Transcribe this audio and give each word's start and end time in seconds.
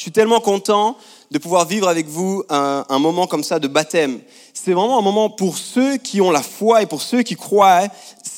Je 0.00 0.04
suis 0.04 0.12
tellement 0.12 0.40
content 0.40 0.96
de 1.30 1.36
pouvoir 1.36 1.66
vivre 1.66 1.86
avec 1.86 2.08
vous 2.08 2.42
un, 2.48 2.98
moment 2.98 3.26
comme 3.26 3.44
ça 3.44 3.58
de 3.58 3.68
baptême. 3.68 4.20
C'est 4.54 4.72
vraiment 4.72 4.98
un 4.98 5.02
moment 5.02 5.28
pour 5.28 5.58
ceux 5.58 5.98
qui 5.98 6.22
ont 6.22 6.30
la 6.30 6.40
foi 6.42 6.80
et 6.80 6.86
pour 6.86 7.02
ceux 7.02 7.20
qui 7.22 7.36
croient. 7.36 7.82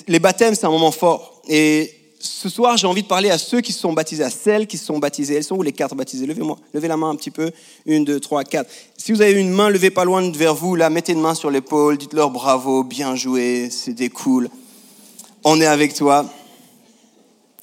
Les 0.08 0.18
baptêmes, 0.18 0.56
c'est 0.56 0.66
un 0.66 0.72
moment 0.72 0.90
fort. 0.90 1.40
Et 1.46 1.94
ce 2.18 2.48
soir, 2.48 2.76
j'ai 2.76 2.88
envie 2.88 3.04
de 3.04 3.06
parler 3.06 3.30
à 3.30 3.38
ceux 3.38 3.60
qui 3.60 3.72
se 3.72 3.78
sont 3.78 3.92
baptisés, 3.92 4.24
à 4.24 4.30
celles 4.30 4.66
qui 4.66 4.76
se 4.76 4.86
sont 4.86 4.98
baptisées. 4.98 5.36
Elles 5.36 5.44
sont 5.44 5.54
où 5.54 5.62
les 5.62 5.70
quatre 5.70 5.94
baptisées? 5.94 6.26
Levez-moi, 6.26 6.58
levez 6.74 6.88
la 6.88 6.96
main 6.96 7.10
un 7.10 7.14
petit 7.14 7.30
peu. 7.30 7.52
Une, 7.86 8.04
deux, 8.04 8.18
trois, 8.18 8.42
quatre. 8.42 8.68
Si 8.98 9.12
vous 9.12 9.22
avez 9.22 9.30
une 9.30 9.50
main 9.50 9.70
levée 9.70 9.90
pas 9.90 10.04
loin 10.04 10.32
vers 10.32 10.56
vous, 10.56 10.74
là, 10.74 10.90
mettez 10.90 11.12
une 11.12 11.20
main 11.20 11.36
sur 11.36 11.48
l'épaule, 11.52 11.96
dites-leur 11.96 12.30
bravo, 12.30 12.82
bien 12.82 13.14
joué, 13.14 13.70
c'était 13.70 14.08
cool. 14.08 14.50
On 15.44 15.60
est 15.60 15.66
avec 15.66 15.94
toi. 15.94 16.26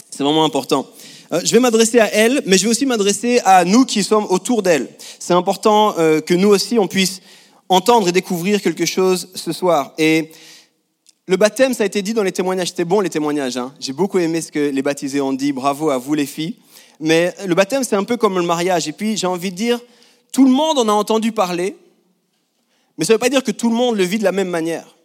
C'est 0.10 0.24
vraiment 0.24 0.46
important. 0.46 0.86
Euh, 1.32 1.42
je 1.44 1.52
vais 1.52 1.60
m'adresser 1.60 2.00
à 2.00 2.12
elles, 2.12 2.42
mais 2.46 2.58
je 2.58 2.64
vais 2.64 2.72
aussi 2.72 2.86
m'adresser 2.86 3.40
à 3.46 3.64
nous 3.66 3.86
qui 3.86 4.04
sommes 4.04 4.26
autour 4.30 4.64
d'elles. 4.64 4.90
C'est 5.20 5.34
important 5.34 5.96
euh, 5.98 6.22
que 6.22 6.34
nous 6.34 6.50
aussi, 6.50 6.80
on 6.80 6.88
puisse 6.88 7.22
entendre 7.68 8.08
et 8.08 8.12
découvrir 8.12 8.62
quelque 8.62 8.86
chose 8.86 9.30
ce 9.36 9.52
soir. 9.52 9.94
Et 10.00 10.32
le 11.28 11.38
baptême, 11.38 11.74
ça 11.74 11.84
a 11.84 11.86
été 11.86 12.02
dit 12.02 12.16
dans 12.16 12.24
les 12.24 12.32
témoignages. 12.32 12.70
C'était 12.70 12.86
bon 12.86 13.00
les 13.00 13.10
témoignages. 13.10 13.58
Hein. 13.58 13.74
J'ai 13.80 13.94
beaucoup 13.94 14.18
aimé 14.18 14.42
ce 14.42 14.52
que 14.52 14.72
les 14.72 14.82
baptisés 14.82 15.22
ont 15.22 15.34
dit. 15.34 15.52
Bravo 15.52 15.92
à 15.92 16.00
vous 16.00 16.16
les 16.16 16.26
filles. 16.26 16.56
Mais 17.00 17.36
le 17.46 17.54
baptême, 17.54 17.84
c'est 17.84 17.96
un 17.96 18.04
peu 18.04 18.18
comme 18.18 18.36
le 18.36 18.46
mariage. 18.46 18.88
Et 18.88 18.92
puis, 18.92 19.16
j'ai 19.16 19.28
envie 19.28 19.52
de 19.52 19.56
dire, 19.56 19.80
tout 20.32 20.46
le 20.46 20.52
monde 20.52 20.80
en 20.80 20.90
a 20.90 20.92
entendu 20.92 21.32
parler, 21.32 21.78
mais 22.98 23.06
ça 23.06 23.14
ne 23.14 23.16
veut 23.16 23.20
pas 23.20 23.30
dire 23.30 23.44
que 23.44 23.52
tout 23.52 23.70
le 23.70 23.76
monde 23.76 23.96
le 23.96 24.04
vit 24.04 24.18
de 24.18 24.24
la 24.24 24.32
même 24.32 24.50
manière. 24.50 24.96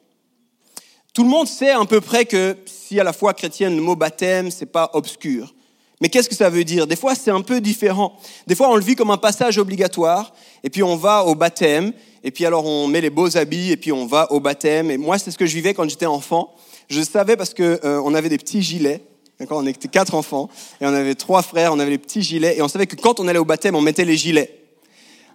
Tout 1.12 1.22
le 1.22 1.28
monde 1.28 1.46
sait 1.46 1.70
à 1.70 1.84
peu 1.84 2.00
près 2.00 2.24
que 2.24 2.56
si 2.66 2.98
à 2.98 3.04
la 3.04 3.12
foi 3.12 3.34
chrétienne, 3.34 3.76
le 3.76 3.82
mot 3.82 3.94
baptême, 3.94 4.50
c'est 4.50 4.66
pas 4.66 4.90
obscur. 4.94 5.53
Mais 6.00 6.08
qu'est-ce 6.08 6.28
que 6.28 6.34
ça 6.34 6.50
veut 6.50 6.64
dire? 6.64 6.86
Des 6.86 6.96
fois, 6.96 7.14
c'est 7.14 7.30
un 7.30 7.40
peu 7.40 7.60
différent. 7.60 8.16
Des 8.46 8.54
fois, 8.54 8.68
on 8.68 8.76
le 8.76 8.82
vit 8.82 8.96
comme 8.96 9.10
un 9.10 9.16
passage 9.16 9.58
obligatoire, 9.58 10.34
et 10.62 10.70
puis 10.70 10.82
on 10.82 10.96
va 10.96 11.24
au 11.24 11.34
baptême, 11.34 11.92
et 12.22 12.30
puis 12.30 12.44
alors 12.46 12.66
on 12.66 12.88
met 12.88 13.00
les 13.00 13.10
beaux 13.10 13.36
habits, 13.36 13.70
et 13.70 13.76
puis 13.76 13.92
on 13.92 14.06
va 14.06 14.30
au 14.32 14.40
baptême. 14.40 14.90
Et 14.90 14.96
moi, 14.96 15.18
c'est 15.18 15.30
ce 15.30 15.38
que 15.38 15.46
je 15.46 15.54
vivais 15.54 15.72
quand 15.72 15.88
j'étais 15.88 16.06
enfant. 16.06 16.54
Je 16.88 17.00
savais 17.00 17.36
parce 17.36 17.54
que 17.54 17.80
euh, 17.84 18.00
on 18.04 18.14
avait 18.14 18.28
des 18.28 18.38
petits 18.38 18.62
gilets. 18.62 19.02
D'accord, 19.38 19.58
on 19.58 19.66
était 19.66 19.88
quatre 19.88 20.14
enfants, 20.14 20.48
et 20.80 20.86
on 20.86 20.94
avait 20.94 21.14
trois 21.14 21.42
frères, 21.42 21.72
on 21.72 21.80
avait 21.80 21.90
les 21.90 21.98
petits 21.98 22.22
gilets, 22.22 22.56
et 22.56 22.62
on 22.62 22.68
savait 22.68 22.86
que 22.86 22.94
quand 22.94 23.18
on 23.18 23.26
allait 23.26 23.38
au 23.38 23.44
baptême, 23.44 23.74
on 23.74 23.80
mettait 23.80 24.04
les 24.04 24.16
gilets. 24.16 24.60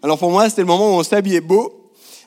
Alors 0.02 0.18
pour 0.18 0.32
moi, 0.32 0.50
c'était 0.50 0.62
le 0.62 0.68
moment 0.68 0.96
où 0.96 1.00
on 1.00 1.04
s'habillait 1.04 1.42
beau. 1.42 1.78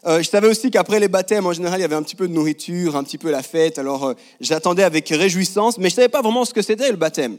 Euh, 0.05 0.20
je 0.20 0.28
savais 0.28 0.48
aussi 0.48 0.70
qu'après 0.70 0.98
les 0.98 1.06
baptêmes, 1.06 1.47
en 1.47 1.53
général, 1.53 1.78
il 1.78 1.83
y 1.83 1.84
avait 1.84 1.95
un 1.95 2.03
petit 2.03 2.17
peu 2.17 2.27
de 2.27 2.33
nourriture, 2.33 2.97
un 2.97 3.05
petit 3.05 3.19
peu 3.19 3.31
la 3.31 3.42
fête. 3.42 3.78
Alors 3.78 4.05
euh, 4.05 4.14
j'attendais 4.41 4.83
avec 4.83 5.08
réjouissance, 5.08 5.78
mais 5.78 5.91
je 5.91 5.95
savais 5.95 6.08
pas 6.08 6.22
vraiment 6.22 6.45
ce 6.45 6.53
que 6.53 6.62
c'était 6.62 6.91
le 6.91 6.97
baptême. 6.97 7.39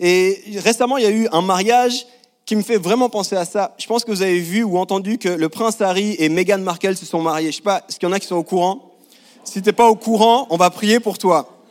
Et 0.00 0.42
récemment, 0.56 0.96
il 0.96 1.04
y 1.04 1.06
a 1.06 1.10
eu 1.10 1.28
un 1.30 1.42
mariage 1.42 2.06
qui 2.46 2.56
me 2.56 2.62
fait 2.62 2.78
vraiment 2.78 3.08
penser 3.08 3.36
à 3.36 3.44
ça. 3.44 3.76
Je 3.78 3.86
pense 3.86 4.04
que 4.04 4.10
vous 4.10 4.22
avez 4.22 4.40
vu 4.40 4.64
ou 4.64 4.76
entendu 4.76 5.18
que 5.18 5.28
le 5.28 5.48
prince 5.48 5.80
Harry 5.80 6.16
et 6.18 6.28
Meghan 6.28 6.58
Markle 6.58 6.96
se 6.96 7.06
sont 7.06 7.22
mariés. 7.22 7.52
Je 7.52 7.56
sais 7.56 7.62
pas, 7.62 7.84
est-ce 7.88 8.00
qu'il 8.00 8.08
y 8.08 8.10
en 8.10 8.14
a 8.14 8.18
qui 8.18 8.26
sont 8.26 8.36
au 8.36 8.42
courant? 8.42 8.90
Si 9.44 9.62
t'es 9.62 9.72
pas 9.72 9.88
au 9.88 9.94
courant, 9.94 10.48
on 10.50 10.56
va 10.56 10.70
prier 10.70 10.98
pour 10.98 11.16
toi. 11.16 11.62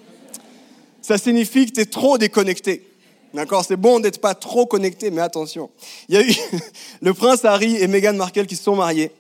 Ça 1.02 1.18
signifie 1.18 1.66
que 1.66 1.72
tu 1.74 1.82
es 1.82 1.86
trop 1.86 2.18
déconnecté. 2.18 2.88
D'accord? 3.34 3.66
C'est 3.66 3.76
bon 3.76 4.00
d'être 4.00 4.22
pas 4.22 4.36
trop 4.36 4.66
connecté, 4.66 5.12
mais 5.12 5.22
attention. 5.22 5.70
Il 6.08 6.16
y 6.16 6.18
a 6.18 6.22
eu 6.22 6.34
le 7.02 7.14
prince 7.14 7.44
Harry 7.44 7.76
et 7.76 7.88
Meghan 7.88 8.14
Markle 8.14 8.46
qui 8.46 8.56
se 8.56 8.64
sont 8.64 8.76
mariés. 8.76 9.12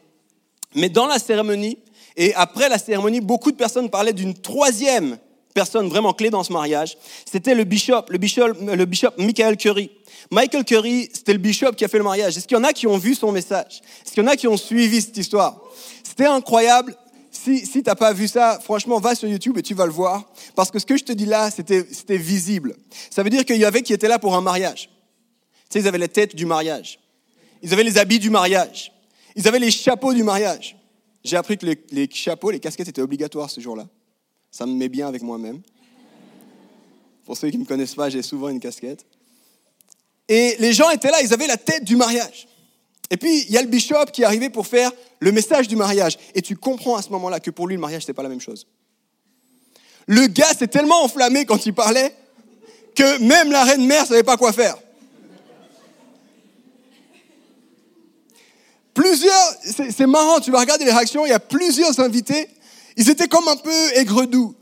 Mais 0.75 0.89
dans 0.89 1.07
la 1.07 1.19
cérémonie, 1.19 1.77
et 2.15 2.33
après 2.35 2.69
la 2.69 2.77
cérémonie, 2.77 3.21
beaucoup 3.21 3.51
de 3.51 3.57
personnes 3.57 3.89
parlaient 3.89 4.13
d'une 4.13 4.33
troisième 4.33 5.17
personne 5.53 5.89
vraiment 5.89 6.13
clé 6.13 6.29
dans 6.29 6.43
ce 6.43 6.53
mariage. 6.53 6.97
C'était 7.29 7.55
le 7.55 7.63
bishop, 7.63 8.03
le 8.09 8.17
bishop, 8.17 8.53
le 8.61 8.85
bishop 8.85 9.11
Michael 9.17 9.57
Curry. 9.57 9.89
Michael 10.31 10.63
Curry, 10.63 11.09
c'était 11.13 11.33
le 11.33 11.39
bishop 11.39 11.71
qui 11.71 11.85
a 11.85 11.87
fait 11.87 11.97
le 11.97 12.03
mariage. 12.03 12.37
Est-ce 12.37 12.47
qu'il 12.47 12.57
y 12.57 12.59
en 12.59 12.63
a 12.63 12.73
qui 12.73 12.87
ont 12.87 12.97
vu 12.97 13.15
son 13.15 13.31
message? 13.31 13.81
Est-ce 14.05 14.13
qu'il 14.13 14.23
y 14.23 14.25
en 14.25 14.29
a 14.29 14.35
qui 14.35 14.47
ont 14.47 14.57
suivi 14.57 15.01
cette 15.01 15.17
histoire? 15.17 15.59
C'était 16.03 16.25
incroyable. 16.25 16.95
Si, 17.31 17.65
si 17.65 17.83
tu 17.83 17.89
n'as 17.89 17.95
pas 17.95 18.13
vu 18.13 18.27
ça, 18.27 18.59
franchement, 18.63 18.99
va 18.99 19.15
sur 19.15 19.27
YouTube 19.27 19.57
et 19.57 19.61
tu 19.61 19.73
vas 19.73 19.85
le 19.85 19.91
voir. 19.91 20.23
Parce 20.55 20.71
que 20.71 20.79
ce 20.79 20.85
que 20.85 20.97
je 20.97 21.03
te 21.03 21.11
dis 21.11 21.25
là, 21.25 21.49
c'était 21.51 22.17
visible. 22.17 22.75
Ça 23.09 23.23
veut 23.23 23.29
dire 23.29 23.45
qu'il 23.45 23.57
y 23.57 23.65
avait 23.65 23.81
qui 23.81 23.93
étaient 23.93 24.07
là 24.07 24.19
pour 24.19 24.35
un 24.35 24.41
mariage. 24.41 24.89
Tu 25.69 25.73
sais, 25.73 25.79
ils 25.79 25.87
avaient 25.87 25.97
les 25.97 26.09
têtes 26.09 26.35
du 26.35 26.45
mariage. 26.45 26.99
Ils 27.61 27.73
avaient 27.73 27.83
les 27.83 27.97
habits 27.97 28.19
du 28.19 28.29
mariage. 28.29 28.91
Ils 29.35 29.47
avaient 29.47 29.59
les 29.59 29.71
chapeaux 29.71 30.13
du 30.13 30.23
mariage. 30.23 30.77
J'ai 31.23 31.37
appris 31.37 31.57
que 31.57 31.65
les, 31.65 32.09
chapeaux, 32.11 32.51
les 32.51 32.59
casquettes 32.59 32.87
étaient 32.87 33.01
obligatoires 33.01 33.49
ce 33.49 33.59
jour-là. 33.61 33.87
Ça 34.51 34.65
me 34.65 34.73
met 34.73 34.89
bien 34.89 35.07
avec 35.07 35.21
moi-même. 35.21 35.61
Pour 37.25 37.37
ceux 37.37 37.49
qui 37.49 37.57
ne 37.57 37.63
me 37.63 37.67
connaissent 37.67 37.95
pas, 37.95 38.09
j'ai 38.09 38.21
souvent 38.21 38.49
une 38.49 38.59
casquette. 38.59 39.05
Et 40.27 40.55
les 40.59 40.73
gens 40.73 40.89
étaient 40.89 41.11
là, 41.11 41.21
ils 41.21 41.33
avaient 41.33 41.47
la 41.47 41.57
tête 41.57 41.83
du 41.83 41.95
mariage. 41.95 42.47
Et 43.11 43.17
puis, 43.17 43.43
il 43.43 43.51
y 43.51 43.57
a 43.57 43.61
le 43.61 43.67
bishop 43.67 44.05
qui 44.13 44.21
est 44.21 44.25
arrivé 44.25 44.49
pour 44.49 44.67
faire 44.67 44.91
le 45.19 45.31
message 45.31 45.67
du 45.67 45.75
mariage. 45.75 46.17
Et 46.35 46.41
tu 46.41 46.55
comprends 46.55 46.95
à 46.95 47.01
ce 47.01 47.09
moment-là 47.09 47.39
que 47.39 47.51
pour 47.51 47.67
lui, 47.67 47.75
le 47.75 47.81
mariage, 47.81 48.05
ce 48.05 48.11
pas 48.11 48.23
la 48.23 48.29
même 48.29 48.41
chose. 48.41 48.67
Le 50.07 50.27
gars 50.27 50.53
s'est 50.57 50.67
tellement 50.67 51.03
enflammé 51.03 51.45
quand 51.45 51.65
il 51.65 51.73
parlait 51.73 52.15
que 52.95 53.19
même 53.21 53.51
la 53.51 53.63
reine 53.63 53.85
mère 53.85 54.03
ne 54.03 54.07
savait 54.07 54.23
pas 54.23 54.37
quoi 54.37 54.53
faire. 54.53 54.77
Plusieurs, 58.93 59.55
c'est 59.63 60.07
marrant, 60.07 60.39
tu 60.39 60.51
vas 60.51 60.59
regarder 60.59 60.85
les 60.85 60.91
réactions, 60.91 61.25
il 61.25 61.29
y 61.29 61.33
a 61.33 61.39
plusieurs 61.39 61.99
invités, 61.99 62.49
ils 62.97 63.09
étaient 63.09 63.27
comme 63.27 63.47
un 63.47 63.55
peu 63.55 63.93
aigre-doux. 63.95 64.55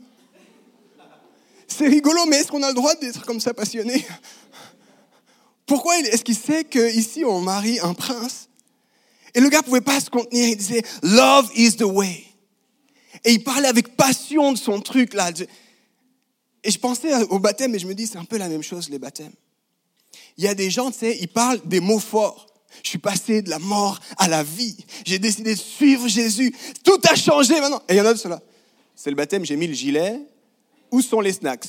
C'est 1.66 1.88
rigolo, 1.88 2.24
mais 2.26 2.36
est-ce 2.38 2.48
qu'on 2.48 2.62
a 2.62 2.68
le 2.68 2.74
droit 2.74 2.94
d'être 2.96 3.24
comme 3.24 3.40
ça 3.40 3.54
passionné? 3.54 4.06
Pourquoi 5.66 5.98
est-ce 5.98 6.24
qu'il 6.24 6.36
sait 6.36 6.64
qu'ici 6.64 7.24
on 7.24 7.40
marie 7.40 7.78
un 7.80 7.94
prince? 7.94 8.48
Et 9.34 9.40
le 9.40 9.48
gars 9.50 9.62
pouvait 9.62 9.82
pas 9.82 10.00
se 10.00 10.08
contenir, 10.08 10.48
il 10.48 10.56
disait 10.56 10.82
Love 11.02 11.50
is 11.54 11.76
the 11.76 11.82
way. 11.82 12.24
Et 13.24 13.32
il 13.32 13.44
parlait 13.44 13.68
avec 13.68 13.96
passion 13.96 14.52
de 14.52 14.58
son 14.58 14.80
truc 14.80 15.14
là. 15.14 15.30
Et 16.64 16.70
je 16.70 16.78
pensais 16.78 17.14
au 17.24 17.38
baptême 17.38 17.74
et 17.74 17.78
je 17.78 17.86
me 17.86 17.94
dis 17.94 18.06
c'est 18.06 18.18
un 18.18 18.24
peu 18.24 18.38
la 18.38 18.48
même 18.48 18.62
chose 18.62 18.88
les 18.88 18.98
baptêmes. 18.98 19.32
Il 20.36 20.44
y 20.44 20.48
a 20.48 20.54
des 20.54 20.70
gens, 20.70 20.90
tu 20.90 21.00
sais, 21.00 21.18
ils 21.20 21.28
parlent 21.28 21.60
des 21.64 21.80
mots 21.80 21.98
forts. 21.98 22.47
Je 22.82 22.90
suis 22.90 22.98
passé 22.98 23.42
de 23.42 23.50
la 23.50 23.58
mort 23.58 23.98
à 24.16 24.28
la 24.28 24.42
vie. 24.42 24.76
J'ai 25.04 25.18
décidé 25.18 25.54
de 25.54 25.58
suivre 25.58 26.08
Jésus. 26.08 26.54
Tout 26.84 27.00
a 27.10 27.14
changé 27.14 27.60
maintenant. 27.60 27.82
Et 27.88 27.94
il 27.94 27.96
y 27.96 28.00
en 28.00 28.06
a 28.06 28.12
de 28.12 28.18
cela. 28.18 28.40
C'est 28.94 29.10
le 29.10 29.16
baptême, 29.16 29.44
j'ai 29.44 29.56
mis 29.56 29.66
le 29.66 29.74
gilet. 29.74 30.20
Où 30.90 31.02
sont 31.02 31.20
les 31.20 31.32
snacks? 31.32 31.68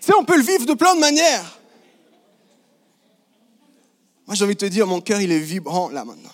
Tu 0.00 0.06
sais, 0.06 0.14
on 0.18 0.24
peut 0.24 0.36
le 0.36 0.42
vivre 0.42 0.66
de 0.66 0.74
plein 0.74 0.94
de 0.94 1.00
manières. 1.00 1.60
Moi, 4.26 4.34
j'ai 4.34 4.44
envie 4.44 4.54
de 4.54 4.60
te 4.60 4.66
dire, 4.66 4.86
mon 4.86 5.00
cœur, 5.00 5.20
il 5.20 5.32
est 5.32 5.38
vibrant 5.38 5.90
là 5.90 6.04
maintenant. 6.04 6.30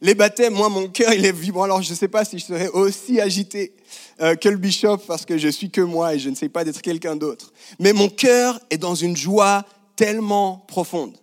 Les 0.00 0.14
baptêmes, 0.14 0.54
moi, 0.54 0.68
mon 0.68 0.88
cœur, 0.88 1.12
il 1.12 1.24
est 1.24 1.32
vibrant. 1.32 1.64
Alors, 1.64 1.82
je 1.82 1.90
ne 1.90 1.96
sais 1.96 2.08
pas 2.08 2.24
si 2.24 2.38
je 2.38 2.44
serais 2.44 2.68
aussi 2.68 3.20
agité 3.20 3.74
euh, 4.20 4.36
que 4.36 4.48
le 4.48 4.56
bishop 4.56 4.98
parce 4.98 5.24
que 5.24 5.38
je 5.38 5.48
suis 5.48 5.70
que 5.70 5.80
moi 5.80 6.14
et 6.14 6.18
je 6.18 6.30
ne 6.30 6.34
sais 6.34 6.48
pas 6.48 6.64
d'être 6.64 6.82
quelqu'un 6.82 7.16
d'autre. 7.16 7.52
Mais 7.78 7.92
mon 7.92 8.08
cœur 8.08 8.60
est 8.70 8.78
dans 8.78 8.94
une 8.94 9.16
joie 9.16 9.64
tellement 9.96 10.64
profonde 10.68 11.16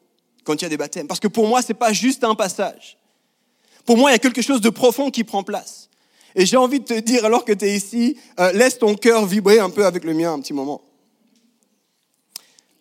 quand 0.46 0.54
il 0.54 0.62
y 0.62 0.66
a 0.66 0.70
des 0.70 0.78
baptêmes. 0.78 1.08
Parce 1.08 1.20
que 1.20 1.28
pour 1.28 1.48
moi, 1.48 1.62
ce 1.62 1.70
n'est 1.70 1.78
pas 1.78 1.92
juste 1.92 2.24
un 2.24 2.36
passage. 2.36 2.98
Pour 3.84 3.98
moi, 3.98 4.12
il 4.12 4.14
y 4.14 4.16
a 4.16 4.20
quelque 4.20 4.42
chose 4.42 4.62
de 4.62 4.70
profond 4.70 5.12
qui 5.12 5.26
prend 5.26 5.44
place. 5.44 5.90
Et 6.36 6.46
j'ai 6.46 6.58
envie 6.58 6.80
de 6.80 6.86
te 6.86 7.00
dire, 7.00 7.26
alors 7.26 7.44
que 7.44 7.54
tu 7.54 7.66
es 7.66 7.76
ici, 7.76 8.18
euh, 8.40 8.52
laisse 8.54 8.78
ton 8.78 8.96
cœur 8.96 9.26
vibrer 9.26 9.60
un 9.60 9.70
peu 9.70 9.86
avec 9.86 10.04
le 10.04 10.14
mien 10.14 10.34
un 10.34 10.40
petit 10.40 10.54
moment. 10.54 10.82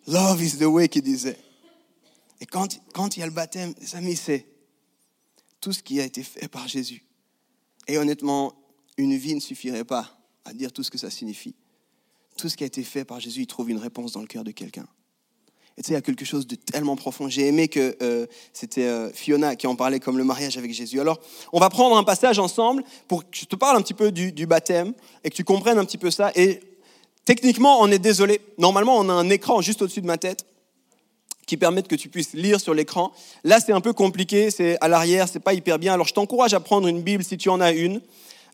Love 0.07 0.41
is 0.43 0.57
the 0.57 0.63
way 0.63 0.87
qu'il 0.87 1.01
disait. 1.01 1.37
Et 2.39 2.45
quand, 2.45 2.79
quand 2.93 3.17
il 3.17 3.21
y 3.21 3.23
a 3.23 3.25
le 3.25 3.31
baptême, 3.31 3.73
les 3.81 3.95
amis, 3.95 4.15
c'est 4.15 4.45
tout 5.61 5.73
ce 5.73 5.81
qui 5.81 5.99
a 5.99 6.05
été 6.05 6.21
fait 6.21 6.47
par 6.47 6.67
Jésus. 6.67 7.03
Et 7.87 7.97
honnêtement, 7.97 8.53
une 8.97 9.15
vie 9.15 9.35
ne 9.35 9.39
suffirait 9.39 9.85
pas 9.85 10.17
à 10.43 10.53
dire 10.53 10.71
tout 10.71 10.83
ce 10.83 10.91
que 10.91 10.97
ça 10.97 11.09
signifie. 11.09 11.55
Tout 12.37 12.49
ce 12.49 12.57
qui 12.57 12.63
a 12.63 12.67
été 12.67 12.83
fait 12.83 13.05
par 13.05 13.19
Jésus, 13.19 13.41
il 13.41 13.47
trouve 13.47 13.69
une 13.69 13.77
réponse 13.77 14.11
dans 14.11 14.21
le 14.21 14.27
cœur 14.27 14.43
de 14.43 14.51
quelqu'un. 14.51 14.87
Et 15.77 15.81
tu 15.81 15.87
sais, 15.87 15.93
il 15.93 15.95
y 15.95 15.97
a 15.97 16.01
quelque 16.01 16.23
chose 16.23 16.47
de 16.47 16.55
tellement 16.55 16.95
profond. 16.95 17.27
J'ai 17.27 17.47
aimé 17.47 17.67
que 17.67 17.97
euh, 18.01 18.25
c'était 18.53 18.85
euh, 18.85 19.11
Fiona 19.11 19.57
qui 19.57 19.67
en 19.67 19.75
parlait 19.75 19.99
comme 19.99 20.17
le 20.17 20.23
mariage 20.23 20.57
avec 20.57 20.73
Jésus. 20.73 21.01
Alors, 21.01 21.19
on 21.51 21.59
va 21.59 21.69
prendre 21.69 21.97
un 21.97 22.03
passage 22.05 22.39
ensemble 22.39 22.83
pour 23.09 23.29
que 23.29 23.37
je 23.37 23.45
te 23.45 23.57
parle 23.57 23.75
un 23.75 23.81
petit 23.81 23.93
peu 23.93 24.11
du, 24.11 24.45
baptême 24.45 24.93
et 25.25 25.29
que 25.29 25.35
tu 25.35 25.43
comprennes 25.43 25.77
un 25.77 25.83
petit 25.83 25.97
peu 25.97 26.11
ça. 26.11 26.31
Et 26.35 26.61
techniquement, 27.25 27.81
on 27.81 27.91
est 27.91 27.99
désolé. 27.99 28.39
Normalement, 28.57 28.97
on 28.97 29.09
a 29.09 29.13
un 29.13 29.29
écran 29.29 29.59
juste 29.59 29.81
au-dessus 29.81 30.01
de 30.01 30.07
ma 30.07 30.17
tête 30.17 30.45
qui 31.45 31.57
permettent 31.57 31.89
que 31.89 31.95
tu 31.95 32.07
puisses 32.07 32.33
lire 32.33 32.61
sur 32.61 32.73
l'écran. 32.73 33.11
Là, 33.43 33.59
c'est 33.59 33.73
un 33.73 33.81
peu 33.81 33.91
compliqué, 33.91 34.51
c'est 34.51 34.77
à 34.79 34.87
l'arrière, 34.87 35.27
c'est 35.27 35.41
pas 35.41 35.53
hyper 35.53 35.77
bien. 35.77 35.93
Alors, 35.93 36.07
je 36.07 36.13
t'encourage 36.13 36.53
à 36.53 36.61
prendre 36.61 36.87
une 36.87 37.01
Bible 37.01 37.23
si 37.23 37.37
tu 37.37 37.49
en 37.49 37.59
as 37.59 37.73
une. 37.73 38.01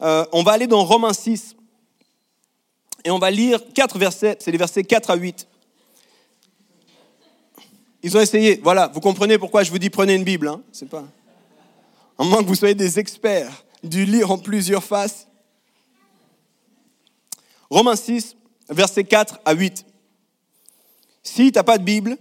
Euh, 0.02 0.26
on 0.32 0.42
va 0.42 0.54
aller 0.54 0.66
dans 0.66 0.84
Romains 0.84 1.14
6 1.14 1.56
et 3.06 3.12
on 3.12 3.20
va 3.20 3.30
lire 3.30 3.62
quatre 3.76 4.00
versets, 4.00 4.38
c'est 4.40 4.52
les 4.52 4.58
versets 4.58 4.84
4 4.84 5.12
à 5.12 5.16
8. 5.16 5.48
Ils 8.04 8.18
ont 8.18 8.22
essayé, 8.22 8.60
voilà, 8.64 8.88
vous 8.94 9.00
comprenez 9.00 9.38
pourquoi 9.38 9.64
je 9.64 9.72
vous 9.72 9.80
dis 9.80 9.90
prenez 9.90 10.16
une 10.16 10.24
Bible, 10.24 10.48
hein 10.48 10.62
c'est 10.72 10.90
pas. 10.90 11.06
À 12.18 12.24
moins 12.24 12.44
que 12.44 12.48
vous 12.48 12.56
soyez 12.56 12.76
des 12.76 13.00
experts 13.00 13.64
du 13.84 14.06
lire 14.06 14.32
en 14.32 14.38
plusieurs 14.38 14.84
faces. 14.84 15.28
Romains 17.70 17.96
6, 17.96 18.36
versets 18.70 19.04
4 19.04 19.40
à 19.46 19.54
8. 19.54 19.86
Si 21.24 21.52
tu 21.52 21.58
n'as 21.58 21.64
pas 21.64 21.78
de 21.78 21.84
Bible, 21.84 22.18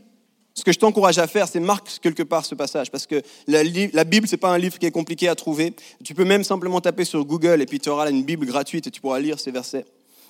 ce 0.54 0.64
que 0.64 0.72
je 0.72 0.78
t'encourage 0.78 1.18
à 1.18 1.26
faire, 1.26 1.48
c'est 1.48 1.60
marque 1.60 1.88
quelque 2.00 2.22
part 2.22 2.44
ce 2.44 2.54
passage, 2.54 2.90
parce 2.90 3.06
que 3.06 3.22
la, 3.46 3.64
Bible, 4.04 4.28
ce 4.28 4.34
n'est 4.34 4.38
pas 4.38 4.50
un 4.50 4.58
livre 4.58 4.78
qui 4.78 4.86
est 4.86 4.90
compliqué 4.90 5.28
à 5.28 5.34
trouver. 5.34 5.74
Tu 6.04 6.14
peux 6.14 6.24
même 6.24 6.44
simplement 6.44 6.80
taper 6.80 7.04
sur 7.04 7.24
Google 7.24 7.62
et 7.62 7.66
puis 7.66 7.80
tu 7.80 7.88
auras 7.88 8.10
une 8.10 8.22
Bible 8.22 8.46
gratuite 8.46 8.86
et 8.86 8.90
tu 8.90 9.00
pourras 9.00 9.20
lire 9.20 9.40
ces 9.40 9.50
versets. 9.50 9.86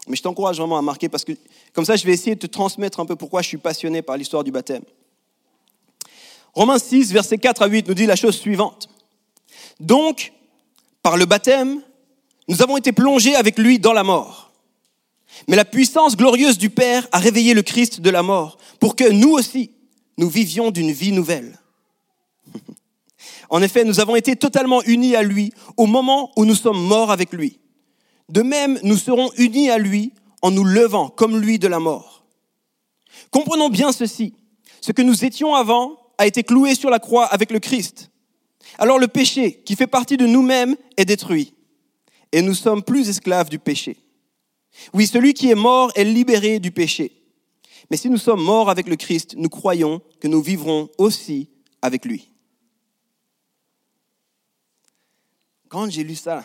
Mais 0.09 0.17
je 0.17 0.23
t'encourage 0.23 0.59
vraiment 0.59 0.79
à 0.79 0.83
marquer, 0.83 1.09
parce 1.09 1.25
que 1.25 1.33
comme 1.75 1.85
ça, 1.85 1.97
je 1.97 2.07
vais 2.07 2.13
essayer 2.13 2.35
de 2.35 2.41
te 2.41 2.47
transmettre 2.47 3.01
un 3.01 3.07
peu 3.07 3.17
pourquoi 3.17 3.43
je 3.43 3.49
suis 3.49 3.59
passionné 3.59 4.03
par 4.03 4.17
l'histoire 4.17 4.45
du 4.45 4.51
baptême. 4.51 4.83
Romains 6.55 6.79
6, 6.79 7.13
versets 7.13 7.39
4 7.39 7.63
à 7.63 7.67
8 7.67 7.89
nous 7.89 7.95
dit 7.95 8.07
la 8.07 8.17
chose 8.17 8.37
suivante. 8.37 8.89
Donc, 9.79 10.33
par 11.03 11.17
le 11.17 11.27
baptême, 11.27 11.81
nous 12.49 12.63
avons 12.63 12.77
été 12.77 12.93
plongés 12.93 13.35
avec 13.35 13.59
lui 13.59 13.79
dans 13.79 13.93
la 13.93 14.03
mort. 14.03 14.51
Mais 15.49 15.57
la 15.57 15.65
puissance 15.65 16.17
glorieuse 16.17 16.59
du 16.59 16.71
Père 16.71 17.07
a 17.13 17.19
réveillé 17.19 17.55
le 17.55 17.63
Christ 17.63 18.01
de 18.01 18.11
la 18.11 18.23
mort 18.23 18.59
pour 18.79 18.97
que 18.97 19.11
nous 19.11 19.31
aussi, 19.31 19.71
nous 20.19 20.29
vivions 20.29 20.71
d'une 20.71 20.93
vie 20.93 21.13
nouvelle. 21.13 21.59
En 23.53 23.63
effet, 23.63 23.83
nous 23.83 23.99
avons 23.99 24.15
été 24.15 24.37
totalement 24.37 24.81
unis 24.85 25.17
à 25.17 25.25
lui 25.25 25.53
au 25.77 25.87
moment 25.87 26.31
où 26.37 26.45
nous 26.45 26.55
sommes 26.55 26.81
morts 26.81 27.11
avec 27.11 27.33
lui. 27.33 27.59
De 28.29 28.43
même, 28.43 28.79
nous 28.85 28.97
serons 28.97 29.33
unis 29.39 29.71
à 29.71 29.79
lui 29.79 30.13
en 30.41 30.53
nous 30.53 30.63
levant 30.63 31.09
comme 31.09 31.37
lui 31.37 31.59
de 31.59 31.67
la 31.67 31.81
mort. 31.81 32.25
Comprenons 33.33 33.69
bien 33.69 33.91
ceci. 33.91 34.35
Ce 34.81 34.93
que 34.93 35.03
nous 35.03 35.25
étions 35.25 35.57
avant 35.57 36.00
a 36.21 36.27
été 36.27 36.45
cloué 36.45 36.75
sur 36.75 36.91
la 36.91 36.99
croix 36.99 37.25
avec 37.25 37.51
le 37.51 37.61
Christ. 37.61 38.11
Alors 38.79 38.99
le 38.99 39.09
péché, 39.09 39.63
qui 39.65 39.75
fait 39.75 39.87
partie 39.87 40.19
de 40.19 40.27
nous-mêmes, 40.27 40.77
est 40.99 41.07
détruit. 41.07 41.55
Et 42.31 42.43
nous 42.43 42.53
sommes 42.53 42.83
plus 42.83 43.09
esclaves 43.09 43.49
du 43.49 43.59
péché. 43.59 43.97
Oui, 44.93 45.07
celui 45.07 45.33
qui 45.33 45.51
est 45.51 45.55
mort 45.55 45.91
est 45.95 46.05
libéré 46.05 46.59
du 46.61 46.73
péché. 46.73 47.11
Mais 47.91 47.97
si 47.97 48.11
nous 48.11 48.19
sommes 48.19 48.43
morts 48.43 48.69
avec 48.69 48.87
le 48.87 48.97
Christ, 48.97 49.35
nous 49.39 49.49
croyons 49.49 50.03
que 50.21 50.29
nous 50.29 50.43
vivrons 50.43 50.91
aussi 50.99 51.49
avec 51.81 52.05
lui. 52.05 52.31
Quand 55.71 55.89
j'ai 55.89 56.05
lu 56.05 56.17
ça, 56.17 56.45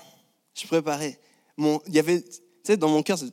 je 0.53 0.65
préparais. 0.67 1.19
Mon, 1.57 1.81
il 1.87 1.95
y 1.95 1.99
avait, 1.99 2.21
tu 2.21 2.39
sais, 2.63 2.77
dans 2.77 2.87
mon 2.87 3.03
cœur, 3.03 3.17
je 3.17 3.25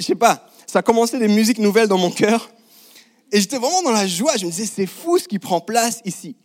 sais 0.00 0.14
pas, 0.14 0.50
ça 0.66 0.78
a 0.78 0.82
commencé 0.82 1.18
des 1.18 1.28
musiques 1.28 1.58
nouvelles 1.58 1.88
dans 1.88 1.98
mon 1.98 2.10
cœur. 2.10 2.50
Et 3.32 3.40
j'étais 3.40 3.58
vraiment 3.58 3.82
dans 3.82 3.92
la 3.92 4.06
joie. 4.06 4.36
Je 4.36 4.46
me 4.46 4.50
disais, 4.50 4.66
c'est 4.66 4.86
fou 4.86 5.18
ce 5.18 5.28
qui 5.28 5.38
prend 5.38 5.60
place 5.60 6.00
ici. 6.04 6.36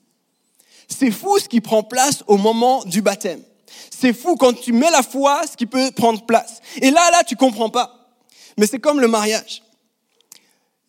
C'est 0.88 1.12
fou 1.12 1.40
ce 1.40 1.48
qui 1.48 1.62
prend 1.62 1.84
place 1.84 2.24
au 2.28 2.38
moment 2.38 2.84
du 2.86 3.02
baptême. 3.02 3.42
C'est 3.90 4.14
fou 4.14 4.36
quand 4.36 4.54
tu 4.54 4.74
mets 4.74 4.92
la 4.92 5.04
foi, 5.04 5.44
ce 5.50 5.56
qui 5.56 5.66
peut 5.66 5.92
prendre 5.92 6.26
place. 6.26 6.62
Et 6.82 6.92
là, 6.92 7.10
là, 7.12 7.24
tu 7.24 7.36
comprends 7.36 7.70
pas. 7.70 8.18
Mais 8.58 8.68
c'est 8.68 8.80
comme 8.80 9.00
le 9.00 9.08
mariage. 9.08 9.64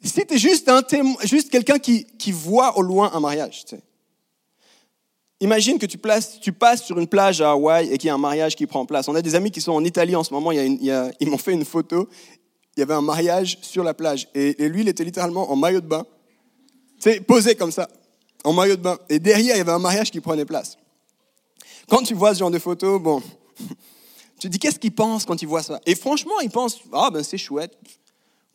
Si 0.02 0.26
tu 0.26 0.34
es 0.34 0.38
juste, 0.38 0.70
juste 1.22 1.50
quelqu'un 1.50 1.78
qui, 1.78 2.04
qui 2.18 2.32
voit 2.32 2.76
au 2.76 2.82
loin 2.82 3.10
un 3.14 3.20
mariage, 3.20 3.64
tu 3.64 3.76
sais. 3.76 3.82
Imagine 5.40 5.78
que 5.78 5.86
tu, 5.86 5.98
places, 5.98 6.40
tu 6.40 6.52
passes 6.52 6.84
sur 6.84 6.98
une 6.98 7.08
plage 7.08 7.40
à 7.40 7.50
Hawaï 7.50 7.92
et 7.92 7.98
qu'il 7.98 8.06
y 8.06 8.10
a 8.10 8.14
un 8.14 8.18
mariage 8.18 8.54
qui 8.54 8.66
prend 8.66 8.86
place. 8.86 9.08
On 9.08 9.14
a 9.14 9.20
des 9.20 9.34
amis 9.34 9.50
qui 9.50 9.60
sont 9.60 9.72
en 9.72 9.84
Italie 9.84 10.14
en 10.14 10.24
ce 10.24 10.32
moment, 10.32 10.52
ils 10.52 11.28
m'ont 11.28 11.38
fait 11.38 11.52
une 11.52 11.64
photo, 11.64 12.08
il 12.76 12.80
y 12.80 12.82
avait 12.82 12.94
un 12.94 13.02
mariage 13.02 13.58
sur 13.62 13.84
la 13.84 13.94
plage 13.94 14.28
et, 14.34 14.68
lui, 14.68 14.82
il 14.82 14.88
était 14.88 15.04
littéralement 15.04 15.50
en 15.50 15.56
maillot 15.56 15.80
de 15.80 15.86
bain, 15.86 16.04
tu 17.00 17.20
posé 17.20 17.54
comme 17.54 17.70
ça, 17.70 17.88
en 18.42 18.52
maillot 18.52 18.76
de 18.76 18.82
bain. 18.82 18.98
Et 19.08 19.18
derrière, 19.18 19.54
il 19.54 19.58
y 19.58 19.60
avait 19.60 19.72
un 19.72 19.78
mariage 19.78 20.10
qui 20.10 20.20
prenait 20.20 20.44
place. 20.44 20.76
Quand 21.88 22.02
tu 22.02 22.14
vois 22.14 22.34
ce 22.34 22.40
genre 22.40 22.50
de 22.50 22.58
photo, 22.58 22.98
bon, 22.98 23.22
tu 24.40 24.48
dis, 24.48 24.58
qu'est-ce 24.58 24.78
qu'ils 24.78 24.94
pensent 24.94 25.24
quand 25.24 25.40
ils 25.40 25.48
voient 25.48 25.62
ça? 25.62 25.80
Et 25.86 25.94
franchement, 25.94 26.40
ils 26.42 26.50
pensent, 26.50 26.80
ah 26.92 27.10
ben 27.12 27.22
c'est 27.22 27.38
chouette, 27.38 27.76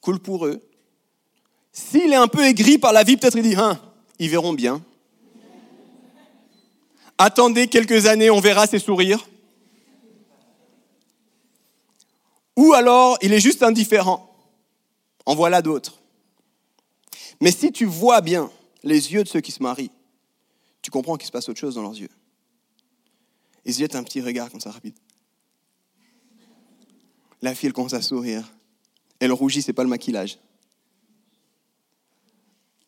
cool 0.02 0.20
pour 0.20 0.46
eux. 0.46 0.62
S'il 1.72 2.12
est 2.12 2.18
un 2.18 2.28
peu 2.28 2.44
aigri 2.44 2.78
par 2.78 2.92
la 2.92 3.04
vie, 3.04 3.18
peut-être 3.18 3.38
il 3.38 3.44
dit, 3.44 3.56
hein, 3.56 3.80
ils 4.18 4.30
verront 4.30 4.54
bien. 4.54 4.82
Attendez 7.18 7.68
quelques 7.68 8.06
années, 8.06 8.30
on 8.30 8.40
verra 8.40 8.66
ses 8.66 8.80
sourires. 8.80 9.28
Ou 12.60 12.74
alors, 12.74 13.18
il 13.22 13.32
est 13.32 13.40
juste 13.40 13.64
indifférent. 13.64 14.30
En 15.26 15.34
voilà 15.34 15.62
d'autres. 15.62 16.02
Mais 17.40 17.54
si 17.54 17.72
tu 17.72 17.86
vois 17.86 18.20
bien 18.20 18.52
les 18.84 19.14
yeux 19.14 19.24
de 19.24 19.30
ceux 19.30 19.40
qui 19.40 19.54
se 19.54 19.64
marient, 19.64 19.92
tu 20.82 20.92
comprends 20.92 21.16
qu'il 21.16 21.26
se 21.26 21.32
passe 21.32 21.48
autre 21.48 21.58
chose 21.58 21.76
dans 21.76 21.84
leurs 21.84 21.98
yeux. 21.98 22.10
Ils 23.64 23.74
jettent 23.74 23.96
un 23.96 24.04
petit 24.04 24.20
regard 24.20 24.52
comme 24.52 24.60
ça 24.60 24.72
rapide. 24.72 24.94
La 27.42 27.56
fille, 27.56 27.68
elle 27.68 27.74
commence 27.74 27.94
à 27.94 28.02
sourire. 28.02 28.44
Elle 29.20 29.32
rougit, 29.32 29.62
c'est 29.62 29.72
pas 29.72 29.84
le 29.84 29.90
maquillage. 29.90 30.38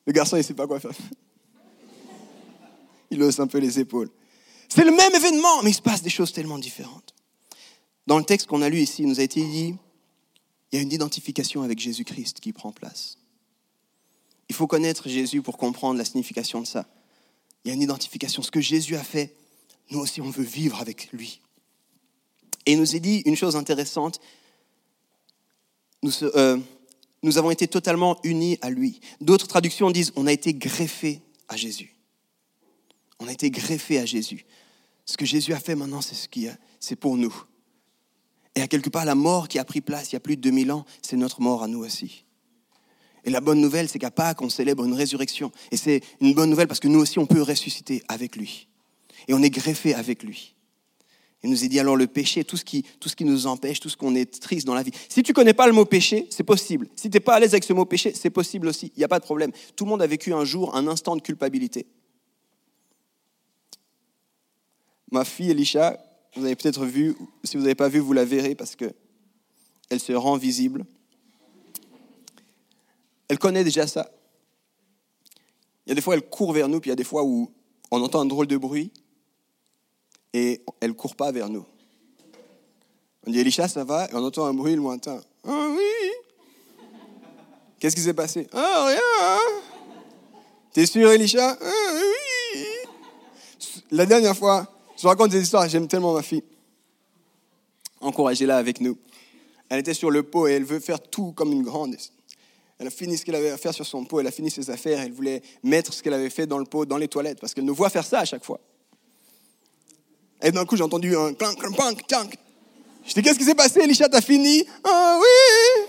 Le 0.06 0.12
garçon, 0.12 0.36
il 0.36 0.44
sait 0.44 0.54
pas 0.54 0.68
quoi 0.68 0.82
faire. 0.82 0.92
Il 3.10 3.24
hausse 3.24 3.40
un 3.40 3.48
peu 3.48 3.60
les 3.60 3.80
épaules. 3.80 4.10
C'est 4.68 4.84
le 4.84 4.92
même 4.92 5.16
événement, 5.16 5.64
mais 5.64 5.70
il 5.70 5.76
se 5.76 5.82
passe 5.82 6.02
des 6.02 6.10
choses 6.10 6.34
tellement 6.34 6.60
différentes. 6.60 7.16
Dans 8.08 8.18
le 8.18 8.24
texte 8.24 8.48
qu'on 8.48 8.62
a 8.62 8.70
lu 8.70 8.80
ici, 8.80 9.04
il 9.04 9.08
nous 9.08 9.20
a 9.20 9.24
été 9.24 9.42
dit, 9.42 9.76
il 10.72 10.76
y 10.76 10.80
a 10.80 10.82
une 10.82 10.92
identification 10.92 11.64
avec 11.64 11.80
Jésus-Christ 11.80 12.40
qui 12.40 12.54
prend 12.54 12.72
place. 12.72 13.18
Il 14.50 14.56
faut 14.56 14.68
connaître 14.68 15.08
Jésus 15.08 15.42
pour 15.42 15.58
comprendre 15.58 15.98
la 15.98 16.06
signification 16.06 16.62
de 16.62 16.68
ça. 16.68 16.86
Il 17.64 17.70
y 17.70 17.72
a 17.72 17.74
une 17.74 17.82
identification. 17.82 18.42
Ce 18.42 18.52
que 18.52 18.62
Jésus 18.62 18.96
a 18.96 19.04
fait, 19.04 19.36
nous 19.92 20.00
aussi, 20.00 20.22
on 20.22 20.30
veut 20.30 20.44
vivre 20.44 20.82
avec 20.82 21.12
lui. 21.12 21.42
Et 22.66 22.74
il 22.74 22.80
nous 22.80 22.96
a 22.96 23.00
dit 23.00 23.22
une 23.26 23.36
chose 23.36 23.56
intéressante, 23.56 24.20
euh, 26.04 26.58
nous, 27.22 27.38
avons 27.38 27.52
été 27.52 27.68
totalement 27.68 28.18
unis 28.24 28.58
à 28.62 28.70
lui. 28.70 29.02
D'autres 29.20 29.48
traductions 29.48 29.92
disent 29.92 30.12
on 30.16 30.26
a 30.26 30.32
été 30.32 30.54
greffé 30.54 31.22
à 31.48 31.56
Jésus. 31.56 31.96
On 33.20 33.28
a 33.28 33.32
été 33.32 33.52
greffé 33.52 34.00
à 34.00 34.06
Jésus. 34.06 34.46
Ce 35.06 35.18
que 35.18 35.26
Jésus 35.26 35.54
a 35.54 35.60
fait 35.60 35.76
maintenant, 35.76 36.02
c'est 36.02 36.16
ce 36.16 36.28
c'est 36.80 36.96
pour 36.96 37.18
nous. 37.18 37.34
Et 38.56 38.62
à 38.62 38.68
quelque 38.68 38.90
part, 38.90 39.06
la 39.06 39.16
mort 39.16 39.48
qui 39.48 39.60
a 39.60 39.66
pris 39.66 39.82
place 39.82 40.12
il 40.12 40.16
y 40.16 40.18
a 40.18 40.20
plus 40.20 40.36
de 40.36 40.42
2000 40.42 40.72
ans, 40.72 40.86
c'est 41.02 41.18
notre 41.18 41.42
mort 41.42 41.64
à 41.64 41.68
nous 41.68 41.80
aussi. 41.80 42.26
Et 43.24 43.30
la 43.30 43.40
bonne 43.40 43.62
nouvelle, 43.62 43.88
c'est 43.88 44.00
qu'à 44.00 44.12
Pâques, 44.12 44.42
on 44.42 44.50
célèbre 44.50 44.84
une 44.84 44.94
résurrection. 44.94 45.52
Et 45.72 45.78
c'est 45.78 46.02
une 46.20 46.34
bonne 46.34 46.50
nouvelle 46.50 46.68
parce 46.68 46.80
que 46.80 46.88
nous 46.88 47.00
aussi, 47.00 47.20
on 47.20 47.26
peut 47.26 47.42
ressusciter 47.42 48.04
avec 48.08 48.36
lui. 48.36 48.68
Et 49.28 49.34
on 49.34 49.42
est 49.42 49.50
greffé 49.50 49.94
avec 49.94 50.24
lui. 50.24 50.56
Il 51.44 51.50
nous 51.50 51.64
a 51.64 51.68
dit 51.68 51.80
alors 51.80 51.96
le 51.96 52.08
péché, 52.08 52.44
tout 52.44 52.58
ce 52.58 52.64
qui, 52.64 52.84
tout 53.00 53.10
ce 53.10 53.16
qui 53.16 53.26
nous 53.26 53.48
empêche, 53.48 53.80
tout 53.80 53.90
ce 53.90 53.98
qu'on 53.98 54.14
est 54.16 54.40
triste 54.40 54.68
dans 54.68 54.76
la 54.76 54.84
vie. 54.84 54.92
Si 55.10 55.24
tu 55.24 55.32
ne 55.32 55.34
connais 55.34 55.54
pas 55.54 55.66
le 55.66 55.74
mot 55.74 55.86
péché, 55.86 56.28
c'est 56.30 56.44
possible. 56.44 56.88
Si 56.96 57.10
tu 57.10 57.16
n'es 57.16 57.20
pas 57.20 57.36
à 57.36 57.40
l'aise 57.40 57.54
avec 57.54 57.64
ce 57.64 57.74
mot 57.74 57.86
péché, 57.86 58.14
c'est 58.14 58.30
possible 58.30 58.68
aussi. 58.68 58.92
Il 58.96 59.00
n'y 59.00 59.04
a 59.04 59.08
pas 59.08 59.20
de 59.20 59.24
problème. 59.24 59.52
Tout 59.76 59.86
le 59.86 59.90
monde 59.90 60.02
a 60.02 60.08
vécu 60.08 60.34
un 60.34 60.46
jour 60.46 60.76
un 60.76 60.88
instant 60.88 61.16
de 61.16 61.22
culpabilité. 61.22 61.88
Ma 65.12 65.26
fille 65.26 65.50
Elisha, 65.50 66.00
vous 66.36 66.46
avez 66.46 66.56
peut-être 66.56 66.86
vu, 66.86 67.16
si 67.44 67.58
vous 67.58 67.64
n'avez 67.64 67.76
pas 67.76 67.90
vu, 67.90 68.00
vous 68.00 68.14
la 68.14 68.26
verrez 68.26 68.56
parce 68.56 68.76
que 68.76 68.94
elle 69.90 70.00
se 70.00 70.14
rend 70.14 70.38
visible. 70.38 70.86
Elle 73.28 73.38
connaît 73.38 73.64
déjà 73.64 73.88
ça. 73.88 74.10
Il 75.86 75.90
y 75.90 75.92
a 75.92 75.96
des 75.96 76.02
fois, 76.02 76.16
elle 76.16 76.28
court 76.28 76.54
vers 76.54 76.70
nous, 76.70 76.80
puis 76.80 76.90
il 76.90 76.92
y 76.92 76.94
a 76.94 76.98
des 76.98 77.04
fois 77.04 77.24
où 77.24 77.52
on 77.92 78.02
entend 78.02 78.22
un 78.22 78.26
drôle 78.26 78.48
de 78.48 78.56
bruit, 78.58 78.92
et 80.34 80.62
elle 80.80 80.92
ne 80.92 80.96
court 80.96 81.16
pas 81.16 81.32
vers 81.32 81.50
nous. 81.50 81.66
On 83.28 83.32
dit 83.32 83.40
Elisha, 83.40 83.68
ça 83.68 83.84
va? 83.84 84.06
Et 84.06 84.16
on 84.16 84.24
entend 84.24 84.46
un 84.46 84.54
bruit 84.54 84.76
lointain. 84.76 85.22
Ah 85.46 85.68
oui 85.76 86.12
Qu'est-ce 87.80 87.96
qui 87.96 88.02
s'est 88.02 88.14
passé? 88.14 88.48
Ah, 88.54 88.86
rien 88.88 89.38
T'es 90.72 90.86
sûr, 90.86 91.12
Elisha? 91.12 91.58
Ah 91.60 91.94
oui 92.56 92.66
La 93.92 94.06
dernière 94.06 94.38
fois, 94.38 94.72
je 95.02 95.08
vous 95.08 95.10
raconte 95.10 95.32
des 95.32 95.42
histoires, 95.42 95.68
j'aime 95.68 95.88
tellement 95.88 96.14
ma 96.14 96.22
fille. 96.22 96.44
Encouragez-la 98.02 98.56
avec 98.56 98.80
nous. 98.82 99.00
Elle 99.68 99.80
était 99.80 99.96
sur 99.96 100.12
le 100.12 100.22
pot 100.22 100.48
et 100.48 100.52
elle 100.52 100.64
veut 100.64 100.80
faire 100.80 101.02
tout 101.02 101.32
comme 101.32 101.52
une 101.52 101.64
grande. 101.64 101.96
Elle 102.78 102.86
a 102.86 102.92
fini 102.92 103.18
ce 103.18 103.26
qu'elle 103.26 103.34
avait 103.34 103.50
à 103.50 103.58
faire 103.58 103.74
sur 103.74 103.84
son 103.84 104.06
pot, 104.06 104.20
elle 104.20 104.28
a 104.28 104.32
fini 104.32 104.52
ses 104.52 104.70
affaires, 104.70 105.00
elle 105.00 105.12
voulait 105.12 105.42
mettre 105.64 105.92
ce 105.92 106.04
qu'elle 106.04 106.14
avait 106.14 106.30
fait 106.30 106.46
dans 106.46 106.60
le 106.60 106.66
pot, 106.66 106.86
dans 106.86 106.98
les 106.98 107.08
toilettes, 107.08 107.40
parce 107.40 107.56
qu'elle 107.56 107.66
nous 107.66 107.74
voit 107.74 107.90
faire 107.90 108.06
ça 108.06 108.20
à 108.20 108.26
chaque 108.26 108.46
fois. 108.46 108.60
Et 110.44 110.52
d'un 110.52 110.66
coup, 110.66 110.78
j'ai 110.78 110.84
entendu 110.84 111.18
un 111.18 111.34
clank, 111.34 111.58
clank, 111.58 111.76
clank, 111.76 112.08
clank. 112.08 112.38
Je 113.04 113.16
dis, 113.16 113.24
qu'est-ce 113.24 113.40
qui 113.40 113.46
s'est 113.46 113.56
passé, 113.56 113.80
Elisha, 113.80 114.08
t'as 114.08 114.22
fini? 114.22 114.64
Ah 114.84 115.20
oui 115.20 115.86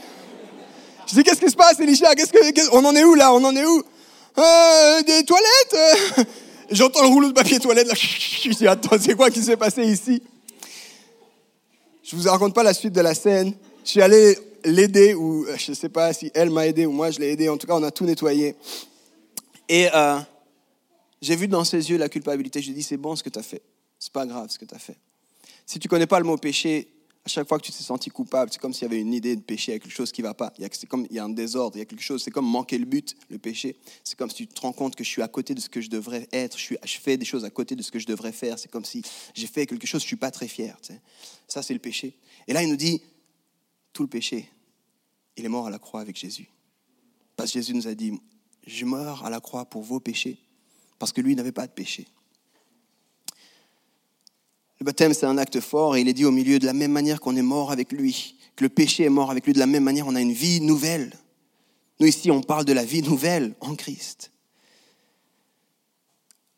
Je 1.06 1.16
dis, 1.16 1.22
qu'est-ce 1.22 1.40
qui 1.40 1.50
se 1.50 1.56
passe, 1.56 1.78
Elisha? 1.80 2.14
Qu'est-ce 2.14 2.32
que, 2.32 2.74
On 2.74 2.82
en 2.82 2.96
est 2.96 3.04
où 3.04 3.14
là? 3.14 3.34
On 3.34 3.44
en 3.44 3.54
est 3.54 3.66
où? 3.66 3.82
Euh, 4.38 5.02
Des 5.02 5.22
toilettes? 5.26 6.28
J'entends 6.72 7.02
le 7.02 7.08
rouleau 7.08 7.28
de 7.28 7.34
papier 7.34 7.58
toilette 7.58 7.86
là. 7.86 7.94
Je 7.96 8.48
dis, 8.48 8.66
attends, 8.66 8.96
c'est 8.98 9.14
quoi 9.14 9.30
qui 9.30 9.42
s'est 9.42 9.56
passé 9.56 9.84
ici? 9.84 10.22
Je 12.02 12.16
vous 12.16 12.28
raconte 12.28 12.54
pas 12.54 12.62
la 12.62 12.74
suite 12.74 12.92
de 12.92 13.00
la 13.00 13.14
scène. 13.14 13.54
Je 13.84 13.90
suis 13.90 14.02
allé 14.02 14.36
l'aider, 14.64 15.14
ou 15.14 15.44
euh, 15.44 15.56
je 15.56 15.70
ne 15.70 15.76
sais 15.76 15.88
pas 15.88 16.12
si 16.12 16.30
elle 16.34 16.50
m'a 16.50 16.66
aidé 16.66 16.86
ou 16.86 16.92
moi 16.92 17.10
je 17.10 17.20
l'ai 17.20 17.32
aidé. 17.32 17.48
En 17.48 17.56
tout 17.56 17.66
cas, 17.66 17.74
on 17.74 17.82
a 17.82 17.90
tout 17.90 18.04
nettoyé. 18.04 18.54
Et 19.68 19.88
euh, 19.94 20.18
j'ai 21.20 21.36
vu 21.36 21.46
dans 21.46 21.64
ses 21.64 21.90
yeux 21.90 21.98
la 21.98 22.08
culpabilité. 22.08 22.60
Je 22.60 22.66
lui 22.66 22.72
ai 22.72 22.76
dit, 22.76 22.82
c'est 22.82 22.96
bon 22.96 23.16
ce 23.16 23.22
que 23.22 23.30
tu 23.30 23.38
as 23.38 23.42
fait. 23.42 23.62
C'est 23.98 24.12
pas 24.12 24.26
grave 24.26 24.48
ce 24.50 24.58
que 24.58 24.64
tu 24.64 24.74
as 24.74 24.78
fait. 24.78 24.96
Si 25.66 25.78
tu 25.78 25.88
connais 25.88 26.06
pas 26.06 26.18
le 26.18 26.24
mot 26.24 26.36
péché, 26.36 26.88
à 27.24 27.28
chaque 27.28 27.46
fois 27.46 27.58
que 27.58 27.64
tu 27.64 27.70
t'es 27.70 27.84
senti 27.84 28.10
coupable, 28.10 28.50
c'est 28.52 28.60
comme 28.60 28.72
s'il 28.72 28.82
y 28.82 28.86
avait 28.86 29.00
une 29.00 29.14
idée 29.14 29.36
de 29.36 29.42
péché, 29.42 29.70
il 29.70 29.74
y 29.74 29.76
a 29.76 29.78
quelque 29.78 29.94
chose 29.94 30.10
qui 30.10 30.22
ne 30.22 30.26
va 30.26 30.34
pas. 30.34 30.52
C'est 30.72 30.88
comme 30.88 31.06
il 31.08 31.14
y 31.14 31.20
a 31.20 31.24
un 31.24 31.28
désordre, 31.28 31.76
il 31.76 31.78
y 31.78 31.82
a 31.82 31.84
quelque 31.84 32.02
chose. 32.02 32.20
C'est 32.22 32.32
comme 32.32 32.46
manquer 32.46 32.78
le 32.78 32.84
but, 32.84 33.14
le 33.30 33.38
péché. 33.38 33.76
C'est 34.02 34.18
comme 34.18 34.28
si 34.28 34.48
tu 34.48 34.48
te 34.48 34.60
rends 34.60 34.72
compte 34.72 34.96
que 34.96 35.04
je 35.04 35.08
suis 35.08 35.22
à 35.22 35.28
côté 35.28 35.54
de 35.54 35.60
ce 35.60 35.68
que 35.68 35.80
je 35.80 35.88
devrais 35.88 36.28
être. 36.32 36.58
Je, 36.58 36.98
fais 36.98 37.16
des 37.16 37.24
choses 37.24 37.44
à 37.44 37.50
côté 37.50 37.76
de 37.76 37.82
ce 37.82 37.92
que 37.92 38.00
je 38.00 38.06
devrais 38.06 38.32
faire. 38.32 38.58
C'est 38.58 38.70
comme 38.70 38.84
si 38.84 39.02
j'ai 39.34 39.46
fait 39.46 39.66
quelque 39.66 39.86
chose, 39.86 40.02
je 40.02 40.06
suis 40.06 40.16
pas 40.16 40.32
très 40.32 40.48
fier. 40.48 40.76
Ça, 41.46 41.62
c'est 41.62 41.74
le 41.74 41.80
péché. 41.80 42.18
Et 42.48 42.52
là, 42.52 42.62
il 42.64 42.68
nous 42.68 42.76
dit 42.76 43.00
tout 43.92 44.02
le 44.02 44.08
péché, 44.08 44.50
il 45.36 45.44
est 45.44 45.48
mort 45.48 45.68
à 45.68 45.70
la 45.70 45.78
croix 45.78 46.00
avec 46.00 46.16
Jésus. 46.16 46.48
Parce 47.36 47.52
que 47.52 47.60
Jésus 47.60 47.74
nous 47.74 47.86
a 47.86 47.94
dit 47.94 48.12
je 48.66 48.84
meurs 48.84 49.24
à 49.24 49.30
la 49.30 49.40
croix 49.40 49.64
pour 49.64 49.82
vos 49.82 50.00
péchés, 50.00 50.38
parce 50.98 51.12
que 51.12 51.20
lui 51.20 51.36
n'avait 51.36 51.52
pas 51.52 51.66
de 51.68 51.72
péché. 51.72 52.06
Le 54.82 54.84
baptême, 54.84 55.14
c'est 55.14 55.26
un 55.26 55.38
acte 55.38 55.60
fort 55.60 55.94
et 55.94 56.00
il 56.00 56.08
est 56.08 56.12
dit 56.12 56.24
au 56.24 56.32
milieu 56.32 56.58
de 56.58 56.66
la 56.66 56.72
même 56.72 56.90
manière 56.90 57.20
qu'on 57.20 57.36
est 57.36 57.40
mort 57.40 57.70
avec 57.70 57.92
lui, 57.92 58.34
que 58.56 58.64
le 58.64 58.68
péché 58.68 59.04
est 59.04 59.10
mort 59.10 59.30
avec 59.30 59.46
lui, 59.46 59.52
de 59.52 59.60
la 59.60 59.66
même 59.68 59.84
manière 59.84 60.08
on 60.08 60.16
a 60.16 60.20
une 60.20 60.32
vie 60.32 60.60
nouvelle. 60.60 61.16
Nous 62.00 62.08
ici, 62.08 62.32
on 62.32 62.42
parle 62.42 62.64
de 62.64 62.72
la 62.72 62.84
vie 62.84 63.00
nouvelle 63.00 63.54
en 63.60 63.76
Christ. 63.76 64.32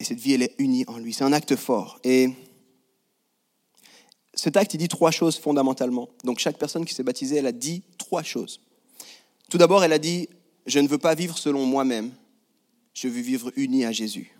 Et 0.00 0.04
cette 0.04 0.18
vie, 0.18 0.32
elle 0.32 0.40
est 0.40 0.54
unie 0.56 0.86
en 0.86 0.96
lui. 0.96 1.12
C'est 1.12 1.24
un 1.24 1.34
acte 1.34 1.54
fort. 1.54 2.00
Et 2.02 2.30
cet 4.32 4.56
acte, 4.56 4.72
il 4.72 4.78
dit 4.78 4.88
trois 4.88 5.10
choses 5.10 5.36
fondamentalement. 5.36 6.08
Donc 6.24 6.38
chaque 6.38 6.56
personne 6.56 6.86
qui 6.86 6.94
s'est 6.94 7.02
baptisée, 7.02 7.36
elle 7.36 7.46
a 7.46 7.52
dit 7.52 7.82
trois 7.98 8.22
choses. 8.22 8.62
Tout 9.50 9.58
d'abord, 9.58 9.84
elle 9.84 9.92
a 9.92 9.98
dit, 9.98 10.30
je 10.64 10.78
ne 10.78 10.88
veux 10.88 10.96
pas 10.96 11.14
vivre 11.14 11.36
selon 11.36 11.66
moi-même, 11.66 12.10
je 12.94 13.06
veux 13.06 13.20
vivre 13.20 13.52
uni 13.56 13.84
à 13.84 13.92
Jésus. 13.92 14.33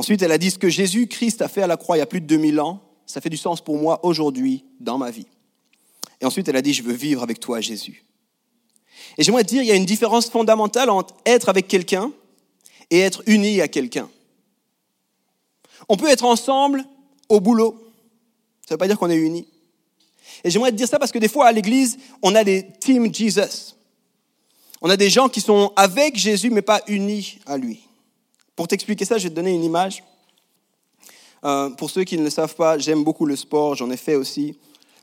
Ensuite, 0.00 0.22
elle 0.22 0.32
a 0.32 0.38
dit 0.38 0.50
ce 0.50 0.56
que 0.56 0.70
Jésus-Christ 0.70 1.42
a 1.42 1.48
fait 1.48 1.60
à 1.60 1.66
la 1.66 1.76
croix 1.76 1.94
il 1.94 1.98
y 1.98 2.02
a 2.02 2.06
plus 2.06 2.22
de 2.22 2.26
2000 2.26 2.58
ans, 2.60 2.80
ça 3.04 3.20
fait 3.20 3.28
du 3.28 3.36
sens 3.36 3.60
pour 3.60 3.76
moi 3.76 4.02
aujourd'hui 4.02 4.64
dans 4.80 4.96
ma 4.96 5.10
vie. 5.10 5.26
Et 6.22 6.24
ensuite, 6.24 6.48
elle 6.48 6.56
a 6.56 6.62
dit 6.62 6.72
je 6.72 6.82
veux 6.82 6.94
vivre 6.94 7.22
avec 7.22 7.38
toi, 7.38 7.60
Jésus. 7.60 8.02
Et 9.18 9.22
j'aimerais 9.22 9.44
dire, 9.44 9.60
il 9.60 9.68
y 9.68 9.70
a 9.70 9.74
une 9.74 9.84
différence 9.84 10.30
fondamentale 10.30 10.88
entre 10.88 11.14
être 11.26 11.50
avec 11.50 11.68
quelqu'un 11.68 12.12
et 12.88 13.00
être 13.00 13.22
uni 13.26 13.60
à 13.60 13.68
quelqu'un. 13.68 14.08
On 15.86 15.98
peut 15.98 16.08
être 16.08 16.24
ensemble 16.24 16.82
au 17.28 17.40
boulot. 17.40 17.72
Ça 18.66 18.68
ne 18.70 18.74
veut 18.76 18.78
pas 18.78 18.88
dire 18.88 18.98
qu'on 18.98 19.10
est 19.10 19.16
unis. 19.16 19.48
Et 20.44 20.50
j'aimerais 20.50 20.70
te 20.70 20.76
dire 20.76 20.88
ça 20.88 20.98
parce 20.98 21.12
que 21.12 21.18
des 21.18 21.28
fois, 21.28 21.46
à 21.46 21.52
l'église, 21.52 21.98
on 22.22 22.34
a 22.34 22.42
des 22.42 22.66
team 22.80 23.14
Jesus. 23.14 23.74
On 24.80 24.88
a 24.88 24.96
des 24.96 25.10
gens 25.10 25.28
qui 25.28 25.42
sont 25.42 25.74
avec 25.76 26.16
Jésus, 26.16 26.48
mais 26.48 26.62
pas 26.62 26.80
unis 26.86 27.38
à 27.44 27.58
lui. 27.58 27.80
Pour 28.60 28.68
t'expliquer 28.68 29.06
ça, 29.06 29.16
je 29.16 29.22
vais 29.22 29.30
te 29.30 29.34
donner 29.34 29.54
une 29.54 29.64
image. 29.64 30.04
Euh, 31.44 31.70
pour 31.70 31.88
ceux 31.88 32.04
qui 32.04 32.18
ne 32.18 32.22
le 32.22 32.28
savent 32.28 32.54
pas, 32.54 32.76
j'aime 32.76 33.04
beaucoup 33.04 33.24
le 33.24 33.34
sport, 33.34 33.74
j'en 33.74 33.90
ai 33.90 33.96
fait 33.96 34.16
aussi. 34.16 34.54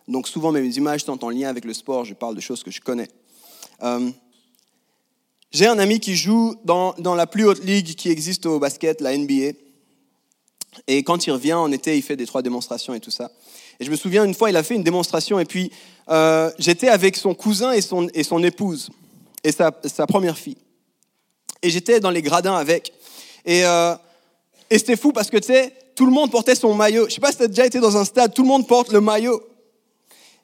Donc 0.08 0.28
souvent 0.28 0.52
mes 0.52 0.64
images 0.78 1.04
sont 1.04 1.26
en 1.26 1.32
lien 1.32 1.50
avec 1.50 1.66
le 1.66 1.74
sport, 1.74 2.06
je 2.06 2.14
parle 2.14 2.36
de 2.36 2.40
choses 2.40 2.62
que 2.62 2.70
je 2.70 2.80
connais. 2.80 3.08
Euh, 3.82 4.12
j'ai 5.50 5.66
un 5.66 5.80
ami 5.80 6.00
qui 6.00 6.16
joue 6.16 6.54
dans, 6.66 6.94
dans, 7.00 7.16
la 7.16 7.26
plus 7.26 7.48
haute 7.48 7.64
ligue 7.64 7.96
qui 7.96 8.12
existe 8.12 8.46
au 8.46 8.60
basket, 8.60 9.02
la 9.02 9.18
NBA. 9.18 9.54
Et 10.86 11.02
quand 11.02 11.26
il 11.26 11.32
revient 11.32 11.54
en 11.54 11.72
été, 11.72 11.98
il 11.98 12.04
fait 12.04 12.16
des 12.16 12.28
trois 12.28 12.44
démonstrations 12.44 12.94
et 12.94 13.00
tout 13.00 13.10
ça. 13.10 13.32
Et 13.80 13.86
je 13.86 13.90
me 13.90 13.96
souviens, 13.96 14.24
une 14.24 14.36
fois, 14.36 14.52
il 14.52 14.56
a 14.56 14.62
fait 14.62 14.76
une 14.76 14.84
démonstration 14.84 15.40
et 15.40 15.46
puis 15.46 15.72
euh, 16.10 16.52
j'étais 16.60 16.90
avec 16.90 17.18
son 17.18 17.34
cousin 17.34 17.72
et 17.72 17.82
son, 17.82 18.08
et 18.14 18.22
son 18.22 18.44
épouse 18.44 18.92
et 19.44 19.52
sa, 19.52 19.72
sa 19.84 20.06
première 20.06 20.38
fille. 20.38 20.58
Et 21.64 21.72
j'étais 21.72 22.00
dans 22.00 22.12
les 22.12 22.22
gradins 22.22 22.56
avec. 22.56 22.94
Et, 23.48 23.66
euh, 23.66 23.96
et 24.70 24.78
c'était 24.78 24.98
fou 24.98 25.14
parce 25.14 25.30
que, 25.30 25.38
tu 25.38 25.48
sais, 25.48 25.74
tout 25.96 26.06
le 26.06 26.12
monde 26.12 26.30
portait 26.30 26.54
son 26.54 26.76
maillot. 26.76 27.08
Je 27.08 27.16
sais 27.16 27.22
pas 27.22 27.32
si 27.32 27.38
tu 27.38 27.44
as 27.44 27.48
déjà 27.48 27.66
été 27.66 27.80
dans 27.80 27.96
un 27.98 28.06
stade, 28.06 28.34
tout 28.34 28.44
le 28.44 28.48
monde 28.48 28.68
porte 28.68 28.92
le 28.92 29.02
maillot. 29.02 29.42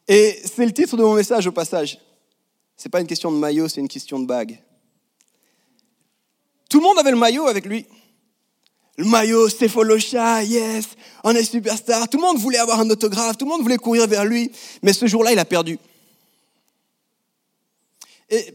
Et 0.07 0.41
c'est 0.43 0.65
le 0.65 0.71
titre 0.71 0.95
de 0.95 1.03
mon 1.03 1.13
message 1.13 1.45
au 1.45 1.51
passage. 1.51 1.99
C'est 2.77 2.89
pas 2.89 3.01
une 3.01 3.07
question 3.07 3.31
de 3.31 3.37
maillot, 3.37 3.67
c'est 3.67 3.81
une 3.81 3.89
question 3.89 4.19
de 4.19 4.25
bague. 4.25 4.57
Tout 6.69 6.79
le 6.79 6.83
monde 6.83 6.97
avait 6.97 7.11
le 7.11 7.17
maillot 7.17 7.45
avec 7.45 7.65
lui. 7.65 7.85
Le 8.97 9.05
maillot, 9.05 9.49
Stépholosha, 9.49 10.43
yes, 10.43 10.85
on 11.23 11.35
est 11.35 11.43
superstar. 11.43 12.07
Tout 12.07 12.17
le 12.17 12.23
monde 12.23 12.37
voulait 12.37 12.57
avoir 12.57 12.79
un 12.79 12.89
autographe, 12.89 13.37
tout 13.37 13.45
le 13.45 13.51
monde 13.51 13.63
voulait 13.63 13.77
courir 13.77 14.07
vers 14.07 14.23
lui. 14.23 14.51
Mais 14.81 14.93
ce 14.93 15.07
jour-là, 15.07 15.33
il 15.33 15.39
a 15.39 15.45
perdu. 15.45 15.77
Et 18.29 18.53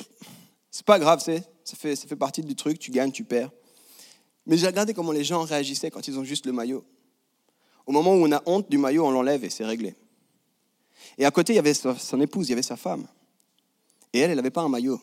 c'est 0.71 0.87
pas 0.87 0.99
grave, 0.99 1.21
ça 1.21 1.33
fait, 1.77 1.97
ça 1.97 2.09
fait 2.09 2.17
partie 2.17 2.43
du 2.43 2.57
truc, 2.57 2.79
tu 2.79 2.91
gagnes, 2.91 3.13
tu 3.13 3.25
perds. 3.25 3.51
Mais 4.49 4.57
j'ai 4.57 4.67
regardé 4.67 4.95
comment 4.95 5.13
les 5.13 5.25
gens 5.25 5.43
réagissaient 5.43 5.91
quand 5.91 6.09
ils 6.09 6.19
ont 6.19 6.25
juste 6.25 6.47
le 6.47 6.53
maillot. 6.53 6.85
Au 7.87 7.93
moment 7.93 8.15
où 8.15 8.27
on 8.27 8.33
a 8.33 8.43
honte 8.47 8.71
du 8.71 8.79
maillot, 8.79 9.07
on 9.07 9.11
l'enlève 9.11 9.45
et 9.45 9.51
c'est 9.51 9.65
réglé. 9.65 9.95
Et 11.19 11.25
à 11.25 11.31
côté, 11.31 11.53
il 11.53 11.57
y 11.57 11.59
avait 11.59 11.75
son 11.75 12.21
épouse, 12.21 12.49
il 12.49 12.51
y 12.51 12.53
avait 12.55 12.63
sa 12.63 12.77
femme. 12.77 13.07
Et 14.13 14.21
elle, 14.21 14.31
elle 14.31 14.37
n'avait 14.37 14.51
pas 14.51 14.63
un 14.63 14.69
maillot. 14.69 15.01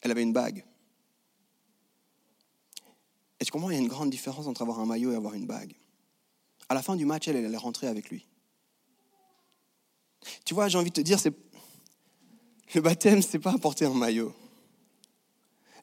Elle 0.00 0.10
avait 0.10 0.22
une 0.22 0.32
bague. 0.32 0.64
Et 3.38 3.44
tu 3.44 3.52
comprends, 3.52 3.70
il 3.70 3.74
y 3.74 3.78
a 3.78 3.80
une 3.80 3.88
grande 3.88 4.10
différence 4.10 4.46
entre 4.46 4.62
avoir 4.62 4.80
un 4.80 4.86
maillot 4.86 5.12
et 5.12 5.14
avoir 5.14 5.34
une 5.34 5.46
bague? 5.46 5.74
À 6.68 6.74
la 6.74 6.82
fin 6.82 6.96
du 6.96 7.06
match, 7.06 7.28
elle, 7.28 7.36
elle 7.36 7.54
est 7.54 7.56
rentrée 7.56 7.86
avec 7.86 8.10
lui. 8.10 8.26
Tu 10.44 10.54
vois, 10.54 10.68
j'ai 10.68 10.76
envie 10.76 10.90
de 10.90 10.94
te 10.94 11.00
dire, 11.00 11.18
c'est 11.18 11.32
le 12.74 12.80
baptême, 12.80 13.22
c'est 13.22 13.38
pas 13.38 13.56
porter 13.58 13.86
un 13.86 13.94
maillot. 13.94 14.34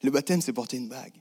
Le 0.03 0.11
baptême, 0.11 0.41
c'est 0.41 0.53
porter 0.53 0.77
une 0.77 0.89
bague. 0.89 1.15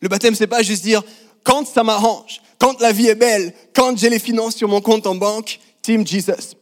Le 0.00 0.08
baptême, 0.08 0.34
c'est 0.34 0.46
pas 0.46 0.62
juste 0.62 0.82
dire 0.82 1.02
quand 1.44 1.66
ça 1.66 1.82
m'arrange, 1.82 2.40
quand 2.58 2.80
la 2.80 2.92
vie 2.92 3.08
est 3.08 3.14
belle, 3.14 3.54
quand 3.74 3.96
j'ai 3.96 4.10
les 4.10 4.18
finances 4.18 4.56
sur 4.56 4.68
mon 4.68 4.80
compte 4.80 5.06
en 5.06 5.14
banque, 5.14 5.58
Team 5.82 6.06
Jesus. 6.06 6.56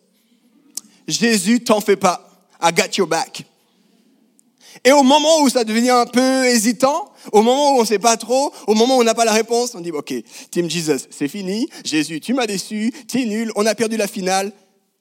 Jésus, 1.06 1.64
t'en 1.64 1.80
fais 1.80 1.96
pas. 1.96 2.28
I 2.62 2.72
got 2.72 2.96
your 2.96 3.06
back. 3.06 3.44
Et 4.84 4.92
au 4.92 5.02
moment 5.02 5.40
où 5.42 5.48
ça 5.48 5.64
devient 5.64 5.90
un 5.90 6.06
peu 6.06 6.46
hésitant, 6.46 7.12
au 7.32 7.42
moment 7.42 7.72
où 7.72 7.78
on 7.78 7.80
ne 7.80 7.86
sait 7.86 7.98
pas 7.98 8.16
trop, 8.16 8.52
au 8.66 8.74
moment 8.74 8.96
où 8.96 9.00
on 9.00 9.04
n'a 9.04 9.14
pas 9.14 9.24
la 9.24 9.32
réponse, 9.32 9.74
on 9.74 9.80
dit, 9.80 9.90
OK, 9.90 10.14
Team 10.50 10.70
Jesus, 10.70 11.06
c'est 11.10 11.28
fini. 11.28 11.68
Jésus, 11.84 12.20
tu 12.20 12.34
m'as 12.34 12.46
déçu, 12.46 12.92
tu 13.08 13.22
es 13.22 13.24
nul, 13.24 13.50
on 13.56 13.66
a 13.66 13.74
perdu 13.74 13.96
la 13.96 14.06
finale. 14.06 14.52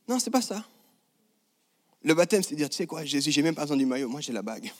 Non, 0.08 0.20
c'est 0.20 0.32
pas 0.32 0.42
ça. 0.42 0.64
Le 2.04 2.14
baptême, 2.14 2.42
c'est 2.42 2.56
dire, 2.56 2.70
tu 2.70 2.78
sais 2.78 2.88
quoi, 2.88 3.04
Jésus, 3.04 3.32
j'ai 3.32 3.42
même 3.42 3.56
pas 3.56 3.64
besoin 3.64 3.78
du 3.78 3.86
maillot, 3.86 4.08
moi 4.08 4.22
j'ai 4.22 4.32
la 4.34 4.42
bague. 4.42 4.72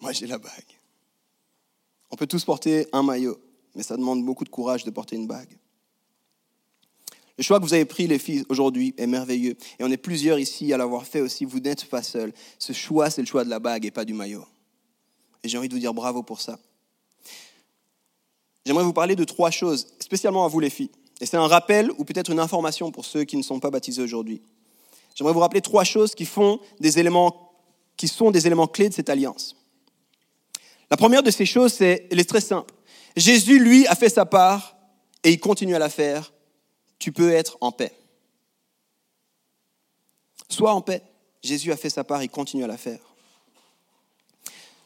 Moi 0.00 0.12
j'ai 0.12 0.26
la 0.26 0.38
bague. 0.38 0.50
On 2.14 2.16
peut 2.16 2.28
tous 2.28 2.44
porter 2.44 2.86
un 2.92 3.02
maillot, 3.02 3.40
mais 3.74 3.82
ça 3.82 3.96
demande 3.96 4.24
beaucoup 4.24 4.44
de 4.44 4.48
courage 4.48 4.84
de 4.84 4.90
porter 4.92 5.16
une 5.16 5.26
bague. 5.26 5.58
Le 7.36 7.42
choix 7.42 7.58
que 7.58 7.64
vous 7.64 7.74
avez 7.74 7.86
pris, 7.86 8.06
les 8.06 8.20
filles, 8.20 8.44
aujourd'hui 8.48 8.94
est 8.96 9.08
merveilleux. 9.08 9.56
Et 9.80 9.82
on 9.82 9.90
est 9.90 9.96
plusieurs 9.96 10.38
ici 10.38 10.72
à 10.72 10.76
l'avoir 10.76 11.06
fait 11.06 11.20
aussi. 11.20 11.44
Vous 11.44 11.58
n'êtes 11.58 11.86
pas 11.86 12.04
seuls. 12.04 12.32
Ce 12.60 12.72
choix, 12.72 13.10
c'est 13.10 13.20
le 13.20 13.26
choix 13.26 13.42
de 13.42 13.50
la 13.50 13.58
bague 13.58 13.84
et 13.84 13.90
pas 13.90 14.04
du 14.04 14.14
maillot. 14.14 14.44
Et 15.42 15.48
j'ai 15.48 15.58
envie 15.58 15.66
de 15.66 15.74
vous 15.74 15.80
dire 15.80 15.92
bravo 15.92 16.22
pour 16.22 16.40
ça. 16.40 16.56
J'aimerais 18.64 18.84
vous 18.84 18.92
parler 18.92 19.16
de 19.16 19.24
trois 19.24 19.50
choses, 19.50 19.88
spécialement 19.98 20.44
à 20.44 20.48
vous 20.48 20.60
les 20.60 20.70
filles. 20.70 20.92
Et 21.20 21.26
c'est 21.26 21.36
un 21.36 21.48
rappel 21.48 21.90
ou 21.98 22.04
peut-être 22.04 22.30
une 22.30 22.38
information 22.38 22.92
pour 22.92 23.06
ceux 23.06 23.24
qui 23.24 23.36
ne 23.36 23.42
sont 23.42 23.58
pas 23.58 23.70
baptisés 23.70 24.02
aujourd'hui. 24.02 24.40
J'aimerais 25.16 25.34
vous 25.34 25.40
rappeler 25.40 25.62
trois 25.62 25.82
choses 25.82 26.14
qui, 26.14 26.26
font 26.26 26.60
des 26.78 27.00
éléments, 27.00 27.50
qui 27.96 28.06
sont 28.06 28.30
des 28.30 28.46
éléments 28.46 28.68
clés 28.68 28.88
de 28.88 28.94
cette 28.94 29.08
alliance. 29.08 29.56
La 30.90 30.96
première 30.96 31.22
de 31.22 31.30
ces 31.30 31.46
choses, 31.46 31.72
c'est, 31.72 32.06
elle 32.10 32.20
est 32.20 32.28
très 32.28 32.40
simple. 32.40 32.74
Jésus, 33.16 33.58
lui, 33.58 33.86
a 33.86 33.94
fait 33.94 34.08
sa 34.08 34.26
part 34.26 34.76
et 35.22 35.30
il 35.30 35.40
continue 35.40 35.74
à 35.74 35.78
la 35.78 35.88
faire. 35.88 36.32
Tu 36.98 37.12
peux 37.12 37.32
être 37.32 37.56
en 37.60 37.72
paix. 37.72 37.92
Sois 40.48 40.72
en 40.72 40.80
paix. 40.80 41.02
Jésus 41.42 41.72
a 41.72 41.76
fait 41.76 41.90
sa 41.90 42.04
part, 42.04 42.22
il 42.22 42.28
continue 42.28 42.64
à 42.64 42.66
la 42.66 42.76
faire. 42.76 43.00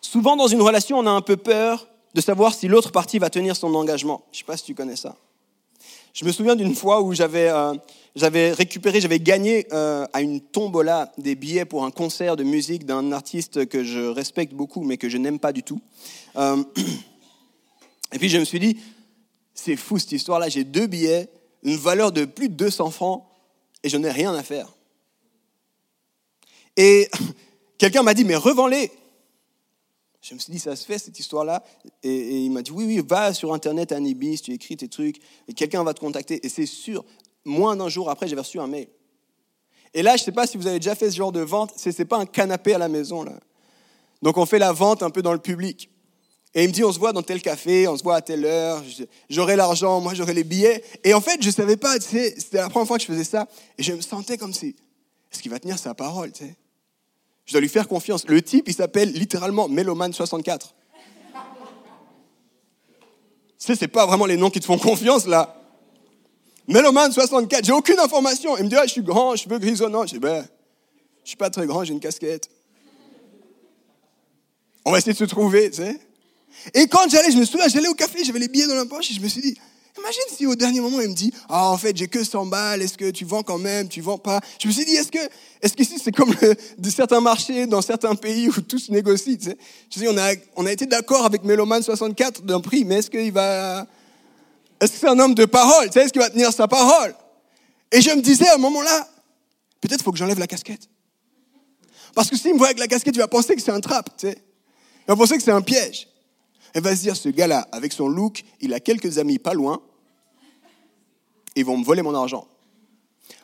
Souvent, 0.00 0.36
dans 0.36 0.48
une 0.48 0.62
relation, 0.62 0.98
on 0.98 1.06
a 1.06 1.10
un 1.10 1.20
peu 1.20 1.36
peur 1.36 1.86
de 2.14 2.20
savoir 2.20 2.54
si 2.54 2.66
l'autre 2.66 2.90
partie 2.90 3.18
va 3.18 3.30
tenir 3.30 3.54
son 3.54 3.74
engagement. 3.74 4.24
Je 4.32 4.36
ne 4.36 4.38
sais 4.38 4.44
pas 4.44 4.56
si 4.56 4.64
tu 4.64 4.74
connais 4.74 4.96
ça. 4.96 5.16
Je 6.18 6.24
me 6.24 6.32
souviens 6.32 6.56
d'une 6.56 6.74
fois 6.74 7.00
où 7.00 7.14
j'avais 7.14 7.48
euh, 7.48 7.74
récupéré, 8.52 9.00
j'avais 9.00 9.20
gagné 9.20 9.68
euh, 9.72 10.04
à 10.12 10.20
une 10.20 10.40
tombola 10.40 11.12
des 11.16 11.36
billets 11.36 11.64
pour 11.64 11.84
un 11.84 11.92
concert 11.92 12.34
de 12.34 12.42
musique 12.42 12.84
d'un 12.84 13.12
artiste 13.12 13.68
que 13.68 13.84
je 13.84 14.00
respecte 14.00 14.52
beaucoup 14.52 14.82
mais 14.82 14.96
que 14.96 15.08
je 15.08 15.16
n'aime 15.16 15.38
pas 15.38 15.52
du 15.52 15.62
tout. 15.62 15.80
Euh, 16.34 16.64
et 18.12 18.18
puis 18.18 18.28
je 18.28 18.38
me 18.38 18.44
suis 18.44 18.58
dit, 18.58 18.78
c'est 19.54 19.76
fou 19.76 20.00
cette 20.00 20.10
histoire-là, 20.10 20.48
j'ai 20.48 20.64
deux 20.64 20.88
billets, 20.88 21.28
une 21.62 21.76
valeur 21.76 22.10
de 22.10 22.24
plus 22.24 22.48
de 22.48 22.54
200 22.54 22.90
francs 22.90 23.22
et 23.84 23.88
je 23.88 23.96
n'ai 23.96 24.10
rien 24.10 24.34
à 24.34 24.42
faire. 24.42 24.74
Et 26.76 27.08
quelqu'un 27.78 28.02
m'a 28.02 28.14
dit, 28.14 28.24
mais 28.24 28.34
revends-les. 28.34 28.90
Je 30.20 30.34
me 30.34 30.38
suis 30.38 30.52
dit, 30.52 30.58
ça 30.58 30.74
se 30.76 30.84
fait 30.84 30.98
cette 30.98 31.18
histoire-là. 31.18 31.62
Et, 32.02 32.40
il 32.40 32.50
m'a 32.50 32.62
dit, 32.62 32.70
oui, 32.72 32.84
oui, 32.84 33.02
va 33.06 33.32
sur 33.32 33.52
Internet, 33.52 33.92
Anibis, 33.92 34.42
tu 34.42 34.52
écris 34.52 34.76
tes 34.76 34.88
trucs, 34.88 35.18
et 35.46 35.52
quelqu'un 35.52 35.84
va 35.84 35.94
te 35.94 36.00
contacter. 36.00 36.44
Et 36.44 36.48
c'est 36.48 36.66
sûr, 36.66 37.04
moins 37.44 37.76
d'un 37.76 37.88
jour 37.88 38.10
après, 38.10 38.28
j'ai 38.28 38.36
reçu 38.36 38.58
un 38.58 38.66
mail. 38.66 38.88
Et 39.94 40.02
là, 40.02 40.16
je 40.16 40.22
ne 40.22 40.24
sais 40.26 40.32
pas 40.32 40.46
si 40.46 40.56
vous 40.56 40.66
avez 40.66 40.78
déjà 40.78 40.94
fait 40.94 41.10
ce 41.10 41.16
genre 41.16 41.32
de 41.32 41.40
vente, 41.40 41.72
ce 41.76 41.90
n'est 41.96 42.04
pas 42.04 42.18
un 42.18 42.26
canapé 42.26 42.74
à 42.74 42.78
la 42.78 42.88
maison. 42.88 43.22
Là. 43.22 43.32
Donc 44.22 44.36
on 44.36 44.46
fait 44.46 44.58
la 44.58 44.72
vente 44.72 45.02
un 45.02 45.10
peu 45.10 45.22
dans 45.22 45.32
le 45.32 45.38
public. 45.38 45.90
Et 46.54 46.64
il 46.64 46.68
me 46.68 46.72
dit, 46.72 46.82
on 46.82 46.92
se 46.92 46.98
voit 46.98 47.12
dans 47.12 47.22
tel 47.22 47.42
café, 47.42 47.86
on 47.88 47.96
se 47.96 48.02
voit 48.02 48.16
à 48.16 48.22
telle 48.22 48.44
heure, 48.44 48.82
j'aurai 49.28 49.54
l'argent, 49.54 50.00
moi 50.00 50.14
j'aurai 50.14 50.34
les 50.34 50.44
billets. 50.44 50.82
Et 51.04 51.14
en 51.14 51.20
fait, 51.20 51.40
je 51.42 51.46
ne 51.46 51.52
savais 51.52 51.76
pas, 51.76 52.00
c'était 52.00 52.34
la 52.52 52.68
première 52.68 52.86
fois 52.86 52.96
que 52.96 53.02
je 53.02 53.08
faisais 53.08 53.24
ça, 53.24 53.46
et 53.76 53.82
je 53.82 53.92
me 53.92 54.00
sentais 54.00 54.38
comme 54.38 54.54
si, 54.54 54.74
est-ce 55.30 55.42
qu'il 55.42 55.50
va 55.50 55.58
tenir 55.58 55.78
sa 55.78 55.94
parole 55.94 56.32
tu 56.32 56.44
sais? 56.44 56.56
Je 57.48 57.54
dois 57.54 57.62
lui 57.62 57.68
faire 57.70 57.88
confiance. 57.88 58.28
Le 58.28 58.42
type, 58.42 58.68
il 58.68 58.74
s'appelle 58.74 59.10
littéralement 59.10 59.70
Meloman64. 59.70 60.74
Tu 62.98 63.06
sais, 63.56 63.74
c'est 63.74 63.88
pas 63.88 64.04
vraiment 64.04 64.26
les 64.26 64.36
noms 64.36 64.50
qui 64.50 64.60
te 64.60 64.66
font 64.66 64.76
confiance 64.76 65.26
là. 65.26 65.58
Meloman64, 66.68 67.64
j'ai 67.64 67.72
aucune 67.72 67.98
information. 68.00 68.54
Il 68.58 68.64
me 68.64 68.68
dit, 68.68 68.76
ah, 68.76 68.84
je 68.84 68.92
suis 68.92 69.02
grand, 69.02 69.34
je 69.34 69.48
veux 69.48 69.58
grisonnant. 69.58 70.04
Je 70.06 70.12
dis, 70.12 70.18
ben, 70.18 70.46
je 71.24 71.30
suis 71.30 71.38
pas 71.38 71.48
très 71.48 71.66
grand, 71.66 71.84
j'ai 71.84 71.94
une 71.94 72.00
casquette. 72.00 72.50
On 74.84 74.92
va 74.92 74.98
essayer 74.98 75.14
de 75.14 75.18
se 75.18 75.24
trouver, 75.24 75.70
tu 75.70 75.78
sais. 75.78 75.98
Et 76.74 76.86
quand 76.86 77.08
j'allais, 77.08 77.30
je 77.30 77.38
me 77.38 77.46
souviens, 77.46 77.66
j'allais 77.68 77.88
au 77.88 77.94
café, 77.94 78.24
j'avais 78.24 78.40
les 78.40 78.48
billets 78.48 78.66
dans 78.66 78.74
la 78.74 78.84
poche 78.84 79.10
et 79.10 79.14
je 79.14 79.20
me 79.22 79.28
suis 79.28 79.40
dit, 79.40 79.58
imagine 79.98 80.22
si 80.34 80.46
au 80.46 80.54
dernier 80.54 80.80
moment 80.80 81.00
il 81.00 81.08
me 81.08 81.14
dit, 81.14 81.32
ah 81.48 81.70
en 81.70 81.76
fait 81.76 81.96
j'ai 81.96 82.08
que 82.08 82.24
100 82.24 82.46
balles, 82.46 82.82
est-ce 82.82 82.96
que 82.96 83.10
tu 83.10 83.24
vends 83.24 83.42
quand 83.42 83.58
même, 83.58 83.88
tu 83.88 84.00
vends 84.00 84.18
pas? 84.18 84.40
Je 84.60 84.68
me 84.68 84.72
suis 84.72 84.84
dit, 84.84 84.92
est-ce 84.94 85.10
que, 85.10 85.18
est-ce 85.62 85.74
qu'ici 85.74 85.98
c'est 86.02 86.12
comme 86.12 86.34
de 86.78 86.90
certains 86.90 87.20
marchés 87.20 87.66
dans 87.66 87.82
certains 87.82 88.14
pays 88.14 88.48
où 88.48 88.60
tout 88.60 88.78
se 88.78 88.92
négocie 88.92 89.38
tu 89.38 89.44
sais? 89.44 89.58
Je 89.90 90.00
me 90.00 90.00
suis 90.00 90.00
dit, 90.00 90.08
on 90.08 90.18
a, 90.18 90.32
on 90.56 90.66
a 90.66 90.72
été 90.72 90.86
d'accord 90.86 91.24
avec 91.24 91.44
Meloman 91.44 91.82
64 91.82 92.42
d'un 92.42 92.60
prix, 92.60 92.84
mais 92.84 92.96
est-ce 92.96 93.10
qu'il 93.10 93.32
va, 93.32 93.86
est-ce 94.80 94.92
que 94.92 94.98
c'est 94.98 95.08
un 95.08 95.18
homme 95.18 95.34
de 95.34 95.44
parole 95.44 95.86
tu 95.86 95.92
sais, 95.92 96.04
Est-ce 96.04 96.12
qu'il 96.12 96.22
va 96.22 96.30
tenir 96.30 96.52
sa 96.52 96.68
parole? 96.68 97.14
Et 97.90 98.00
je 98.00 98.10
me 98.10 98.20
disais 98.20 98.48
à 98.48 98.54
un 98.54 98.58
moment-là, 98.58 99.08
peut-être 99.80 100.02
faut 100.02 100.12
que 100.12 100.18
j'enlève 100.18 100.38
la 100.38 100.46
casquette. 100.46 100.88
Parce 102.14 102.28
que 102.28 102.36
s'il 102.36 102.52
me 102.52 102.58
voit 102.58 102.68
avec 102.68 102.78
la 102.78 102.88
casquette, 102.88 103.14
il 103.14 103.20
va 103.20 103.28
penser 103.28 103.54
que 103.54 103.62
c'est 103.62 103.70
un 103.70 103.80
trap, 103.80 104.10
tu 104.16 104.28
sais. 104.28 104.38
Il 105.06 105.08
va 105.08 105.16
penser 105.16 105.36
que 105.36 105.42
c'est 105.42 105.52
un 105.52 105.62
piège. 105.62 106.08
Elle 106.74 106.82
va 106.82 106.94
se 106.94 107.00
dire, 107.00 107.16
ce 107.16 107.28
gars-là, 107.28 107.66
avec 107.72 107.92
son 107.92 108.08
look, 108.08 108.44
il 108.60 108.74
a 108.74 108.80
quelques 108.80 109.18
amis 109.18 109.38
pas 109.38 109.54
loin, 109.54 109.80
ils 111.58 111.64
vont 111.64 111.76
me 111.76 111.84
voler 111.84 112.02
mon 112.02 112.14
argent. 112.14 112.46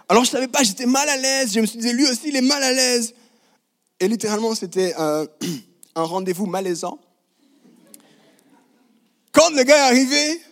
Alors 0.09 0.25
je 0.25 0.31
ne 0.31 0.33
savais 0.33 0.49
pas, 0.49 0.63
j'étais 0.63 0.87
mal 0.87 1.09
à 1.09 1.17
l'aise, 1.17 1.53
je 1.53 1.61
me 1.61 1.67
suis 1.67 1.79
dit, 1.79 1.93
lui 1.93 2.05
aussi, 2.05 2.29
il 2.29 2.37
est 2.37 2.43
mal 2.43 2.63
à 2.63 2.73
l'aise. 2.73 3.15
Et 4.01 4.09
littéralement, 4.09 4.55
c'était 4.55 4.95
un, 4.97 5.27
rendez-vous 5.97 6.47
malaisant. 6.47 6.99
Quand 9.33 9.51
le 9.51 9.63
gars 9.63 9.77
est 9.77 9.89
arrivé, 9.91 10.43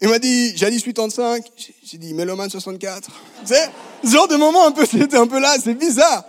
il 0.00 0.08
m'a 0.08 0.18
dit, 0.18 0.56
j'ai 0.56 0.70
dit 0.70 0.82
85, 0.82 1.44
j'ai 1.84 1.98
dit 1.98 2.12
Meloman 2.12 2.50
64. 2.50 3.08
Tu 3.08 3.46
sais, 3.46 3.70
ce 4.02 4.10
genre 4.10 4.28
de 4.28 4.36
moment 4.36 4.66
un 4.66 4.72
peu, 4.72 4.84
c'était 4.90 5.16
un 5.16 5.26
peu 5.26 5.38
là, 5.38 5.56
c'est 5.62 5.74
bizarre. 5.74 6.24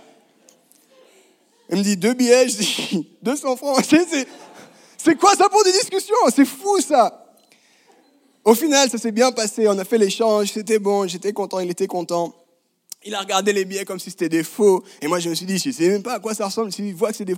Il 1.70 1.78
me 1.78 1.84
dit 1.84 1.98
deux 1.98 2.14
billets, 2.14 2.48
je 2.48 2.58
dis 2.58 3.08
200 3.24 3.56
francs. 3.56 3.84
C'est 4.98 5.16
quoi 5.18 5.36
ça 5.36 5.50
pour 5.50 5.64
des 5.64 5.72
discussions? 5.72 6.16
C'est 6.36 6.46
fou 6.46 6.80
ça. 6.82 7.25
Au 8.46 8.54
final, 8.54 8.90
ça 8.92 9.00
s'est 9.00 9.12
bien 9.12 9.32
passé. 9.32 9.68
On 9.68 9.78
a 9.78 9.84
fait 9.84 9.98
l'échange, 9.98 10.52
c'était 10.52 10.78
bon, 10.78 11.08
j'étais 11.08 11.34
content, 11.34 11.60
il 11.60 11.72
était 11.72 11.88
content. 11.88 12.34
Il 13.04 13.14
a 13.14 13.20
regardé 13.20 13.54
les 13.54 13.66
billets 13.66 13.86
comme 13.86 14.00
si 14.00 14.12
c'était 14.12 14.30
des 14.30 14.44
faux. 14.44 14.84
Et 15.02 15.08
moi, 15.08 15.20
je 15.20 15.30
me 15.30 15.36
suis 15.36 15.46
dit, 15.48 15.58
je 15.58 15.70
ne 15.70 15.74
sais 15.74 15.90
même 15.90 16.04
pas 16.04 16.14
à 16.14 16.20
quoi 16.20 16.34
ça 16.34 16.46
ressemble. 16.46 16.72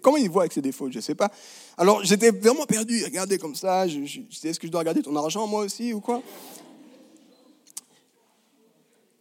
Comment 0.01 0.17
il 0.17 0.29
voit 0.29 0.47
que 0.47 0.53
c'est 0.53 0.61
des 0.61 0.71
faux? 0.71 0.89
Je 0.91 0.97
ne 0.97 1.01
sais 1.01 1.15
pas. 1.15 1.29
Alors, 1.77 2.03
j'étais 2.03 2.31
vraiment 2.31 2.65
perdu. 2.65 3.03
Regardez 3.03 3.37
comme 3.37 3.55
ça. 3.55 3.87
Je, 3.87 4.05
je, 4.05 4.47
est-ce 4.47 4.59
que 4.59 4.67
je 4.67 4.71
dois 4.71 4.79
regarder 4.79 5.01
ton 5.01 5.15
argent, 5.15 5.45
moi 5.47 5.61
aussi, 5.61 5.93
ou 5.93 5.99
quoi? 5.99 6.21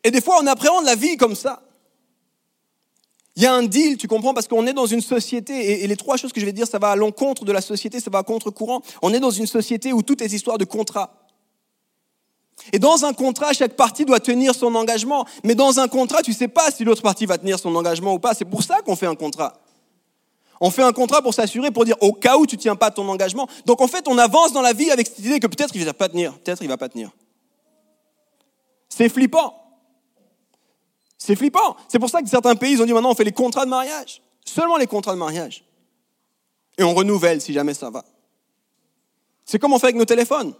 Et 0.05 0.11
des 0.13 0.21
fois, 0.21 0.39
on 0.41 0.47
appréhende 0.47 0.85
la 0.85 0.95
vie 0.95 1.17
comme 1.17 1.35
ça. 1.35 1.63
Il 3.35 3.43
y 3.43 3.47
a 3.47 3.53
un 3.53 3.65
deal, 3.65 3.97
tu 3.97 4.09
comprends, 4.09 4.33
parce 4.33 4.49
qu'on 4.49 4.67
est 4.67 4.73
dans 4.73 4.87
une 4.87 5.01
société, 5.01 5.83
et, 5.83 5.87
les 5.87 5.97
trois 5.97 6.17
choses 6.17 6.33
que 6.33 6.41
je 6.41 6.47
vais 6.47 6.53
dire, 6.53 6.67
ça 6.67 6.79
va 6.79 6.91
à 6.91 6.97
l'encontre 6.97 7.45
de 7.45 7.53
la 7.53 7.61
société, 7.61 8.01
ça 8.01 8.09
va 8.09 8.21
à 8.21 8.23
contre-courant. 8.23 8.83
On 9.03 9.13
est 9.13 9.21
dans 9.21 9.31
une 9.31 9.47
société 9.47 9.93
où 9.93 10.03
tout 10.03 10.23
est 10.23 10.33
histoire 10.33 10.59
de 10.59 10.65
contrat. 10.65 11.26
Et 12.73 12.79
dans 12.79 13.05
un 13.05 13.13
contrat, 13.13 13.53
chaque 13.53 13.75
partie 13.75 14.05
doit 14.05 14.21
tenir 14.21 14.55
son 14.55 14.75
engagement. 14.75 15.27
Mais 15.45 15.55
dans 15.55 15.79
un 15.79 15.89
contrat, 15.89 16.23
tu 16.23 16.33
ne 16.33 16.37
sais 16.37 16.49
pas 16.49 16.71
si 16.71 16.85
l'autre 16.85 17.03
partie 17.03 17.27
va 17.27 17.39
tenir 17.39 17.59
son 17.59 17.75
engagement 17.75 18.15
ou 18.15 18.19
pas. 18.19 18.35
C'est 18.35 18.45
pour 18.45 18.63
ça 18.63 18.81
qu'on 18.83 18.97
fait 18.97 19.07
un 19.07 19.15
contrat. 19.15 19.61
On 20.61 20.71
fait 20.71 20.83
un 20.83 20.93
contrat 20.93 21.23
pour 21.23 21.35
s'assurer, 21.35 21.71
pour 21.71 21.85
dire 21.85 21.97
au 22.01 22.13
cas 22.13 22.37
où 22.37 22.47
tu 22.47 22.57
ne 22.57 22.61
tiens 22.61 22.77
pas 22.77 22.91
ton 22.91 23.09
engagement. 23.09 23.49
Donc 23.67 23.81
en 23.81 23.89
fait, 23.89 24.09
on 24.09 24.17
avance 24.19 24.53
dans 24.53 24.63
la 24.63 24.73
vie 24.73 24.91
avec 24.91 25.07
cette 25.07 25.19
idée 25.19 25.41
que 25.41 25.47
peut-être 25.47 25.75
il 25.75 25.81
ne 25.81 25.87
va 25.87 25.95
pas 25.95 26.09
tenir, 26.09 26.33
peut-être 26.39 26.63
il 26.63 26.69
va 26.69 26.79
pas 26.79 26.89
tenir. 26.89 27.11
C'est 28.89 29.09
flippant. 29.09 29.55
C'est 31.19 31.37
flippant. 31.37 31.77
C'est 31.89 31.99
pour 31.99 32.09
ça 32.09 32.23
que 32.23 32.29
certains 32.29 32.55
pays 32.55 32.81
ont 32.81 32.87
dit 32.87 32.93
maintenant 32.93 33.11
on 33.11 33.15
fait 33.15 33.25
les 33.25 33.33
contrats 33.33 33.65
de 33.65 33.71
mariage. 33.71 34.23
Seulement 34.45 34.77
les 34.77 34.87
contrats 34.87 35.13
de 35.13 35.19
mariage. 35.19 35.65
Et 36.79 36.85
on 36.85 36.95
renouvelle 36.95 37.41
si 37.41 37.53
jamais 37.53 37.75
ça 37.75 37.91
va. 37.91 38.05
C'est 39.45 39.59
comme 39.59 39.73
on 39.73 39.79
fait 39.79 39.87
avec 39.87 39.97
nos 39.97 40.05
téléphones. 40.05 40.55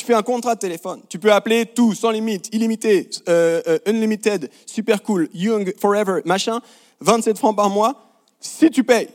Tu 0.00 0.06
fais 0.06 0.14
un 0.14 0.22
contrat 0.22 0.54
de 0.54 0.60
téléphone. 0.60 1.02
Tu 1.10 1.18
peux 1.18 1.30
appeler 1.30 1.66
tout, 1.66 1.92
sans 1.92 2.10
limite, 2.10 2.48
illimité, 2.54 3.10
euh, 3.28 3.60
euh, 3.68 3.78
unlimited, 3.84 4.50
super 4.64 5.02
cool, 5.02 5.28
young, 5.34 5.74
forever, 5.78 6.22
machin, 6.24 6.62
27 7.00 7.36
francs 7.36 7.54
par 7.54 7.68
mois, 7.68 8.10
si 8.40 8.70
tu 8.70 8.82
payes. 8.82 9.10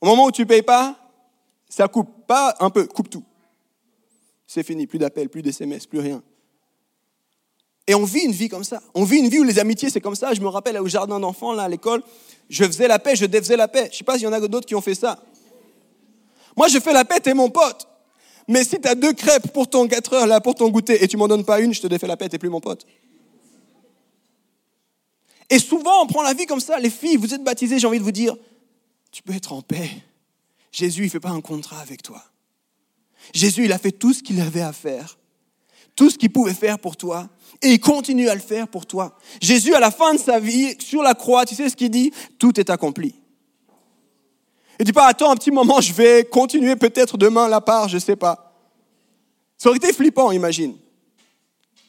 Au 0.00 0.06
moment 0.06 0.24
où 0.24 0.30
tu 0.30 0.46
payes 0.46 0.62
pas, 0.62 0.96
ça 1.68 1.88
coupe. 1.88 2.08
Pas 2.26 2.56
un 2.58 2.70
peu, 2.70 2.86
coupe 2.86 3.10
tout. 3.10 3.22
C'est 4.46 4.62
fini, 4.62 4.86
plus 4.86 4.98
d'appels, 4.98 5.28
plus 5.28 5.42
d'SMS, 5.42 5.86
plus 5.86 6.00
rien. 6.00 6.22
Et 7.86 7.94
on 7.94 8.04
vit 8.04 8.20
une 8.24 8.32
vie 8.32 8.48
comme 8.48 8.64
ça. 8.64 8.80
On 8.94 9.04
vit 9.04 9.18
une 9.18 9.28
vie 9.28 9.40
où 9.40 9.44
les 9.44 9.58
amitiés, 9.58 9.90
c'est 9.90 10.00
comme 10.00 10.16
ça. 10.16 10.32
Je 10.32 10.40
me 10.40 10.48
rappelle 10.48 10.78
au 10.78 10.88
jardin 10.88 11.20
d'enfants, 11.20 11.52
là, 11.52 11.64
à 11.64 11.68
l'école, 11.68 12.02
je 12.48 12.64
faisais 12.64 12.88
la 12.88 12.98
paix, 12.98 13.14
je 13.14 13.26
défaisais 13.26 13.58
la 13.58 13.68
paix. 13.68 13.90
Je 13.92 13.98
sais 13.98 14.04
pas 14.04 14.14
s'il 14.14 14.22
y 14.22 14.26
en 14.26 14.32
a 14.32 14.40
d'autres 14.40 14.66
qui 14.66 14.74
ont 14.74 14.80
fait 14.80 14.94
ça. 14.94 15.22
Moi, 16.56 16.68
je 16.68 16.78
fais 16.78 16.94
la 16.94 17.04
paix, 17.04 17.20
t'es 17.20 17.34
mon 17.34 17.50
pote. 17.50 17.86
Mais 18.48 18.64
si 18.64 18.80
tu 18.80 18.88
as 18.88 18.94
deux 18.94 19.12
crêpes 19.12 19.52
pour 19.52 19.68
ton 19.68 19.86
4 19.86 20.12
heures, 20.14 20.26
là, 20.26 20.40
pour 20.40 20.54
ton 20.54 20.68
goûter, 20.68 21.02
et 21.02 21.08
tu 21.08 21.16
m'en 21.16 21.28
donnes 21.28 21.44
pas 21.44 21.60
une, 21.60 21.72
je 21.72 21.80
te 21.80 21.86
défais 21.86 22.06
la 22.06 22.16
paix, 22.16 22.28
t'es 22.28 22.38
plus 22.38 22.48
mon 22.48 22.60
pote. 22.60 22.86
Et 25.48 25.58
souvent, 25.58 26.02
on 26.02 26.06
prend 26.06 26.22
la 26.22 26.34
vie 26.34 26.46
comme 26.46 26.60
ça. 26.60 26.78
Les 26.78 26.90
filles, 26.90 27.16
vous 27.16 27.34
êtes 27.34 27.42
baptisées, 27.42 27.78
j'ai 27.78 27.86
envie 27.86 27.98
de 27.98 28.04
vous 28.04 28.12
dire, 28.12 28.36
tu 29.10 29.22
peux 29.22 29.34
être 29.34 29.52
en 29.52 29.62
paix. 29.62 29.90
Jésus, 30.72 31.02
il 31.02 31.06
ne 31.06 31.10
fait 31.10 31.20
pas 31.20 31.30
un 31.30 31.40
contrat 31.40 31.80
avec 31.80 32.02
toi. 32.02 32.22
Jésus, 33.34 33.64
il 33.64 33.72
a 33.72 33.78
fait 33.78 33.92
tout 33.92 34.12
ce 34.12 34.22
qu'il 34.22 34.40
avait 34.40 34.62
à 34.62 34.72
faire 34.72 35.18
tout 36.00 36.08
ce 36.08 36.16
qu'il 36.16 36.32
pouvait 36.32 36.54
faire 36.54 36.78
pour 36.78 36.96
toi. 36.96 37.28
Et 37.60 37.72
il 37.72 37.78
continue 37.78 38.30
à 38.30 38.34
le 38.34 38.40
faire 38.40 38.68
pour 38.68 38.86
toi. 38.86 39.18
Jésus, 39.42 39.74
à 39.74 39.80
la 39.80 39.90
fin 39.90 40.14
de 40.14 40.18
sa 40.18 40.40
vie, 40.40 40.74
sur 40.78 41.02
la 41.02 41.12
croix, 41.12 41.44
tu 41.44 41.54
sais 41.54 41.68
ce 41.68 41.76
qu'il 41.76 41.90
dit? 41.90 42.10
Tout 42.38 42.58
est 42.58 42.70
accompli. 42.70 43.14
Il 44.80 44.84
dit 44.84 44.94
pas, 44.94 45.06
attends 45.08 45.30
un 45.30 45.36
petit 45.36 45.50
moment, 45.50 45.82
je 45.82 45.92
vais 45.92 46.24
continuer 46.24 46.74
peut-être 46.74 47.18
demain 47.18 47.48
la 47.48 47.60
part, 47.60 47.90
je 47.90 47.98
sais 47.98 48.16
pas. 48.16 48.56
Ça 49.58 49.68
aurait 49.68 49.76
été 49.76 49.92
flippant, 49.92 50.32
imagine. 50.32 50.74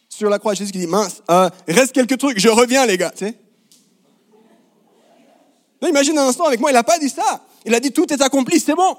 Sur 0.10 0.30
la 0.30 0.38
croix, 0.40 0.54
Jésus 0.54 0.74
qui 0.74 0.80
dit, 0.80 0.88
mince, 0.88 1.24
euh, 1.32 1.50
reste 1.70 1.94
quelques 1.94 2.18
trucs, 2.18 2.38
je 2.38 2.50
reviens 2.50 2.86
les 2.86 2.98
gars. 2.98 3.12
Tu 3.12 3.26
sais 3.26 3.38
imagine 5.88 6.18
un 6.18 6.28
instant 6.28 6.44
avec 6.44 6.60
moi, 6.60 6.70
il 6.70 6.74
n'a 6.74 6.84
pas 6.84 7.00
dit 7.00 7.08
ça. 7.10 7.46
Il 7.66 7.74
a 7.74 7.80
dit, 7.80 7.94
tout 7.94 8.12
est 8.12 8.22
accompli, 8.22 8.60
c'est 8.60 8.76
bon. 8.76 8.98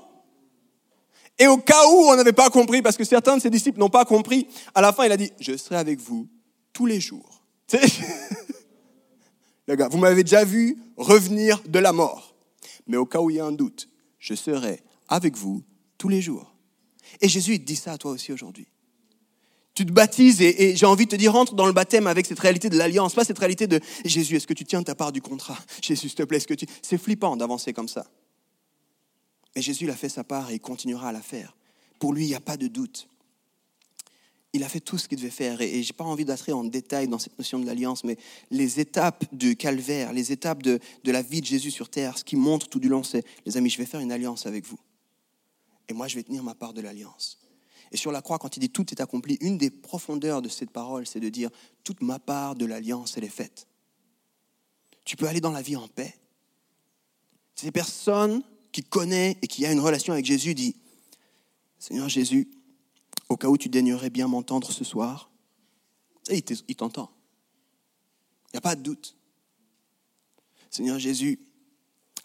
Et 1.39 1.47
au 1.47 1.59
cas 1.59 1.87
où 1.89 2.09
on 2.09 2.17
n'avait 2.17 2.33
pas 2.33 2.49
compris, 2.49 2.81
parce 2.81 2.97
que 2.97 3.05
certains 3.05 3.37
de 3.37 3.43
ses 3.43 3.51
disciples 3.51 3.79
n'ont 3.79 3.91
pas 3.91 4.07
compris, 4.07 4.49
à 4.75 4.81
la 4.81 4.95
fin, 4.95 5.05
il 5.05 5.13
a 5.13 5.19
dit, 5.19 5.33
je 5.39 5.55
serai 5.55 5.77
avec 5.77 6.01
vous 6.01 6.27
tous 6.73 6.87
les 6.87 6.99
jours. 6.99 7.43
Le 9.69 9.77
gars, 9.77 9.89
vous 9.89 9.99
m'avez 9.99 10.25
déjà 10.25 10.45
vu 10.45 10.79
revenir 10.97 11.63
de 11.67 11.79
la 11.79 11.93
mort. 11.93 12.32
Mais 12.87 12.97
au 12.97 13.07
cas 13.07 13.21
où 13.21 13.31
il 13.31 13.37
y 13.37 13.41
a 13.41 13.45
un 13.45 13.53
doute, 13.53 13.89
je 14.19 14.35
serai 14.35 14.83
avec 15.09 15.37
vous 15.37 15.63
tous 15.99 16.09
les 16.09 16.21
jours. 16.21 16.55
Et 17.21 17.29
Jésus, 17.29 17.59
dit 17.59 17.77
ça 17.77 17.93
à 17.93 17.99
toi 17.99 18.13
aussi 18.13 18.33
aujourd'hui. 18.33 18.69
Tu 19.75 19.87
te 19.87 19.93
baptises 19.93 20.43
et, 20.43 20.77
j'ai 20.77 20.87
envie 20.87 21.07
de 21.07 21.11
te 21.11 21.17
dire, 21.17 21.33
rentre 21.33 21.55
dans 21.55 21.67
le 21.67 21.73
baptême 21.73 22.07
avec 22.07 22.27
cette 22.27 22.39
réalité 22.39 22.69
de 22.69 22.77
l'alliance, 22.77 23.15
pas 23.15 23.25
cette 23.25 23.39
réalité 23.39 23.67
de 23.67 23.81
Jésus, 24.05 24.37
est-ce 24.37 24.47
que 24.47 24.53
tu 24.53 24.65
tiens 24.65 24.83
ta 24.83 24.95
part 24.95 25.13
du 25.13 25.23
contrat 25.23 25.59
Jésus, 25.83 26.09
s'il 26.09 26.15
te 26.15 26.23
plaît, 26.25 26.37
est-ce 26.37 26.47
que 26.47 26.55
tu... 26.55 26.67
C'est 26.83 26.99
flippant 26.99 27.37
d'avancer 27.37 27.73
comme 27.73 27.89
ça. 27.89 28.07
Et 29.55 29.63
Jésus 29.63 29.91
a 29.91 29.97
fait 29.97 30.11
sa 30.11 30.25
part 30.25 30.51
et 30.51 30.55
il 30.55 30.61
continuera 30.61 31.09
à 31.09 31.13
la 31.13 31.23
faire. 31.23 31.57
Pour 31.99 32.13
lui, 32.13 32.25
il 32.25 32.29
n'y 32.29 32.35
a 32.35 32.41
pas 32.41 32.57
de 32.57 32.69
doute. 32.69 33.09
Il 34.53 34.63
a 34.65 34.69
fait 34.69 34.81
tout 34.81 34.99
ce 34.99 35.09
qu'il 35.09 35.19
devait 35.19 35.31
faire. 35.31 35.61
Et, 35.61 35.83
je 35.83 35.89
n'ai 35.89 35.97
pas 35.97 36.05
envie 36.05 36.25
d'entrer 36.25 36.53
en 36.53 36.65
détail 36.65 37.09
dans 37.09 37.19
cette 37.19 37.39
notion 37.39 37.59
de 37.59 37.67
l'alliance, 37.67 38.05
mais 38.05 38.19
les 38.51 38.81
étapes 38.81 39.25
du 39.33 39.57
calvaire, 39.57 40.13
les 40.13 40.31
étapes 40.33 40.63
de, 40.63 40.79
de 41.05 41.13
la 41.13 41.23
vie 41.23 41.41
de 41.41 41.47
Jésus 41.47 41.71
sur 41.71 41.89
terre, 41.89 42.19
ce 42.19 42.25
qui 42.25 42.37
montre 42.37 42.69
tout 42.69 42.81
du 42.81 42.89
long, 42.89 43.03
c'est, 43.03 43.25
les 43.47 43.57
amis, 43.57 43.71
je 43.71 43.79
vais 43.79 43.87
faire 43.87 44.01
une 44.01 44.13
alliance 44.13 44.47
avec 44.47 44.67
vous. 44.67 44.79
Et 45.89 45.95
moi, 45.95 46.09
je 46.09 46.17
vais 46.17 46.23
tenir 46.23 46.43
ma 46.43 46.55
part 46.55 46.73
de 46.75 46.81
l'alliance. 46.81 47.39
Et 47.93 47.97
sur 47.99 48.11
la 48.11 48.23
croix, 48.23 48.39
quand 48.39 48.57
il 48.57 48.61
dit 48.61 48.71
tout 48.71 48.87
est 48.91 49.01
accompli, 49.01 49.37
une 49.41 49.59
des 49.59 49.71
profondeurs 49.71 50.41
de 50.41 50.49
cette 50.49 50.71
parole, 50.71 51.07
c'est 51.07 51.21
de 51.21 51.29
dire 51.29 51.51
toute 51.85 52.01
ma 52.01 52.19
part 52.19 52.55
de 52.57 52.65
l'alliance, 52.65 53.17
elle 53.17 53.25
est 53.25 53.29
faite. 53.29 53.67
tu 55.05 55.17
peux 55.17 55.27
aller 55.27 55.41
dans 55.41 55.51
la 55.51 55.63
vie 55.63 55.77
en 55.77 55.89
paix. 55.89 56.15
Ces 57.55 57.71
personnes 57.71 58.43
qui 58.71 58.83
connaissent 58.83 59.37
et 59.43 59.47
qui 59.47 59.67
a 59.67 59.73
une 59.73 59.81
relation 59.81 60.13
avec 60.13 60.25
Jésus 60.25 60.55
dit, 60.55 60.77
Seigneur 61.79 62.09
Jésus, 62.09 62.49
au 63.33 63.37
cas 63.37 63.49
où 63.49 63.57
tu 63.57 63.69
daignerais 63.69 64.11
bien 64.11 64.29
m'entendre 64.29 64.71
ce 64.71 64.85
soir, 64.85 65.31
il 66.31 66.43
t'entend. 66.77 67.11
Il 68.49 68.57
n'y 68.57 68.59
a 68.59 68.61
pas 68.61 68.77
de 68.77 68.83
doute. 68.83 69.17
Seigneur 70.71 70.99
Jésus, 70.99 71.41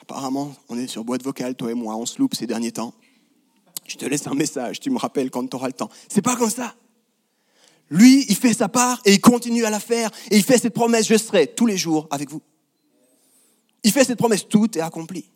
apparemment, 0.01 0.53
on 0.69 0.77
est 0.77 0.87
sur 0.87 1.03
boîte 1.03 1.23
vocale, 1.23 1.55
toi 1.55 1.71
et 1.71 1.73
moi, 1.73 1.95
on 1.95 2.05
se 2.05 2.19
loupe 2.19 2.35
ces 2.35 2.45
derniers 2.45 2.71
temps. 2.71 2.93
Je 3.87 3.95
te 3.95 4.05
laisse 4.05 4.27
un 4.27 4.33
message, 4.33 4.79
tu 4.79 4.89
me 4.89 4.97
rappelles 4.97 5.31
quand 5.31 5.47
tu 5.47 5.55
auras 5.55 5.67
le 5.67 5.73
temps. 5.73 5.89
C'est 6.09 6.21
pas 6.21 6.35
comme 6.35 6.49
ça. 6.49 6.75
Lui, 7.89 8.25
il 8.27 8.35
fait 8.35 8.53
sa 8.53 8.67
part 8.67 9.01
et 9.05 9.13
il 9.13 9.21
continue 9.21 9.63
à 9.63 9.69
la 9.69 9.79
faire 9.79 10.11
et 10.29 10.35
il 10.35 10.43
fait 10.43 10.57
cette 10.57 10.73
promesse, 10.73 11.07
je 11.07 11.17
serai 11.17 11.47
tous 11.47 11.65
les 11.65 11.77
jours 11.77 12.07
avec 12.11 12.29
vous. 12.29 12.41
Il 13.83 13.93
fait 13.93 14.03
cette 14.03 14.17
promesse, 14.17 14.45
tout 14.47 14.77
est 14.77 14.81
accompli. 14.81 15.31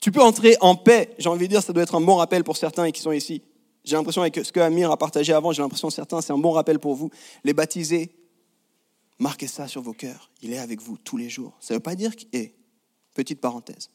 Tu 0.00 0.12
peux 0.12 0.20
entrer 0.20 0.56
en 0.60 0.76
paix, 0.76 1.14
j'ai 1.18 1.30
envie 1.30 1.46
de 1.46 1.52
dire, 1.52 1.62
ça 1.62 1.72
doit 1.72 1.82
être 1.82 1.94
un 1.94 2.00
bon 2.02 2.16
rappel 2.16 2.44
pour 2.44 2.58
certains 2.58 2.90
qui 2.90 3.00
sont 3.00 3.12
ici. 3.12 3.40
J'ai 3.84 3.96
l'impression 3.96 4.22
avec 4.22 4.36
ce 4.36 4.52
que 4.52 4.60
Amir 4.60 4.90
a 4.90 4.96
partagé 4.96 5.32
avant, 5.32 5.52
j'ai 5.52 5.62
l'impression 5.62 5.90
certains, 5.90 6.20
c'est 6.20 6.32
un 6.32 6.38
bon 6.38 6.52
rappel 6.52 6.78
pour 6.78 6.94
vous. 6.94 7.10
Les 7.42 7.52
baptisés, 7.52 8.14
marquez 9.18 9.48
ça 9.48 9.66
sur 9.66 9.82
vos 9.82 9.92
cœurs. 9.92 10.30
Il 10.40 10.52
est 10.52 10.58
avec 10.58 10.80
vous 10.80 10.98
tous 10.98 11.16
les 11.16 11.28
jours. 11.28 11.56
Ça 11.60 11.74
ne 11.74 11.78
veut 11.78 11.82
pas 11.82 11.96
dire 11.96 12.14
que, 12.14 12.22
et, 12.32 12.54
petite 13.14 13.40
parenthèse, 13.40 13.90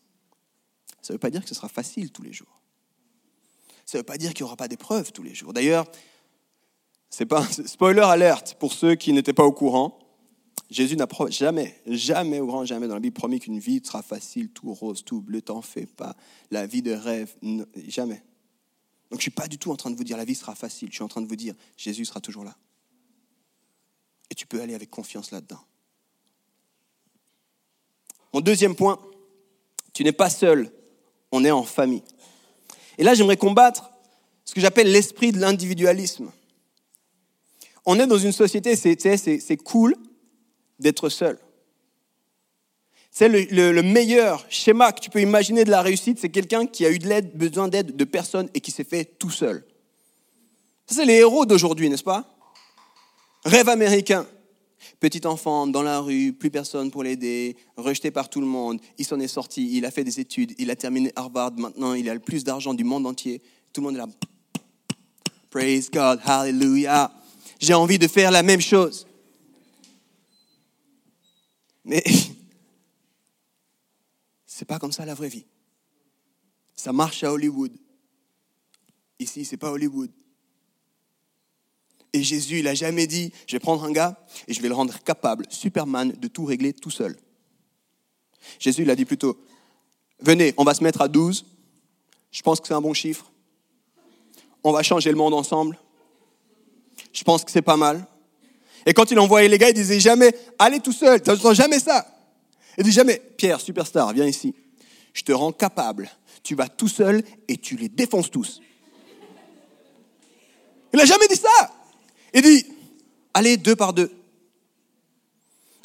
ça 1.01 1.13
ne 1.13 1.15
veut 1.15 1.19
pas 1.19 1.29
dire 1.29 1.41
que 1.41 1.49
ce 1.49 1.55
sera 1.55 1.69
facile 1.69 2.11
tous 2.11 2.23
les 2.23 2.33
jours. 2.33 2.61
Ça 3.85 3.97
ne 3.97 4.01
veut 4.01 4.05
pas 4.05 4.17
dire 4.17 4.33
qu'il 4.33 4.43
n'y 4.43 4.47
aura 4.47 4.57
pas 4.57 4.67
d'épreuves 4.67 5.13
tous 5.13 5.23
les 5.23 5.33
jours. 5.33 5.53
D'ailleurs, 5.53 5.85
c'est 7.09 7.25
pas 7.25 7.45
spoiler 7.65 8.01
alerte 8.01 8.57
pour 8.59 8.73
ceux 8.73 8.95
qui 8.95 9.13
n'étaient 9.13 9.33
pas 9.33 9.45
au 9.45 9.53
courant. 9.53 9.99
Jésus 10.69 10.97
n'a 10.97 11.07
jamais, 11.29 11.81
jamais 11.85 12.41
au 12.41 12.47
grand 12.47 12.65
jamais 12.65 12.89
dans 12.89 12.95
la 12.95 12.99
Bible 12.99 13.13
promis 13.13 13.39
qu'une 13.39 13.59
vie 13.59 13.81
sera 13.85 14.01
facile, 14.01 14.49
tout 14.49 14.73
rose, 14.73 15.05
tout 15.05 15.21
bleu, 15.21 15.41
t'en 15.41 15.61
fais 15.61 15.85
pas, 15.85 16.17
la 16.51 16.67
vie 16.67 16.81
de 16.81 16.91
rêve, 16.91 17.33
jamais. 17.87 18.21
Donc 19.09 19.19
je 19.19 19.23
suis 19.23 19.31
pas 19.31 19.47
du 19.47 19.57
tout 19.57 19.71
en 19.71 19.75
train 19.75 19.89
de 19.89 19.95
vous 19.95 20.03
dire 20.03 20.17
la 20.17 20.25
vie 20.25 20.35
sera 20.35 20.55
facile, 20.55 20.89
je 20.89 20.95
suis 20.95 21.03
en 21.03 21.07
train 21.07 21.21
de 21.21 21.27
vous 21.27 21.35
dire 21.35 21.55
Jésus 21.77 22.05
sera 22.05 22.19
toujours 22.19 22.43
là. 22.43 22.55
Et 24.29 24.35
tu 24.35 24.45
peux 24.45 24.61
aller 24.61 24.75
avec 24.75 24.89
confiance 24.89 25.31
là-dedans. 25.31 25.61
Mon 28.33 28.41
deuxième 28.41 28.75
point, 28.75 28.99
tu 29.93 30.03
n'es 30.03 30.11
pas 30.11 30.29
seul, 30.29 30.71
on 31.31 31.45
est 31.45 31.51
en 31.51 31.63
famille. 31.63 32.03
Et 32.97 33.03
là, 33.03 33.13
j'aimerais 33.13 33.37
combattre 33.37 33.91
ce 34.43 34.53
que 34.53 34.61
j'appelle 34.61 34.91
l'esprit 34.91 35.31
de 35.31 35.39
l'individualisme. 35.39 36.31
On 37.85 37.99
est 37.99 38.07
dans 38.07 38.17
une 38.17 38.33
société, 38.33 38.75
c'est 38.75 39.57
cool 39.57 39.95
d'être 40.79 41.09
seul. 41.09 41.39
C'est 43.19 43.29
le, 43.29 43.81
meilleur 43.81 44.45
schéma 44.47 44.91
que 44.91 44.99
tu 44.99 45.09
peux 45.09 45.19
imaginer 45.19 45.63
de 45.63 45.71
la 45.71 45.81
réussite, 45.81 46.19
c'est 46.19 46.29
quelqu'un 46.29 46.67
qui 46.67 46.85
a 46.85 46.91
eu 46.91 46.99
de 46.99 47.07
l'aide, 47.07 47.35
besoin 47.35 47.67
d'aide 47.67 47.95
de 47.95 48.03
personne 48.03 48.47
et 48.53 48.61
qui 48.61 48.69
s'est 48.69 48.83
fait 48.83 49.05
tout 49.05 49.31
seul. 49.31 49.65
C'est 50.85 51.03
les 51.03 51.15
héros 51.15 51.47
d'aujourd'hui, 51.47 51.89
n'est-ce 51.89 52.03
pas? 52.03 52.37
Rêve 53.43 53.69
américain. 53.69 54.27
Petit 54.99 55.25
enfant 55.25 55.65
dans 55.65 55.81
la 55.81 55.99
rue, 55.99 56.31
plus 56.31 56.51
personne 56.51 56.91
pour 56.91 57.01
l'aider, 57.01 57.57
rejeté 57.75 58.11
par 58.11 58.29
tout 58.29 58.39
le 58.39 58.45
monde. 58.45 58.79
Il 58.99 59.05
s'en 59.05 59.19
est 59.19 59.27
sorti, 59.27 59.67
il 59.75 59.87
a 59.87 59.89
fait 59.89 60.03
des 60.03 60.19
études, 60.19 60.53
il 60.59 60.69
a 60.69 60.75
terminé 60.75 61.11
Harvard, 61.15 61.53
maintenant 61.57 61.95
il 61.95 62.07
a 62.11 62.13
le 62.13 62.19
plus 62.19 62.43
d'argent 62.43 62.75
du 62.75 62.83
monde 62.83 63.07
entier. 63.07 63.41
Tout 63.73 63.81
le 63.81 63.87
monde 63.87 63.95
est 63.95 63.97
là. 63.97 64.07
Praise 65.49 65.89
God, 65.89 66.19
hallelujah. 66.23 67.11
J'ai 67.59 67.73
envie 67.73 67.97
de 67.97 68.07
faire 68.07 68.29
la 68.29 68.43
même 68.43 68.61
chose. 68.61 69.07
Mais 71.83 72.03
c'est 74.57 74.65
pas 74.65 74.79
comme 74.79 74.91
ça 74.91 75.05
la 75.05 75.13
vraie 75.13 75.29
vie. 75.29 75.45
Ça 76.75 76.91
marche 76.91 77.23
à 77.23 77.31
Hollywood. 77.31 77.71
Ici, 79.19 79.45
c'est 79.45 79.55
pas 79.55 79.69
Hollywood. 79.69 80.09
Et 82.11 82.23
Jésus, 82.23 82.57
il 82.57 82.63
n'a 82.63 82.73
jamais 82.73 83.05
dit, 83.05 83.31
je 83.45 83.55
vais 83.55 83.59
prendre 83.59 83.83
un 83.83 83.91
gars 83.91 84.19
et 84.47 84.55
je 84.55 84.61
vais 84.63 84.67
le 84.67 84.73
rendre 84.73 84.97
capable, 85.03 85.45
Superman, 85.49 86.11
de 86.11 86.27
tout 86.27 86.43
régler 86.43 86.73
tout 86.73 86.89
seul. 86.89 87.15
Jésus, 88.57 88.81
il 88.81 88.89
a 88.89 88.95
dit 88.95 89.05
plutôt, 89.05 89.39
venez, 90.21 90.55
on 90.57 90.63
va 90.63 90.73
se 90.73 90.83
mettre 90.83 91.01
à 91.01 91.07
12. 91.07 91.45
Je 92.31 92.41
pense 92.41 92.59
que 92.59 92.67
c'est 92.67 92.73
un 92.73 92.81
bon 92.81 92.95
chiffre. 92.95 93.31
On 94.63 94.71
va 94.71 94.81
changer 94.81 95.11
le 95.11 95.17
monde 95.17 95.35
ensemble. 95.35 95.77
Je 97.13 97.23
pense 97.23 97.43
que 97.43 97.51
c'est 97.51 97.61
pas 97.61 97.77
mal. 97.77 98.07
Et 98.87 98.95
quand 98.95 99.11
il 99.11 99.19
envoyait 99.19 99.49
les 99.49 99.59
gars, 99.59 99.69
il 99.69 99.75
disait 99.75 99.99
jamais, 99.99 100.33
allez 100.57 100.79
tout 100.79 100.93
seul, 100.93 101.21
tu 101.21 101.31
jamais 101.53 101.79
ça? 101.79 102.16
Il 102.77 102.83
dit 102.83 102.91
jamais, 102.91 103.21
Pierre, 103.37 103.59
superstar, 103.59 104.13
viens 104.13 104.25
ici. 104.25 104.53
Je 105.13 105.23
te 105.23 105.31
rends 105.31 105.51
capable. 105.51 106.09
Tu 106.43 106.55
vas 106.55 106.67
tout 106.67 106.87
seul 106.87 107.23
et 107.47 107.57
tu 107.57 107.75
les 107.75 107.89
défonces 107.89 108.29
tous. 108.29 108.61
Il 110.93 110.97
n'a 110.97 111.05
jamais 111.05 111.27
dit 111.27 111.35
ça. 111.35 111.73
Il 112.33 112.41
dit, 112.43 112.65
allez 113.33 113.57
deux 113.57 113.75
par 113.75 113.93
deux. 113.93 114.11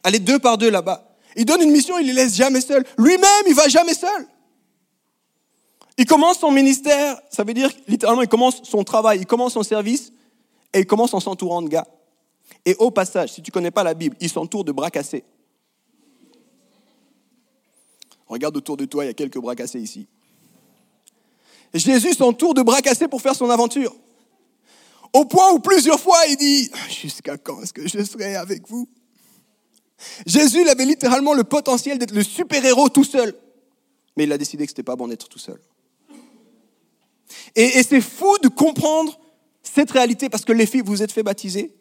Allez 0.05 0.19
deux 0.19 0.39
par 0.39 0.59
deux 0.59 0.71
là-bas. 0.71 1.17
Il 1.37 1.47
donne 1.47 1.63
une 1.63 1.71
mission, 1.71 1.99
il 1.99 2.07
les 2.07 2.13
laisse 2.13 2.35
jamais 2.35 2.61
seuls. 2.61 2.85
Lui-même, 2.99 3.45
il 3.47 3.55
va 3.55 3.69
jamais 3.69 3.95
seul. 3.95 4.27
Il 5.99 6.07
commence 6.07 6.39
son 6.39 6.51
ministère, 6.51 7.21
ça 7.31 7.45
veut 7.45 7.55
dire 7.55 7.71
littéralement, 7.87 8.23
il 8.23 8.29
commence 8.29 8.63
son 8.65 8.83
travail, 8.83 9.21
il 9.21 9.27
commence 9.27 9.53
son 9.53 9.63
service 9.63 10.13
et 10.73 10.81
il 10.81 10.87
commence 10.87 11.13
en 11.15 11.21
s'entourant 11.21 11.63
de 11.63 11.69
gars. 11.69 11.87
Et 12.65 12.75
au 12.77 12.91
passage, 12.91 13.33
si 13.33 13.43
tu 13.43 13.51
ne 13.51 13.53
connais 13.53 13.71
pas 13.71 13.83
la 13.83 13.95
Bible, 13.95 14.17
il 14.21 14.29
s'entoure 14.29 14.65
de 14.65 14.73
bras 14.73 14.91
cassés. 14.91 15.25
Regarde 18.33 18.57
autour 18.57 18.79
de 18.79 18.87
toi, 18.87 19.05
il 19.05 19.09
y 19.09 19.11
a 19.11 19.13
quelques 19.13 19.37
bras 19.37 19.55
cassés 19.55 19.79
ici. 19.79 20.07
Jésus 21.75 22.15
s'entoure 22.15 22.55
de 22.55 22.63
bras 22.63 22.81
cassés 22.81 23.07
pour 23.07 23.21
faire 23.21 23.35
son 23.35 23.51
aventure. 23.51 23.95
Au 25.13 25.27
point 25.27 25.53
où 25.53 25.59
plusieurs 25.59 26.01
fois 26.01 26.17
il 26.31 26.37
dit, 26.39 26.71
jusqu'à 26.89 27.37
quand 27.37 27.61
est-ce 27.61 27.75
que 27.75 27.87
je 27.87 28.03
serai 28.03 28.35
avec 28.37 28.67
vous? 28.69 28.89
Jésus 30.25 30.67
avait 30.67 30.87
littéralement 30.87 31.35
le 31.35 31.45
potentiel 31.45 31.99
d'être 31.99 32.15
le 32.15 32.23
super-héros 32.23 32.89
tout 32.89 33.05
seul. 33.05 33.35
Mais 34.17 34.25
il 34.25 34.33
a 34.33 34.39
décidé 34.39 34.65
que 34.65 34.71
ce 34.71 34.73
n'était 34.73 34.83
pas 34.83 34.97
bon 34.97 35.09
d'être 35.09 35.29
tout 35.29 35.39
seul. 35.39 35.61
Et, 37.55 37.81
et 37.81 37.83
c'est 37.83 38.01
fou 38.01 38.39
de 38.43 38.49
comprendre 38.49 39.21
cette 39.63 39.91
réalité 39.91 40.31
parce 40.31 40.47
que 40.47 40.53
les 40.53 40.65
filles, 40.65 40.83
vous 40.83 41.03
êtes 41.03 41.13
fait 41.13 41.23
baptiser. 41.23 41.75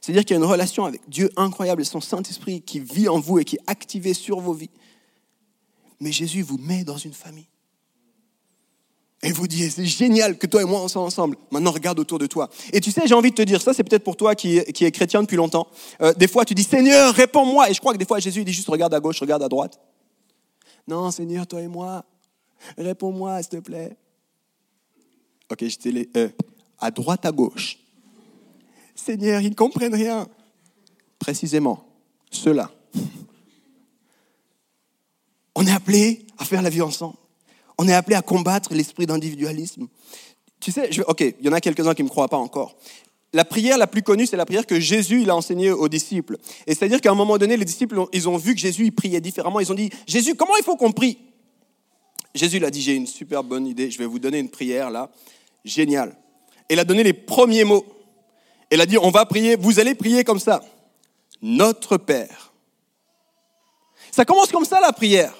C'est-à-dire 0.00 0.24
qu'il 0.24 0.36
y 0.36 0.38
a 0.38 0.42
une 0.44 0.48
relation 0.48 0.84
avec 0.84 1.00
Dieu 1.08 1.30
incroyable 1.34 1.82
et 1.82 1.84
son 1.84 2.00
Saint-Esprit 2.00 2.62
qui 2.62 2.78
vit 2.78 3.08
en 3.08 3.18
vous 3.18 3.40
et 3.40 3.44
qui 3.44 3.56
est 3.56 3.64
activé 3.66 4.14
sur 4.14 4.38
vos 4.38 4.52
vies. 4.52 4.70
Mais 6.00 6.12
Jésus 6.12 6.42
vous 6.42 6.58
met 6.58 6.84
dans 6.84 6.96
une 6.96 7.12
famille. 7.12 7.48
Et 9.22 9.32
vous 9.32 9.48
dit, 9.48 9.70
c'est 9.70 9.86
génial 9.86 10.36
que 10.36 10.46
toi 10.46 10.62
et 10.62 10.64
moi 10.64 10.82
on 10.82 10.88
soit 10.88 11.02
ensemble. 11.02 11.36
Maintenant, 11.50 11.72
regarde 11.72 11.98
autour 11.98 12.18
de 12.18 12.26
toi. 12.26 12.50
Et 12.72 12.80
tu 12.80 12.90
sais, 12.90 13.06
j'ai 13.06 13.14
envie 13.14 13.30
de 13.30 13.34
te 13.34 13.42
dire, 13.42 13.62
ça 13.62 13.72
c'est 13.72 13.82
peut-être 13.82 14.04
pour 14.04 14.16
toi 14.16 14.34
qui, 14.34 14.62
qui 14.72 14.90
chrétien 14.92 15.22
depuis 15.22 15.36
longtemps. 15.36 15.66
Euh, 16.02 16.12
des 16.14 16.28
fois, 16.28 16.44
tu 16.44 16.54
dis, 16.54 16.62
Seigneur, 16.62 17.14
réponds-moi. 17.14 17.70
Et 17.70 17.74
je 17.74 17.80
crois 17.80 17.92
que 17.92 17.98
des 17.98 18.04
fois, 18.04 18.18
Jésus 18.18 18.44
dit 18.44 18.52
juste, 18.52 18.68
regarde 18.68 18.92
à 18.92 19.00
gauche, 19.00 19.20
regarde 19.20 19.42
à 19.42 19.48
droite. 19.48 19.80
Non, 20.86 21.10
Seigneur, 21.10 21.46
toi 21.46 21.62
et 21.62 21.66
moi, 21.66 22.04
réponds-moi, 22.76 23.42
s'il 23.42 23.50
te 23.50 23.56
plaît. 23.56 23.96
Ok, 25.50 25.66
je 25.66 25.76
t'ai... 25.76 26.10
Euh, 26.16 26.28
à 26.78 26.90
droite, 26.90 27.24
à 27.24 27.32
gauche. 27.32 27.78
Seigneur, 28.94 29.40
ils 29.40 29.50
ne 29.50 29.54
comprennent 29.54 29.94
rien. 29.94 30.28
Précisément, 31.18 31.86
ceux-là. 32.30 32.70
On 35.86 35.92
est 35.92 35.94
appelé 35.94 36.26
à 36.38 36.44
faire 36.44 36.62
la 36.62 36.70
vie 36.70 36.82
ensemble. 36.82 37.14
On 37.78 37.86
est 37.86 37.94
appelé 37.94 38.16
à 38.16 38.22
combattre 38.22 38.74
l'esprit 38.74 39.06
d'individualisme. 39.06 39.86
Tu 40.58 40.72
sais, 40.72 40.88
ok, 41.06 41.20
il 41.20 41.46
y 41.46 41.48
en 41.48 41.52
a 41.52 41.60
quelques-uns 41.60 41.94
qui 41.94 42.02
ne 42.02 42.08
me 42.08 42.10
croient 42.10 42.28
pas 42.28 42.38
encore. 42.38 42.76
La 43.32 43.44
prière 43.44 43.78
la 43.78 43.86
plus 43.86 44.02
connue, 44.02 44.26
c'est 44.26 44.36
la 44.36 44.46
prière 44.46 44.66
que 44.66 44.80
Jésus 44.80 45.22
il 45.22 45.30
a 45.30 45.36
enseignée 45.36 45.70
aux 45.70 45.88
disciples. 45.88 46.38
Et 46.66 46.74
c'est-à-dire 46.74 47.00
qu'à 47.00 47.10
un 47.10 47.14
moment 47.14 47.38
donné, 47.38 47.56
les 47.56 47.64
disciples, 47.64 48.00
ils 48.12 48.28
ont 48.28 48.36
vu 48.36 48.54
que 48.54 48.60
Jésus 48.60 48.86
il 48.86 48.92
priait 48.92 49.20
différemment. 49.20 49.60
Ils 49.60 49.70
ont 49.70 49.76
dit, 49.76 49.90
Jésus, 50.06 50.34
comment 50.34 50.56
il 50.56 50.64
faut 50.64 50.76
qu'on 50.76 50.92
prie? 50.92 51.18
Jésus 52.34 52.56
il 52.56 52.64
a 52.64 52.70
dit, 52.70 52.82
j'ai 52.82 52.94
une 52.94 53.06
super 53.06 53.44
bonne 53.44 53.66
idée, 53.66 53.90
je 53.90 53.98
vais 53.98 54.06
vous 54.06 54.18
donner 54.18 54.38
une 54.38 54.50
prière 54.50 54.90
là, 54.90 55.10
géniale. 55.64 56.16
Il 56.68 56.78
a 56.80 56.84
donné 56.84 57.04
les 57.04 57.12
premiers 57.12 57.64
mots. 57.64 57.84
Il 58.72 58.80
a 58.80 58.86
dit, 58.86 58.98
on 58.98 59.10
va 59.10 59.24
prier, 59.26 59.54
vous 59.56 59.78
allez 59.78 59.94
prier 59.94 60.24
comme 60.24 60.40
ça. 60.40 60.64
Notre 61.42 61.96
Père. 61.96 62.52
Ça 64.10 64.24
commence 64.24 64.50
comme 64.50 64.64
ça 64.64 64.80
la 64.80 64.92
prière. 64.92 65.34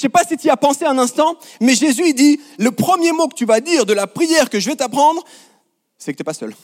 Je 0.00 0.06
ne 0.06 0.08
sais 0.08 0.12
pas 0.12 0.24
si 0.24 0.38
tu 0.38 0.46
y 0.46 0.50
as 0.50 0.56
pensé 0.56 0.86
un 0.86 0.96
instant, 0.96 1.36
mais 1.60 1.74
Jésus 1.74 2.14
dit, 2.14 2.40
le 2.58 2.70
premier 2.70 3.12
mot 3.12 3.28
que 3.28 3.34
tu 3.34 3.44
vas 3.44 3.60
dire 3.60 3.84
de 3.84 3.92
la 3.92 4.06
prière 4.06 4.48
que 4.48 4.58
je 4.58 4.70
vais 4.70 4.76
t'apprendre, 4.76 5.22
c'est 5.98 6.12
que 6.12 6.16
tu 6.16 6.22
n'es 6.22 6.24
pas 6.24 6.32
seul. 6.32 6.56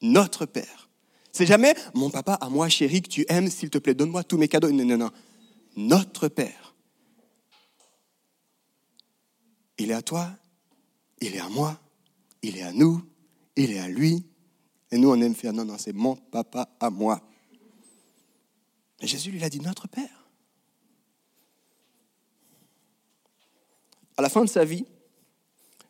Notre 0.00 0.46
Père. 0.46 0.90
C'est 1.30 1.46
jamais 1.46 1.76
mon 1.94 2.10
papa 2.10 2.34
à 2.34 2.48
moi 2.48 2.68
chéri 2.68 3.02
que 3.02 3.08
tu 3.08 3.24
aimes, 3.28 3.48
s'il 3.48 3.70
te 3.70 3.78
plaît, 3.78 3.94
donne-moi 3.94 4.24
tous 4.24 4.36
mes 4.36 4.48
cadeaux. 4.48 4.72
Non, 4.72 4.84
non, 4.84 4.96
non. 4.96 5.10
Notre 5.76 6.26
Père. 6.26 6.74
Il 9.78 9.92
est 9.92 9.94
à 9.94 10.02
toi, 10.02 10.28
il 11.20 11.36
est 11.36 11.40
à 11.40 11.48
moi, 11.50 11.80
il 12.42 12.58
est 12.58 12.62
à 12.62 12.72
nous, 12.72 13.00
il 13.54 13.70
est 13.70 13.78
à 13.78 13.86
lui. 13.86 14.26
Et 14.90 14.98
nous, 14.98 15.08
on 15.08 15.20
aime 15.20 15.36
faire, 15.36 15.52
non, 15.52 15.64
non, 15.64 15.78
c'est 15.78 15.92
mon 15.92 16.16
papa 16.16 16.68
à 16.80 16.90
moi. 16.90 17.20
Mais 19.00 19.06
Jésus 19.06 19.30
lui 19.30 19.44
a 19.44 19.48
dit 19.48 19.60
Notre 19.60 19.86
Père. 19.86 20.21
À 24.16 24.22
la 24.22 24.28
fin 24.28 24.44
de 24.44 24.48
sa 24.48 24.64
vie, 24.64 24.84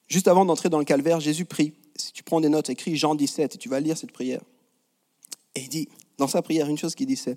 juste 0.08 0.28
avant 0.28 0.44
d'entrer 0.44 0.68
dans 0.68 0.78
le 0.78 0.84
calvaire, 0.84 1.20
Jésus 1.20 1.44
prie. 1.44 1.74
Si 1.96 2.12
tu 2.12 2.22
prends 2.22 2.40
des 2.40 2.48
notes, 2.48 2.70
écris 2.70 2.96
Jean 2.96 3.14
17 3.14 3.54
et 3.54 3.58
tu 3.58 3.68
vas 3.68 3.80
lire 3.80 3.96
cette 3.96 4.12
prière. 4.12 4.40
Et 5.54 5.60
il 5.60 5.68
dit, 5.68 5.88
dans 6.18 6.28
sa 6.28 6.42
prière, 6.42 6.68
une 6.68 6.78
chose 6.78 6.94
qu'il 6.94 7.06
dit, 7.06 7.16
c'est 7.16 7.36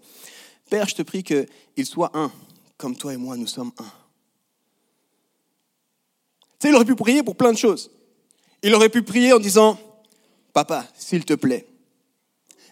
Père, 0.69 0.87
je 0.87 0.95
te 0.95 1.01
prie 1.01 1.23
qu'il 1.23 1.85
soit 1.85 2.11
un, 2.17 2.31
comme 2.77 2.95
toi 2.95 3.13
et 3.13 3.17
moi, 3.17 3.37
nous 3.37 3.47
sommes 3.47 3.71
un. 3.77 3.91
Tu 6.59 6.67
sais, 6.67 6.69
il 6.69 6.75
aurait 6.75 6.85
pu 6.85 6.95
prier 6.95 7.23
pour 7.23 7.35
plein 7.35 7.51
de 7.51 7.57
choses. 7.57 7.91
Il 8.63 8.73
aurait 8.73 8.89
pu 8.89 9.03
prier 9.03 9.33
en 9.33 9.39
disant 9.39 9.77
Papa, 10.53 10.87
s'il 10.95 11.25
te 11.25 11.33
plaît, 11.33 11.67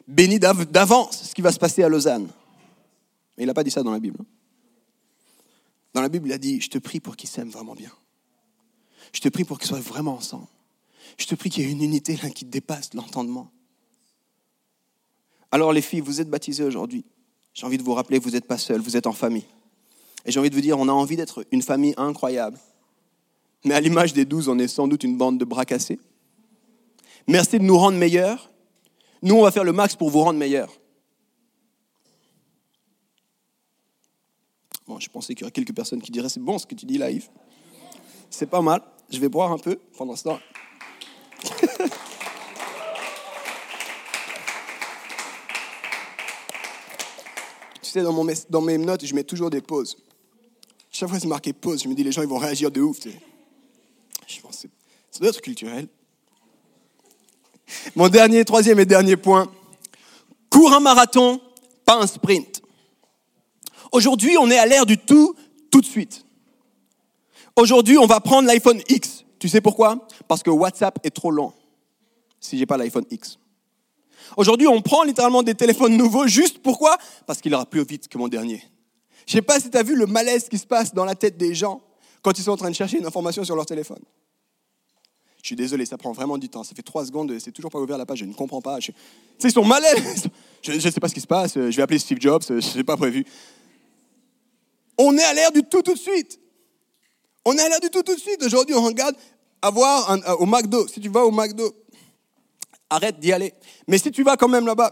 bénis 0.07 0.39
d'avance 0.39 1.23
ce 1.23 1.35
qui 1.35 1.41
va 1.41 1.51
se 1.51 1.59
passer 1.59 1.83
à 1.83 1.89
Lausanne. 1.89 2.29
Mais 3.37 3.43
il 3.43 3.47
n'a 3.47 3.53
pas 3.53 3.63
dit 3.63 3.71
ça 3.71 3.83
dans 3.83 3.91
la 3.91 3.99
Bible. 3.99 4.17
Hein. 4.21 4.25
Dans 5.93 6.01
la 6.01 6.09
Bible, 6.09 6.27
il 6.27 6.33
a 6.33 6.37
dit 6.37 6.61
Je 6.61 6.69
te 6.69 6.77
prie 6.77 6.99
pour 6.99 7.15
qu'ils 7.15 7.29
s'aiment 7.29 7.49
vraiment 7.49 7.75
bien. 7.75 7.91
Je 9.13 9.21
te 9.21 9.29
prie 9.29 9.45
pour 9.45 9.59
qu'ils 9.59 9.69
soient 9.69 9.79
vraiment 9.79 10.15
ensemble. 10.15 10.47
Je 11.17 11.25
te 11.25 11.35
prie 11.35 11.49
qu'il 11.49 11.63
y 11.63 11.67
ait 11.67 11.71
une 11.71 11.83
unité 11.83 12.17
là 12.21 12.29
qui 12.29 12.45
dépasse 12.45 12.93
l'entendement. 12.93 13.51
Alors 15.51 15.71
les 15.71 15.81
filles, 15.81 16.01
vous 16.01 16.19
êtes 16.19 16.29
baptisées 16.29 16.63
aujourd'hui. 16.63 17.05
J'ai 17.53 17.65
envie 17.65 17.77
de 17.77 17.83
vous 17.83 17.93
rappeler 17.93 18.17
vous 18.17 18.31
n'êtes 18.31 18.47
pas 18.47 18.57
seules, 18.57 18.81
vous 18.81 18.97
êtes 18.97 19.05
en 19.05 19.13
famille. 19.13 19.45
Et 20.25 20.31
j'ai 20.31 20.39
envie 20.39 20.49
de 20.49 20.55
vous 20.55 20.61
dire, 20.61 20.79
on 20.79 20.89
a 20.89 20.91
envie 20.91 21.15
d'être 21.15 21.45
une 21.51 21.61
famille 21.61 21.93
incroyable. 21.97 22.57
Mais 23.63 23.75
à 23.75 23.79
l'image 23.79 24.13
des 24.13 24.25
douze, 24.25 24.49
on 24.49 24.57
est 24.57 24.67
sans 24.67 24.87
doute 24.87 25.03
une 25.03 25.17
bande 25.17 25.37
de 25.37 25.45
bras 25.45 25.65
cassés. 25.65 25.99
Merci 27.27 27.59
de 27.59 27.63
nous 27.63 27.77
rendre 27.77 27.97
meilleurs. 27.97 28.49
Nous, 29.21 29.35
on 29.35 29.43
va 29.43 29.51
faire 29.51 29.63
le 29.63 29.71
max 29.71 29.95
pour 29.95 30.09
vous 30.09 30.21
rendre 30.21 30.39
meilleurs. 30.39 30.73
Bon, 34.87 34.99
je 34.99 35.09
pensais 35.09 35.33
qu'il 35.33 35.41
y 35.41 35.43
aurait 35.45 35.51
quelques 35.51 35.73
personnes 35.73 36.01
qui 36.01 36.11
diraient, 36.11 36.27
c'est 36.29 36.41
bon 36.41 36.57
ce 36.57 36.65
que 36.65 36.75
tu 36.75 36.85
dis 36.85 36.95
Yves. 36.95 37.29
C'est 38.29 38.47
pas 38.47 38.61
mal. 38.61 38.81
Je 39.13 39.19
vais 39.19 39.29
boire 39.29 39.51
un 39.51 39.59
peu 39.59 39.79
pendant 39.95 40.15
ce 40.15 40.23
temps. 40.23 40.39
tu 41.43 41.51
sais, 47.83 48.01
dans, 48.01 48.11
mon, 48.11 48.27
dans 48.49 48.61
mes 48.61 48.79
notes, 48.79 49.05
je 49.05 49.13
mets 49.13 49.23
toujours 49.23 49.51
des 49.51 49.61
pauses. 49.61 49.97
Chaque 50.89 51.09
fois, 51.09 51.19
c'est 51.19 51.27
marqué 51.27 51.53
pause. 51.53 51.83
Je 51.83 51.87
me 51.87 51.93
dis, 51.93 52.03
les 52.03 52.11
gens, 52.11 52.23
ils 52.23 52.27
vont 52.27 52.39
réagir 52.39 52.71
de 52.71 52.81
ouf. 52.81 52.97
Je 54.25 54.41
pense 54.41 54.63
que 54.63 54.67
ça 55.11 55.19
doit 55.19 55.29
être 55.29 55.41
culturel. 55.41 55.87
Mon 57.95 58.09
dernier, 58.09 58.43
troisième 58.45 58.79
et 58.79 58.85
dernier 58.85 59.15
point. 59.15 59.51
Cours 60.49 60.73
un 60.73 60.79
marathon, 60.79 61.39
pas 61.85 62.01
un 62.01 62.07
sprint. 62.07 62.63
Aujourd'hui, 63.91 64.37
on 64.39 64.49
est 64.49 64.57
à 64.57 64.65
l'ère 64.65 64.87
du 64.87 64.97
tout, 64.97 65.35
tout 65.69 65.81
de 65.81 65.85
suite. 65.85 66.25
Aujourd'hui, 67.55 67.97
on 67.97 68.05
va 68.05 68.19
prendre 68.19 68.47
l'iPhone 68.47 68.81
X. 68.89 69.25
Tu 69.39 69.47
sais 69.47 69.61
pourquoi? 69.61 70.07
Parce 70.27 70.41
que 70.41 70.49
WhatsApp 70.49 70.99
est 71.03 71.11
trop 71.11 71.31
lent 71.31 71.53
si 72.39 72.57
j'ai 72.57 72.65
pas 72.65 72.77
l'iPhone 72.77 73.05
X. 73.09 73.37
Aujourd'hui, 74.37 74.67
on 74.67 74.81
prend 74.81 75.03
littéralement 75.03 75.43
des 75.43 75.53
téléphones 75.53 75.95
nouveaux 75.95 76.27
juste 76.27 76.59
pourquoi? 76.59 76.97
Parce 77.25 77.41
qu'il 77.41 77.51
ira 77.51 77.65
plus 77.65 77.83
vite 77.83 78.07
que 78.07 78.17
mon 78.17 78.27
dernier. 78.27 78.63
Je 79.27 79.33
sais 79.33 79.41
pas 79.41 79.59
si 79.59 79.69
tu 79.69 79.77
as 79.77 79.83
vu 79.83 79.95
le 79.95 80.05
malaise 80.05 80.49
qui 80.49 80.57
se 80.57 80.65
passe 80.65 80.93
dans 80.93 81.05
la 81.05 81.15
tête 81.15 81.37
des 81.37 81.53
gens 81.53 81.81
quand 82.21 82.37
ils 82.37 82.43
sont 82.43 82.51
en 82.51 82.57
train 82.57 82.69
de 82.69 82.75
chercher 82.75 82.97
une 82.97 83.05
information 83.05 83.43
sur 83.43 83.55
leur 83.55 83.65
téléphone. 83.65 84.01
Je 85.41 85.47
suis 85.47 85.55
désolé, 85.55 85.85
ça 85.85 85.97
prend 85.97 86.13
vraiment 86.13 86.37
du 86.37 86.49
temps. 86.49 86.63
Ça 86.63 86.73
fait 86.73 86.81
trois 86.81 87.05
secondes, 87.05 87.37
c'est 87.37 87.51
toujours 87.51 87.69
pas 87.69 87.79
ouvert 87.79 87.97
la 87.97 88.05
page, 88.05 88.19
je 88.19 88.25
ne 88.25 88.33
comprends 88.33 88.61
pas. 88.61 88.79
Je... 88.79 88.91
Ils 89.43 89.51
sont 89.51 89.65
malaises. 89.65 90.27
Je 90.61 90.71
ne 90.71 90.79
sais 90.79 90.99
pas 91.01 91.09
ce 91.09 91.13
qui 91.13 91.21
se 91.21 91.27
passe, 91.27 91.55
je 91.55 91.75
vais 91.75 91.81
appeler 91.81 91.99
Steve 91.99 92.19
Jobs, 92.19 92.43
je 92.47 92.77
n'ai 92.77 92.83
pas 92.83 92.95
prévu. 92.95 93.25
On 94.97 95.17
est 95.17 95.23
à 95.23 95.33
l'ère 95.33 95.51
du 95.51 95.63
tout 95.63 95.81
tout 95.81 95.93
de 95.93 95.99
suite. 95.99 96.39
On 97.45 97.57
est 97.57 97.61
à 97.61 97.69
l'ère 97.69 97.79
du 97.79 97.89
tout 97.89 98.03
tout 98.03 98.15
de 98.15 98.19
suite. 98.19 98.41
Aujourd'hui, 98.43 98.75
on 98.75 98.83
regarde 98.83 99.15
avoir 99.61 100.11
un, 100.11 100.21
au 100.33 100.45
McDo. 100.45 100.87
Si 100.87 100.99
tu 100.99 101.09
vas 101.09 101.25
au 101.25 101.31
McDo, 101.31 101.73
arrête 102.89 103.19
d'y 103.19 103.33
aller. 103.33 103.53
Mais 103.87 103.97
si 103.97 104.11
tu 104.11 104.23
vas 104.23 104.37
quand 104.37 104.47
même 104.47 104.65
là-bas, 104.65 104.91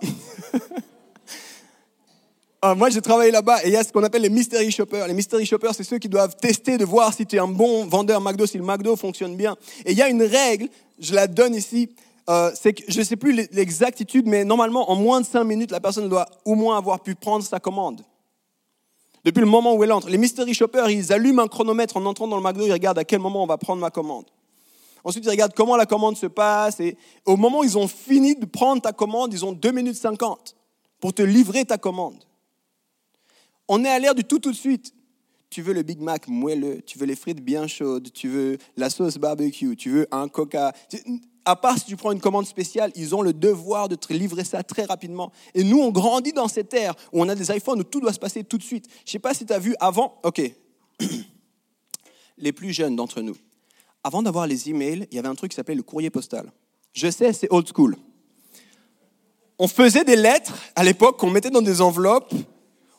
ah, 2.62 2.76
moi 2.76 2.90
j'ai 2.90 3.02
travaillé 3.02 3.32
là-bas 3.32 3.64
et 3.64 3.68
il 3.68 3.74
y 3.74 3.78
a 3.78 3.84
ce 3.84 3.92
qu'on 3.92 4.04
appelle 4.04 4.22
les 4.22 4.30
mystery 4.30 4.72
shoppers. 4.72 5.08
Les 5.08 5.14
mystery 5.14 5.46
shoppers, 5.46 5.76
c'est 5.76 5.84
ceux 5.84 5.98
qui 5.98 6.10
doivent 6.10 6.36
tester 6.36 6.78
de 6.78 6.86
voir 6.86 7.14
si 7.14 7.26
tu 7.26 7.36
es 7.36 7.40
un 7.40 7.48
bon 7.48 7.86
vendeur 7.86 8.22
McDo, 8.22 8.46
si 8.46 8.58
le 8.58 8.64
McDo 8.64 8.96
fonctionne 8.96 9.36
bien. 9.36 9.56
Et 9.86 9.92
il 9.92 9.98
y 9.98 10.02
a 10.02 10.10
une 10.10 10.24
règle, 10.24 10.68
je 11.00 11.14
la 11.14 11.28
donne 11.28 11.56
ici, 11.56 11.90
euh, 12.30 12.52
c'est 12.54 12.74
que 12.74 12.84
je 12.88 13.00
ne 13.00 13.04
sais 13.04 13.16
plus 13.16 13.34
l'exactitude, 13.52 14.28
mais 14.28 14.44
normalement 14.46 14.92
en 14.92 14.96
moins 14.96 15.22
de 15.22 15.26
5 15.26 15.44
minutes, 15.44 15.72
la 15.72 15.80
personne 15.80 16.08
doit 16.10 16.28
au 16.46 16.56
moins 16.56 16.78
avoir 16.78 17.02
pu 17.02 17.16
prendre 17.16 17.44
sa 17.44 17.60
commande. 17.60 18.02
Depuis 19.24 19.42
le 19.42 19.48
moment 19.48 19.76
où 19.76 19.84
elle 19.84 19.92
entre. 19.92 20.10
Les 20.10 20.18
mystery 20.18 20.54
shoppers, 20.54 20.90
ils 20.90 21.14
allument 21.14 21.44
un 21.44 21.48
chronomètre 21.48 21.98
en 21.98 22.06
entrant 22.06 22.28
dans 22.28 22.38
le 22.38 22.44
McDo, 22.44 22.66
ils 22.66 22.72
regardent 22.72 23.00
à 23.00 23.04
quel 23.04 23.20
moment 23.20 23.44
on 23.44 23.48
va 23.48 23.58
prendre 23.58 23.82
ma 23.82 23.92
commande. 23.92 24.26
Ensuite, 25.04 25.26
ils 25.26 25.30
regardent 25.30 25.54
comment 25.54 25.78
la 25.78 25.86
commande 25.86 26.18
se 26.18 26.28
passe. 26.28 26.80
Et 26.80 26.98
au 27.26 27.38
moment 27.38 27.60
où 27.60 27.64
ils 27.64 27.78
ont 27.78 27.88
fini 27.88 28.36
de 28.36 28.46
prendre 28.46 28.82
ta 28.82 28.92
commande, 28.92 29.34
ils 29.34 29.46
ont 29.46 29.52
2 29.52 29.72
minutes 29.72 29.96
50 29.96 30.56
pour 31.00 31.14
te 31.14 31.22
livrer 31.22 31.66
ta 31.66 31.78
commande. 31.78 32.24
On 33.68 33.84
est 33.84 33.90
à 33.90 34.00
l'ère 34.00 34.16
du 34.16 34.24
tout 34.24 34.40
tout 34.40 34.52
de 34.52 34.56
suite. 34.56 34.94
Tu 35.50 35.62
veux 35.62 35.74
le 35.74 35.84
Big 35.84 36.00
Mac 36.00 36.30
moelleux, 36.30 36.82
tu 36.86 36.98
veux 36.98 37.06
les 37.06 37.16
frites 37.16 37.44
bien 37.44 37.68
chaudes, 37.68 38.14
tu 38.14 38.30
veux 38.30 38.58
la 38.78 38.90
sauce 38.90 39.18
barbecue, 39.18 39.76
tu 39.76 39.90
veux 39.90 40.08
un 40.12 40.30
coca. 40.30 40.72
À 41.44 41.56
part 41.56 41.78
si 41.78 41.86
tu 41.86 41.98
prends 41.98 42.12
une 42.12 42.20
commande 42.20 42.46
spéciale, 42.46 42.92
ils 42.96 43.16
ont 43.16 43.22
le 43.22 43.34
devoir 43.34 43.90
de 43.90 43.96
te 43.96 44.14
livrer 44.14 44.44
ça 44.44 44.62
très 44.64 44.86
rapidement. 44.86 45.32
Et 45.56 45.64
nous, 45.64 45.80
on 45.80 45.90
grandit 45.90 46.34
dans 46.34 46.48
cette 46.48 46.74
ère 46.74 46.94
où 47.12 47.22
on 47.22 47.30
a 47.30 47.36
des 47.36 47.52
iPhones 47.52 47.80
où 47.80 47.84
tout 47.84 48.00
doit 48.00 48.14
se 48.14 48.20
passer 48.20 48.44
tout 48.44 48.58
de 48.58 48.64
suite. 48.64 48.86
Je 49.06 49.10
ne 49.10 49.12
sais 49.14 49.20
pas 49.20 49.34
si 49.34 49.46
tu 49.46 49.54
as 49.54 49.60
vu 49.60 49.76
avant, 49.80 50.20
ok, 50.24 50.42
les 52.38 52.52
plus 52.52 52.74
jeunes 52.74 52.96
d'entre 52.96 53.22
nous, 53.22 53.36
avant 54.04 54.22
d'avoir 54.22 54.46
les 54.46 54.70
emails, 54.70 55.08
il 55.12 55.16
y 55.16 55.20
avait 55.20 55.28
un 55.28 55.36
truc 55.36 55.52
qui 55.52 55.56
s'appelait 55.56 55.76
le 55.76 55.84
courrier 55.84 56.10
postal. 56.10 56.52
Je 56.94 57.10
sais, 57.10 57.34
c'est 57.34 57.48
old 57.52 57.68
school. 57.74 57.98
On 59.58 59.68
faisait 59.68 60.04
des 60.04 60.16
lettres 60.16 60.54
à 60.76 60.84
l'époque 60.84 61.20
qu'on 61.20 61.30
mettait 61.30 61.52
dans 61.52 61.62
des 61.62 61.82
enveloppes. 61.82 62.34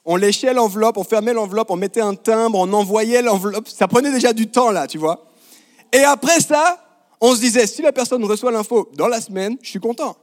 On 0.05 0.17
léchait 0.17 0.53
l'enveloppe, 0.53 0.97
on 0.97 1.05
fermait 1.05 1.33
l'enveloppe, 1.33 1.71
on 1.71 1.77
mettait 1.77 2.01
un 2.01 2.15
timbre, 2.15 2.59
on 2.59 2.73
envoyait 2.73 3.23
l'enveloppe. 3.23 3.69
Ça 3.69 3.87
prenait 3.87 4.11
déjà 4.11 4.33
du 4.33 4.49
temps 4.49 4.71
là, 4.71 4.87
tu 4.87 4.99
vois. 4.99 5.27
Et 5.93 6.01
après 6.01 6.41
ça, 6.41 6.92
on 7.23 7.37
se 7.37 7.41
disait, 7.41 7.69
si 7.69 7.83
la 7.83 7.93
personne 7.93 8.23
reçoit 8.25 8.51
l'info 8.51 8.91
dans 8.95 9.07
la 9.07 9.21
semaine, 9.21 9.57
je 9.63 9.71
suis 9.71 9.79
content. 9.79 10.17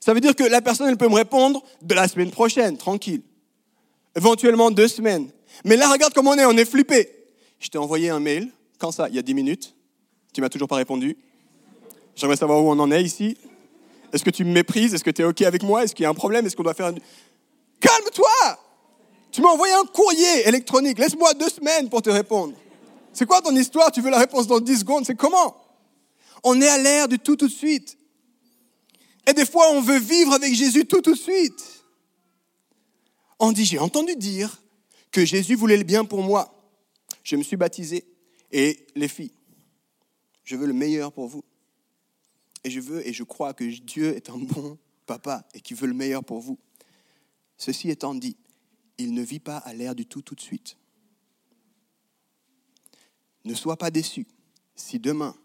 Ça 0.00 0.12
veut 0.12 0.20
dire 0.20 0.36
que 0.36 0.44
la 0.44 0.60
personne, 0.60 0.86
elle 0.86 0.98
peut 0.98 1.08
me 1.08 1.14
répondre 1.14 1.64
de 1.80 1.94
la 1.94 2.06
semaine 2.06 2.30
prochaine, 2.30 2.76
tranquille. 2.76 3.22
Éventuellement 4.14 4.70
deux 4.70 4.86
semaines. 4.86 5.30
Mais 5.64 5.76
là, 5.76 5.90
regarde 5.90 6.12
comment 6.12 6.32
on 6.32 6.38
est, 6.38 6.44
on 6.44 6.56
est 6.58 6.66
flippé. 6.66 7.08
Je 7.58 7.70
t'ai 7.70 7.78
envoyé 7.78 8.10
un 8.10 8.20
mail, 8.20 8.50
quand 8.78 8.92
ça 8.92 9.08
Il 9.08 9.14
y 9.14 9.18
a 9.18 9.22
10 9.22 9.32
minutes. 9.32 9.74
Tu 10.34 10.42
m'as 10.42 10.50
toujours 10.50 10.68
pas 10.68 10.76
répondu. 10.76 11.16
J'aimerais 12.14 12.36
savoir 12.36 12.62
où 12.62 12.70
on 12.70 12.78
en 12.78 12.90
est 12.92 13.02
ici. 13.02 13.38
Est-ce 14.12 14.24
que 14.24 14.30
tu 14.30 14.44
me 14.44 14.52
méprises? 14.52 14.92
Est-ce 14.92 15.04
que 15.04 15.10
tu 15.10 15.22
es 15.22 15.24
OK 15.24 15.40
avec 15.40 15.62
moi? 15.62 15.84
Est-ce 15.84 15.94
qu'il 15.94 16.02
y 16.02 16.06
a 16.06 16.10
un 16.10 16.14
problème? 16.14 16.44
Est-ce 16.44 16.54
qu'on 16.54 16.64
doit 16.64 16.74
faire 16.74 16.86
un... 16.86 16.94
Calme-toi 17.80 18.58
Tu 19.32 19.40
m'as 19.40 19.48
envoyé 19.48 19.72
un 19.72 19.84
courrier 19.84 20.46
électronique. 20.46 20.98
Laisse-moi 20.98 21.32
deux 21.32 21.48
semaines 21.48 21.88
pour 21.88 22.02
te 22.02 22.10
répondre. 22.10 22.52
C'est 23.14 23.24
quoi 23.24 23.40
ton 23.40 23.56
histoire? 23.56 23.90
Tu 23.90 24.02
veux 24.02 24.10
la 24.10 24.18
réponse 24.18 24.46
dans 24.46 24.60
10 24.60 24.80
secondes? 24.80 25.06
C'est 25.06 25.16
comment? 25.16 25.56
On 26.44 26.60
est 26.60 26.68
à 26.68 26.78
l'ère 26.78 27.08
du 27.08 27.18
tout 27.18 27.36
tout 27.36 27.48
de 27.48 27.52
suite. 27.52 27.98
Et 29.26 29.32
des 29.32 29.46
fois, 29.46 29.70
on 29.72 29.80
veut 29.80 29.98
vivre 29.98 30.32
avec 30.32 30.54
Jésus 30.54 30.86
tout 30.86 31.02
tout 31.02 31.12
de 31.12 31.18
suite. 31.18 31.84
On 33.38 33.52
dit, 33.52 33.64
j'ai 33.64 33.78
entendu 33.78 34.16
dire 34.16 34.62
que 35.10 35.24
Jésus 35.24 35.54
voulait 35.54 35.76
le 35.76 35.84
bien 35.84 36.04
pour 36.04 36.22
moi. 36.22 36.54
Je 37.22 37.36
me 37.36 37.42
suis 37.42 37.56
baptisé. 37.56 38.04
Et 38.50 38.86
les 38.94 39.08
filles, 39.08 39.32
je 40.44 40.56
veux 40.56 40.66
le 40.66 40.72
meilleur 40.72 41.12
pour 41.12 41.28
vous. 41.28 41.44
Et 42.64 42.70
je 42.70 42.80
veux 42.80 43.06
et 43.06 43.12
je 43.12 43.22
crois 43.22 43.52
que 43.52 43.64
Dieu 43.64 44.16
est 44.16 44.30
un 44.30 44.38
bon 44.38 44.78
papa 45.06 45.46
et 45.54 45.60
qu'il 45.60 45.76
veut 45.76 45.86
le 45.86 45.94
meilleur 45.94 46.24
pour 46.24 46.40
vous. 46.40 46.58
Ceci 47.58 47.90
étant 47.90 48.14
dit, 48.14 48.36
il 48.96 49.12
ne 49.12 49.22
vit 49.22 49.40
pas 49.40 49.58
à 49.58 49.74
l'air 49.74 49.94
du 49.94 50.06
tout 50.06 50.22
tout 50.22 50.34
de 50.34 50.40
suite. 50.40 50.76
Ne 53.44 53.54
sois 53.54 53.76
pas 53.76 53.90
déçu 53.90 54.26
si 54.74 54.98
demain 54.98 55.36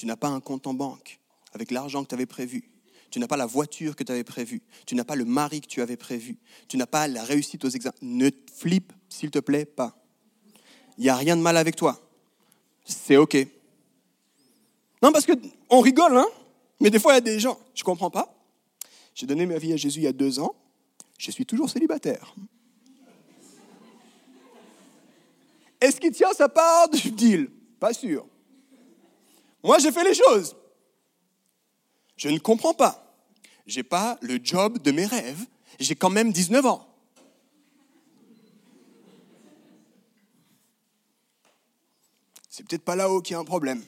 tu 0.00 0.06
n'as 0.06 0.16
pas 0.16 0.28
un 0.28 0.40
compte 0.40 0.66
en 0.66 0.72
banque 0.72 1.20
avec 1.52 1.70
l'argent 1.70 2.02
que 2.02 2.08
tu 2.08 2.14
avais 2.14 2.24
prévu, 2.24 2.70
tu 3.10 3.18
n'as 3.18 3.26
pas 3.26 3.36
la 3.36 3.44
voiture 3.44 3.94
que 3.94 4.02
tu 4.04 4.12
avais 4.12 4.24
prévue, 4.24 4.62
tu 4.86 4.94
n'as 4.94 5.04
pas 5.04 5.14
le 5.16 5.26
mari 5.26 5.60
que 5.60 5.66
tu 5.66 5.82
avais 5.82 5.98
prévu, 5.98 6.38
tu 6.68 6.78
n'as 6.78 6.86
pas 6.86 7.06
la 7.06 7.22
réussite 7.22 7.64
aux 7.64 7.68
examens. 7.68 7.94
Ne 8.00 8.30
flippe, 8.54 8.94
s'il 9.10 9.30
te 9.30 9.40
plaît, 9.40 9.66
pas. 9.66 9.96
Il 10.96 11.04
n'y 11.04 11.10
a 11.10 11.16
rien 11.16 11.36
de 11.36 11.42
mal 11.42 11.56
avec 11.58 11.76
toi 11.76 12.00
c'est 12.84 13.16
OK. 13.16 13.36
Non, 15.02 15.12
parce 15.12 15.26
qu'on 15.26 15.80
rigole, 15.80 16.16
hein 16.16 16.26
Mais 16.80 16.90
des 16.90 16.98
fois, 16.98 17.12
il 17.12 17.16
y 17.16 17.18
a 17.18 17.20
des 17.20 17.40
gens, 17.40 17.58
je 17.74 17.82
ne 17.82 17.84
comprends 17.84 18.10
pas. 18.10 18.34
J'ai 19.14 19.26
donné 19.26 19.46
ma 19.46 19.58
vie 19.58 19.72
à 19.72 19.76
Jésus 19.76 20.00
il 20.00 20.04
y 20.04 20.08
a 20.08 20.12
deux 20.12 20.38
ans. 20.40 20.54
Je 21.18 21.30
suis 21.30 21.46
toujours 21.46 21.68
célibataire. 21.68 22.34
Est-ce 25.80 26.00
qu'il 26.00 26.12
tient 26.12 26.32
sa 26.32 26.48
part 26.48 26.88
du 26.88 27.10
deal? 27.10 27.50
Pas 27.78 27.92
sûr. 27.92 28.26
Moi, 29.62 29.78
j'ai 29.78 29.92
fait 29.92 30.04
les 30.04 30.14
choses. 30.14 30.56
Je 32.16 32.28
ne 32.28 32.38
comprends 32.38 32.74
pas. 32.74 33.06
J'ai 33.66 33.82
pas 33.82 34.18
le 34.20 34.38
job 34.42 34.78
de 34.78 34.90
mes 34.90 35.06
rêves. 35.06 35.46
J'ai 35.78 35.94
quand 35.94 36.10
même 36.10 36.32
19 36.32 36.66
ans. 36.66 36.86
C'est 42.48 42.66
peut-être 42.66 42.84
pas 42.84 42.96
là-haut 42.96 43.22
qu'il 43.22 43.34
y 43.34 43.36
a 43.36 43.38
un 43.38 43.44
problème. 43.44 43.82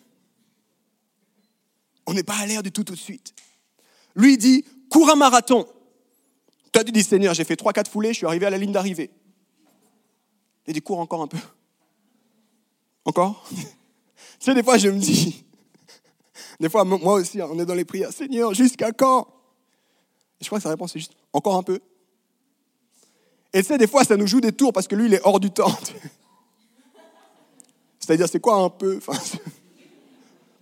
On 2.07 2.15
n'est 2.15 2.23
pas 2.23 2.37
à 2.37 2.47
l'air 2.47 2.63
du 2.63 2.73
tout 2.73 2.85
tout 2.85 2.95
de 2.95 2.99
suite. 2.99 3.35
Lui 4.15 4.39
dit, 4.39 4.65
cours 4.89 5.11
un 5.11 5.17
marathon. 5.17 5.67
Toi, 6.73 6.85
tu 6.85 6.93
dis, 6.93 7.03
Seigneur, 7.03 7.35
j'ai 7.35 7.45
fait 7.45 7.61
3-4 7.61 7.89
foulées, 7.89 8.13
je 8.13 8.19
suis 8.19 8.27
arrivé 8.27 8.47
à 8.47 8.51
la 8.51 8.59
ligne 8.59 8.73
d'arrivée. 8.73 9.11
Il 10.67 10.75
dit, 10.75 10.81
cours 10.81 11.01
encore 11.01 11.23
un 11.23 11.29
peu. 11.29 11.39
Encore? 13.05 13.47
Tu 14.39 14.47
sais, 14.47 14.55
des 14.55 14.65
fois, 14.65 14.77
je 14.77 14.89
me 14.89 14.99
dis, 14.99 15.45
des 16.63 16.69
fois, 16.69 16.85
moi 16.85 17.15
aussi, 17.15 17.43
on 17.43 17.59
est 17.59 17.67
dans 17.67 17.75
les 17.75 17.85
prières, 17.85 18.13
Seigneur, 18.13 18.55
jusqu'à 18.55 18.93
quand? 18.93 19.27
Je 20.41 20.47
crois 20.47 20.61
que 20.61 20.63
sa 20.63 20.69
réponse 20.69 20.95
est 20.95 21.01
juste, 21.01 21.17
encore 21.33 21.57
un 21.57 21.65
peu. 21.65 21.81
Et 23.53 23.63
tu 23.63 23.67
sais, 23.67 23.79
des 23.79 23.89
fois, 23.89 24.05
ça 24.05 24.17
nous 24.17 24.29
joue 24.29 24.41
des 24.41 24.53
tours 24.53 24.73
parce 24.73 24.87
que 24.87 24.95
lui, 24.95 25.07
il 25.07 25.15
est 25.15 25.21
hors 25.25 25.41
du 25.41 25.51
temps. 25.51 25.75
C'est-à-dire, 27.99 28.29
c'est 28.29 28.39
quoi 28.39 28.63
un 28.63 28.71
peu? 28.71 29.01
Enfin, 29.05 29.21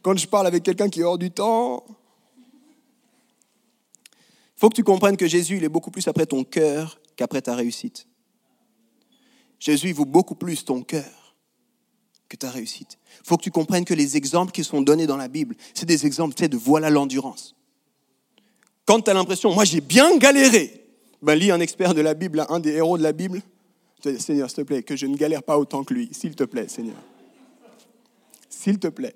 Quand 0.00 0.16
je 0.16 0.26
parle 0.26 0.46
avec 0.46 0.62
quelqu'un 0.62 0.88
qui 0.88 1.00
est 1.00 1.04
hors 1.04 1.18
du 1.18 1.30
temps, 1.30 1.84
il 4.06 4.56
faut 4.56 4.70
que 4.70 4.76
tu 4.76 4.84
comprennes 4.84 5.18
que 5.18 5.26
Jésus, 5.26 5.58
il 5.58 5.64
est 5.64 5.68
beaucoup 5.68 5.90
plus 5.90 6.08
après 6.08 6.24
ton 6.24 6.44
cœur 6.44 6.98
qu'après 7.14 7.42
ta 7.42 7.54
réussite. 7.54 8.06
Jésus, 9.58 9.88
il 9.88 9.94
vaut 9.94 10.06
beaucoup 10.06 10.34
plus 10.34 10.64
ton 10.64 10.82
cœur 10.82 11.19
que 12.30 12.36
ta 12.36 12.48
réussite. 12.48 12.96
Il 13.22 13.28
faut 13.28 13.36
que 13.36 13.42
tu 13.42 13.50
comprennes 13.50 13.84
que 13.84 13.92
les 13.92 14.16
exemples 14.16 14.52
qui 14.52 14.64
sont 14.64 14.80
donnés 14.80 15.06
dans 15.06 15.18
la 15.18 15.28
Bible, 15.28 15.56
c'est 15.74 15.84
des 15.84 16.06
exemples 16.06 16.34
de 16.48 16.56
voilà 16.56 16.88
l'endurance. 16.88 17.54
Quand 18.86 19.00
tu 19.02 19.10
as 19.10 19.14
l'impression, 19.14 19.52
moi 19.52 19.64
j'ai 19.64 19.82
bien 19.82 20.16
galéré, 20.16 20.86
ben 21.20 21.34
lis 21.34 21.50
un 21.50 21.60
expert 21.60 21.92
de 21.92 22.00
la 22.00 22.14
Bible, 22.14 22.46
un 22.48 22.60
des 22.60 22.70
héros 22.70 22.96
de 22.96 23.02
la 23.02 23.12
Bible. 23.12 23.42
Seigneur, 24.18 24.48
s'il 24.48 24.56
te 24.56 24.62
plaît, 24.62 24.82
que 24.82 24.96
je 24.96 25.04
ne 25.04 25.16
galère 25.16 25.42
pas 25.42 25.58
autant 25.58 25.84
que 25.84 25.92
lui, 25.92 26.08
s'il 26.12 26.34
te 26.34 26.44
plaît, 26.44 26.68
Seigneur. 26.68 26.96
S'il 28.48 28.78
te 28.78 28.88
plaît. 28.88 29.14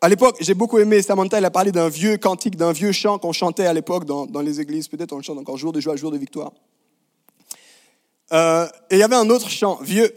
À 0.00 0.08
l'époque, 0.08 0.36
j'ai 0.40 0.54
beaucoup 0.54 0.78
aimé, 0.78 1.00
Samantha, 1.00 1.38
elle 1.38 1.44
a 1.46 1.50
parlé 1.50 1.72
d'un 1.72 1.88
vieux 1.88 2.18
cantique, 2.18 2.56
d'un 2.56 2.72
vieux 2.72 2.92
chant 2.92 3.18
qu'on 3.18 3.32
chantait 3.32 3.66
à 3.66 3.72
l'époque 3.72 4.04
dans, 4.04 4.40
les 4.40 4.60
églises. 4.60 4.86
Peut-être 4.86 5.12
on 5.12 5.16
le 5.16 5.22
chante 5.22 5.38
encore 5.38 5.56
jour 5.56 5.72
de 5.72 5.80
joie, 5.80 5.96
jour 5.96 6.10
de 6.12 6.18
victoire. 6.18 6.52
Euh, 8.32 8.66
et 8.90 8.96
il 8.96 8.98
y 8.98 9.02
avait 9.02 9.16
un 9.16 9.30
autre 9.30 9.48
chant, 9.48 9.78
vieux, 9.82 10.14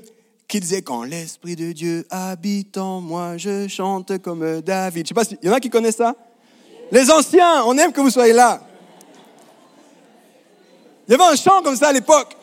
qui 0.49 0.59
disait 0.59 0.81
Quand 0.81 1.03
l'Esprit 1.03 1.55
de 1.55 1.71
Dieu 1.71 2.05
habite 2.09 2.77
en 2.77 2.99
moi, 2.99 3.38
je 3.38 3.69
chante 3.69 4.17
comme 4.17 4.59
David. 4.62 5.05
Je 5.05 5.09
sais 5.09 5.13
pas 5.13 5.23
s'il 5.23 5.38
y 5.41 5.49
en 5.49 5.53
a 5.53 5.62
qui 5.62 5.69
connaissent 5.69 5.97
ça? 5.97 6.15
Les 6.91 7.09
anciens, 7.09 7.63
on 7.65 7.77
aime 7.77 7.93
que 7.93 8.01
vous 8.01 8.09
soyez 8.09 8.33
là. 8.33 8.62
Il 11.07 11.12
y 11.12 11.15
avait 11.15 11.23
un 11.23 11.35
chant 11.35 11.62
comme 11.62 11.75
ça 11.75 11.89
à 11.89 11.93
l'époque. 11.93 12.35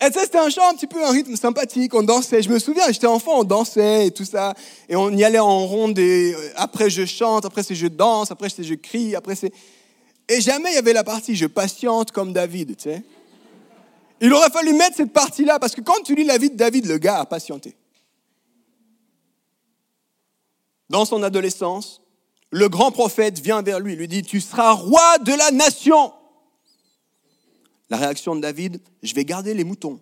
Et 0.00 0.12
ça, 0.12 0.22
c'était 0.22 0.38
un 0.38 0.48
chant 0.48 0.68
un 0.70 0.74
petit 0.74 0.86
peu 0.86 1.04
un 1.04 1.10
rythme 1.10 1.34
sympathique, 1.36 1.92
on 1.92 2.02
dansait. 2.02 2.40
Je 2.40 2.48
me 2.48 2.58
souviens, 2.58 2.84
j'étais 2.88 3.06
enfant, 3.06 3.40
on 3.40 3.44
dansait 3.44 4.06
et 4.06 4.10
tout 4.10 4.24
ça. 4.24 4.54
Et 4.88 4.96
on 4.96 5.10
y 5.10 5.24
allait 5.24 5.40
en 5.40 5.66
ronde 5.66 5.98
et 5.98 6.34
euh, 6.34 6.52
après 6.56 6.88
je 6.88 7.04
chante, 7.04 7.44
après 7.44 7.62
c'est 7.62 7.74
je 7.74 7.88
danse, 7.88 8.30
après 8.30 8.48
c'est 8.48 8.62
je 8.62 8.74
crie, 8.74 9.16
après 9.16 9.34
c'est... 9.34 9.52
Et 10.28 10.40
jamais 10.40 10.70
il 10.70 10.74
y 10.74 10.78
avait 10.78 10.92
la 10.92 11.04
partie 11.04 11.34
je 11.34 11.46
patiente 11.46 12.12
comme 12.12 12.32
David, 12.32 12.76
tu 12.76 12.84
sais. 12.84 13.02
Il 14.20 14.32
aurait 14.32 14.50
fallu 14.50 14.72
mettre 14.72 14.96
cette 14.96 15.12
partie-là 15.12 15.58
parce 15.58 15.74
que 15.74 15.80
quand 15.80 16.02
tu 16.04 16.14
lis 16.14 16.24
la 16.24 16.38
vie 16.38 16.50
de 16.50 16.56
David, 16.56 16.86
le 16.86 16.98
gars 16.98 17.20
a 17.20 17.26
patienté. 17.26 17.76
Dans 20.90 21.04
son 21.04 21.22
adolescence, 21.22 22.00
le 22.50 22.68
grand 22.68 22.90
prophète 22.90 23.38
vient 23.40 23.62
vers 23.62 23.78
lui, 23.78 23.94
lui 23.94 24.08
dit, 24.08 24.22
tu 24.22 24.40
seras 24.40 24.72
roi 24.72 25.18
de 25.18 25.32
la 25.32 25.50
nation. 25.50 26.12
La 27.90 27.96
réaction 27.96 28.34
de 28.34 28.40
David, 28.40 28.80
je 29.02 29.14
vais 29.14 29.24
garder 29.24 29.54
les 29.54 29.64
moutons. 29.64 30.00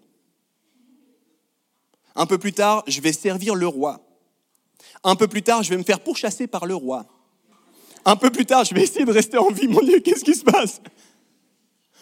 Un 2.14 2.26
peu 2.26 2.38
plus 2.38 2.52
tard, 2.52 2.82
je 2.86 3.00
vais 3.00 3.12
servir 3.12 3.54
le 3.54 3.66
roi. 3.66 4.00
Un 5.04 5.16
peu 5.16 5.28
plus 5.28 5.42
tard, 5.42 5.62
je 5.62 5.70
vais 5.70 5.76
me 5.76 5.82
faire 5.82 6.00
pourchasser 6.00 6.46
par 6.46 6.66
le 6.66 6.74
roi. 6.74 7.06
Un 8.04 8.16
peu 8.16 8.30
plus 8.30 8.46
tard, 8.46 8.64
je 8.64 8.74
vais 8.74 8.82
essayer 8.82 9.04
de 9.04 9.12
rester 9.12 9.36
en 9.36 9.50
vie. 9.50 9.68
Mon 9.68 9.82
Dieu, 9.82 10.00
qu'est-ce 10.00 10.24
qui 10.24 10.34
se 10.34 10.44
passe? 10.44 10.80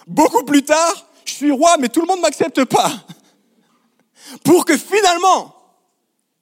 Beaucoup 0.06 0.44
plus 0.44 0.62
tard, 0.62 1.08
je 1.24 1.32
suis 1.32 1.50
roi, 1.50 1.76
mais 1.78 1.88
tout 1.88 2.00
le 2.00 2.06
monde 2.06 2.18
ne 2.18 2.22
m'accepte 2.22 2.64
pas. 2.64 3.06
Pour 4.44 4.64
que 4.64 4.76
finalement, 4.76 5.54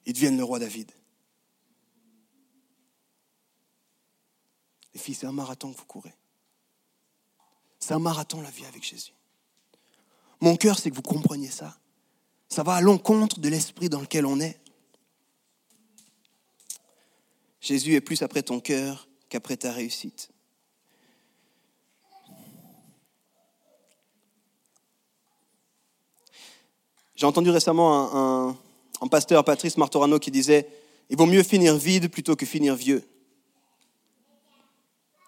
il 0.07 0.13
devienne 0.13 0.37
le 0.37 0.45
roi 0.45 0.59
David. 0.59 0.91
Les 4.95 5.01
filles, 5.01 5.15
c'est 5.15 5.27
un 5.27 5.33
marathon 5.33 5.73
que 5.73 5.79
vous 5.79 5.87
courez. 5.87 6.15
C'est 7.79 7.95
un 7.95 7.99
marathon 7.99 8.41
la 8.41 8.51
vie 8.51 8.67
avec 8.67 8.85
Jésus. 8.85 9.15
Mon 10.41 10.57
cœur, 10.57 10.79
c'est 10.79 10.91
que 10.91 10.97
vous 10.97 11.03
compreniez 11.03 11.51
ça. 11.51 11.79
Ça 12.49 12.63
va 12.63 12.75
à 12.75 12.81
l'encontre 12.81 13.41
de 13.41 13.49
l'esprit 13.49 13.89
dans 13.89 14.01
lequel 14.01 14.27
on 14.27 14.41
est. 14.41 14.61
Jésus 17.61 17.95
est 17.95 18.01
plus 18.01 18.23
après 18.23 18.43
ton 18.43 18.61
cœur 18.61 19.09
qu'après 19.29 19.57
ta 19.57 19.73
réussite. 19.73 20.32
J'ai 27.23 27.29
entendu 27.29 27.51
récemment 27.51 28.51
un, 29.01 29.07
pasteur, 29.07 29.45
Patrice 29.45 29.77
Martorano, 29.77 30.19
qui 30.19 30.33
disait 30.33 30.69
Il 31.09 31.17
vaut 31.17 31.27
mieux 31.27 31.45
finir 31.45 31.77
vide 31.77 32.11
plutôt 32.11 32.35
que 32.35 32.45
finir 32.45 32.75
vieux. 32.75 33.05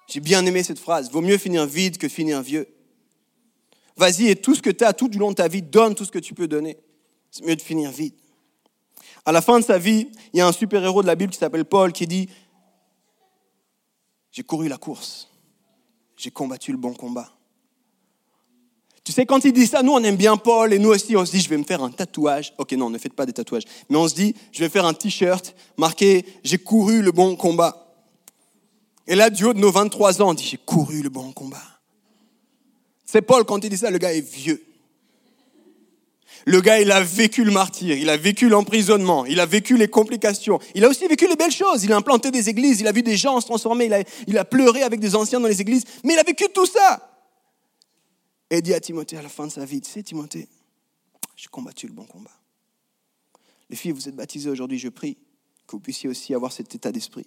J'ai 0.09 0.19
bien 0.19 0.45
aimé 0.45 0.65
cette 0.65 0.81
phrase. 0.81 1.09
Vaut 1.13 1.21
mieux 1.21 1.39
finir 1.39 1.67
vide 1.67 1.97
que 1.97 2.09
finir 2.09 2.43
vieux. 2.43 2.67
Vas-y 3.97 4.27
et 4.27 4.35
tout 4.35 4.57
ce 4.57 4.61
que 4.61 4.71
tu 4.71 4.83
as 4.83 4.93
tout 4.93 5.07
du 5.07 5.19
long 5.19 5.31
de 5.31 5.37
ta 5.37 5.47
vie, 5.47 5.63
donne 5.63 5.95
tout 5.95 6.05
ce 6.05 6.11
que 6.11 6.19
tu 6.19 6.35
peux 6.35 6.49
donner. 6.49 6.79
C'est 7.31 7.47
mieux 7.47 7.55
de 7.55 7.63
finir 7.63 7.93
vite. 7.93 8.19
À 9.25 9.31
la 9.31 9.41
fin 9.41 9.61
de 9.61 9.65
sa 9.65 9.79
vie, 9.79 10.09
il 10.33 10.39
y 10.39 10.41
a 10.41 10.49
un 10.49 10.53
super-héros 10.53 11.03
de 11.03 11.07
la 11.07 11.15
Bible 11.15 11.33
qui 11.33 11.39
s'appelle 11.39 11.65
Paul 11.65 11.93
qui 11.93 12.09
dit 12.09 12.29
J'ai 14.33 14.43
couru 14.43 14.67
la 14.67 14.79
course, 14.79 15.31
j'ai 16.17 16.33
combattu 16.33 16.73
le 16.73 16.79
bon 16.79 16.93
combat. 16.93 17.31
Tu 19.05 19.13
sais, 19.13 19.27
quand 19.27 19.45
il 19.45 19.53
dit 19.53 19.67
ça, 19.67 19.83
nous, 19.83 19.93
on 19.93 20.03
aime 20.03 20.17
bien 20.17 20.39
Paul 20.39 20.73
et 20.73 20.79
nous 20.79 20.89
aussi, 20.89 21.15
on 21.15 21.27
se 21.27 21.33
dit, 21.33 21.41
je 21.41 21.49
vais 21.51 21.59
me 21.59 21.65
faire 21.65 21.83
un 21.83 21.91
tatouage. 21.91 22.55
Ok, 22.57 22.73
non, 22.73 22.89
ne 22.89 22.97
faites 22.97 23.13
pas 23.13 23.27
des 23.27 23.35
tatouages. 23.35 23.65
Mais 23.91 23.99
on 23.99 24.09
se 24.09 24.15
dit, 24.15 24.35
je 24.51 24.61
vais 24.61 24.71
faire 24.71 24.87
un 24.87 24.95
t-shirt 24.95 25.55
marqué, 25.77 26.25
j'ai 26.43 26.57
couru 26.57 27.03
le 27.03 27.13
bon 27.13 27.37
combat. 27.37 27.95
Et 29.07 29.15
là, 29.15 29.29
du 29.29 29.45
haut 29.45 29.53
de 29.53 29.59
nos 29.59 29.71
23 29.71 30.23
ans, 30.23 30.31
on 30.31 30.35
dit, 30.35 30.45
j'ai 30.45 30.57
couru 30.57 31.03
le 31.03 31.11
bon 31.11 31.33
combat. 31.33 31.63
C'est 33.05 33.21
Paul, 33.21 33.45
quand 33.45 33.63
il 33.63 33.69
dit 33.69 33.77
ça, 33.77 33.91
le 33.91 33.99
gars 33.99 34.15
est 34.15 34.27
vieux. 34.27 34.65
Le 36.47 36.63
gars, 36.63 36.81
il 36.81 36.91
a 36.91 37.03
vécu 37.03 37.45
le 37.45 37.53
martyr, 37.53 37.97
il 37.97 38.09
a 38.09 38.17
vécu 38.17 38.49
l'emprisonnement, 38.49 39.27
il 39.27 39.39
a 39.39 39.47
vécu 39.47 39.77
les 39.77 39.89
complications, 39.89 40.59
il 40.75 40.85
a 40.85 40.89
aussi 40.89 41.07
vécu 41.07 41.27
les 41.29 41.37
belles 41.37 41.53
choses. 41.53 41.85
Il 41.85 41.93
a 41.93 41.97
implanté 41.97 42.31
des 42.31 42.49
églises, 42.49 42.81
il 42.81 42.87
a 42.87 42.93
vu 42.93 43.03
des 43.03 43.17
gens 43.17 43.39
se 43.41 43.47
transformer, 43.47 43.87
il 43.87 43.95
a, 43.95 44.03
il 44.27 44.39
a 44.39 44.45
pleuré 44.47 44.83
avec 44.83 45.01
des 45.01 45.15
anciens 45.15 45.41
dans 45.41 45.49
les 45.49 45.61
églises, 45.61 45.85
mais 46.05 46.15
il 46.15 46.19
a 46.19 46.23
vécu 46.23 46.47
tout 46.55 46.67
ça. 46.67 47.14
Et 48.51 48.63
dit 48.63 48.75
à 48.75 48.81
Timothée 48.81 49.17
à 49.17 49.23
la 49.23 49.29
fin 49.29 49.47
de 49.47 49.53
sa 49.53 49.65
vie, 49.65 49.81
tu 49.81 49.91
sais 49.91 50.03
Timothée, 50.03 50.49
j'ai 51.37 51.49
combattu 51.49 51.87
le 51.87 51.93
bon 51.93 52.05
combat. 52.05 52.31
Les 53.71 53.77
filles, 53.77 53.93
vous 53.93 54.09
êtes 54.09 54.17
baptisées 54.17 54.51
aujourd'hui, 54.51 54.79
je 54.79 54.89
prie 54.89 55.17
que 55.67 55.73
vous 55.73 55.81
puissiez 55.81 56.09
aussi 56.09 56.35
avoir 56.35 56.53
cet 56.53 56.75
état 56.75 56.93
d'esprit, 56.93 57.27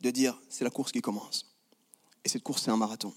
de 0.00 0.10
dire, 0.10 0.40
c'est 0.48 0.64
la 0.64 0.70
course 0.70 0.90
qui 0.90 1.00
commence. 1.00 1.54
Et 2.24 2.28
cette 2.28 2.42
course, 2.42 2.62
c'est 2.62 2.70
un 2.70 2.76
marathon. 2.76 3.12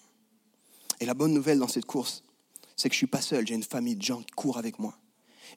Et 1.00 1.06
la 1.06 1.14
bonne 1.14 1.34
nouvelle 1.34 1.60
dans 1.60 1.68
cette 1.68 1.86
course, 1.86 2.24
c'est 2.76 2.90
que 2.90 2.94
je 2.94 2.98
ne 2.98 3.00
suis 3.00 3.08
pas 3.08 3.22
seul, 3.22 3.48
j'ai 3.48 3.56
une 3.56 3.64
famille 3.64 3.96
de 3.96 4.02
gens 4.02 4.22
qui 4.22 4.32
courent 4.36 4.58
avec 4.58 4.80
moi. 4.80 4.98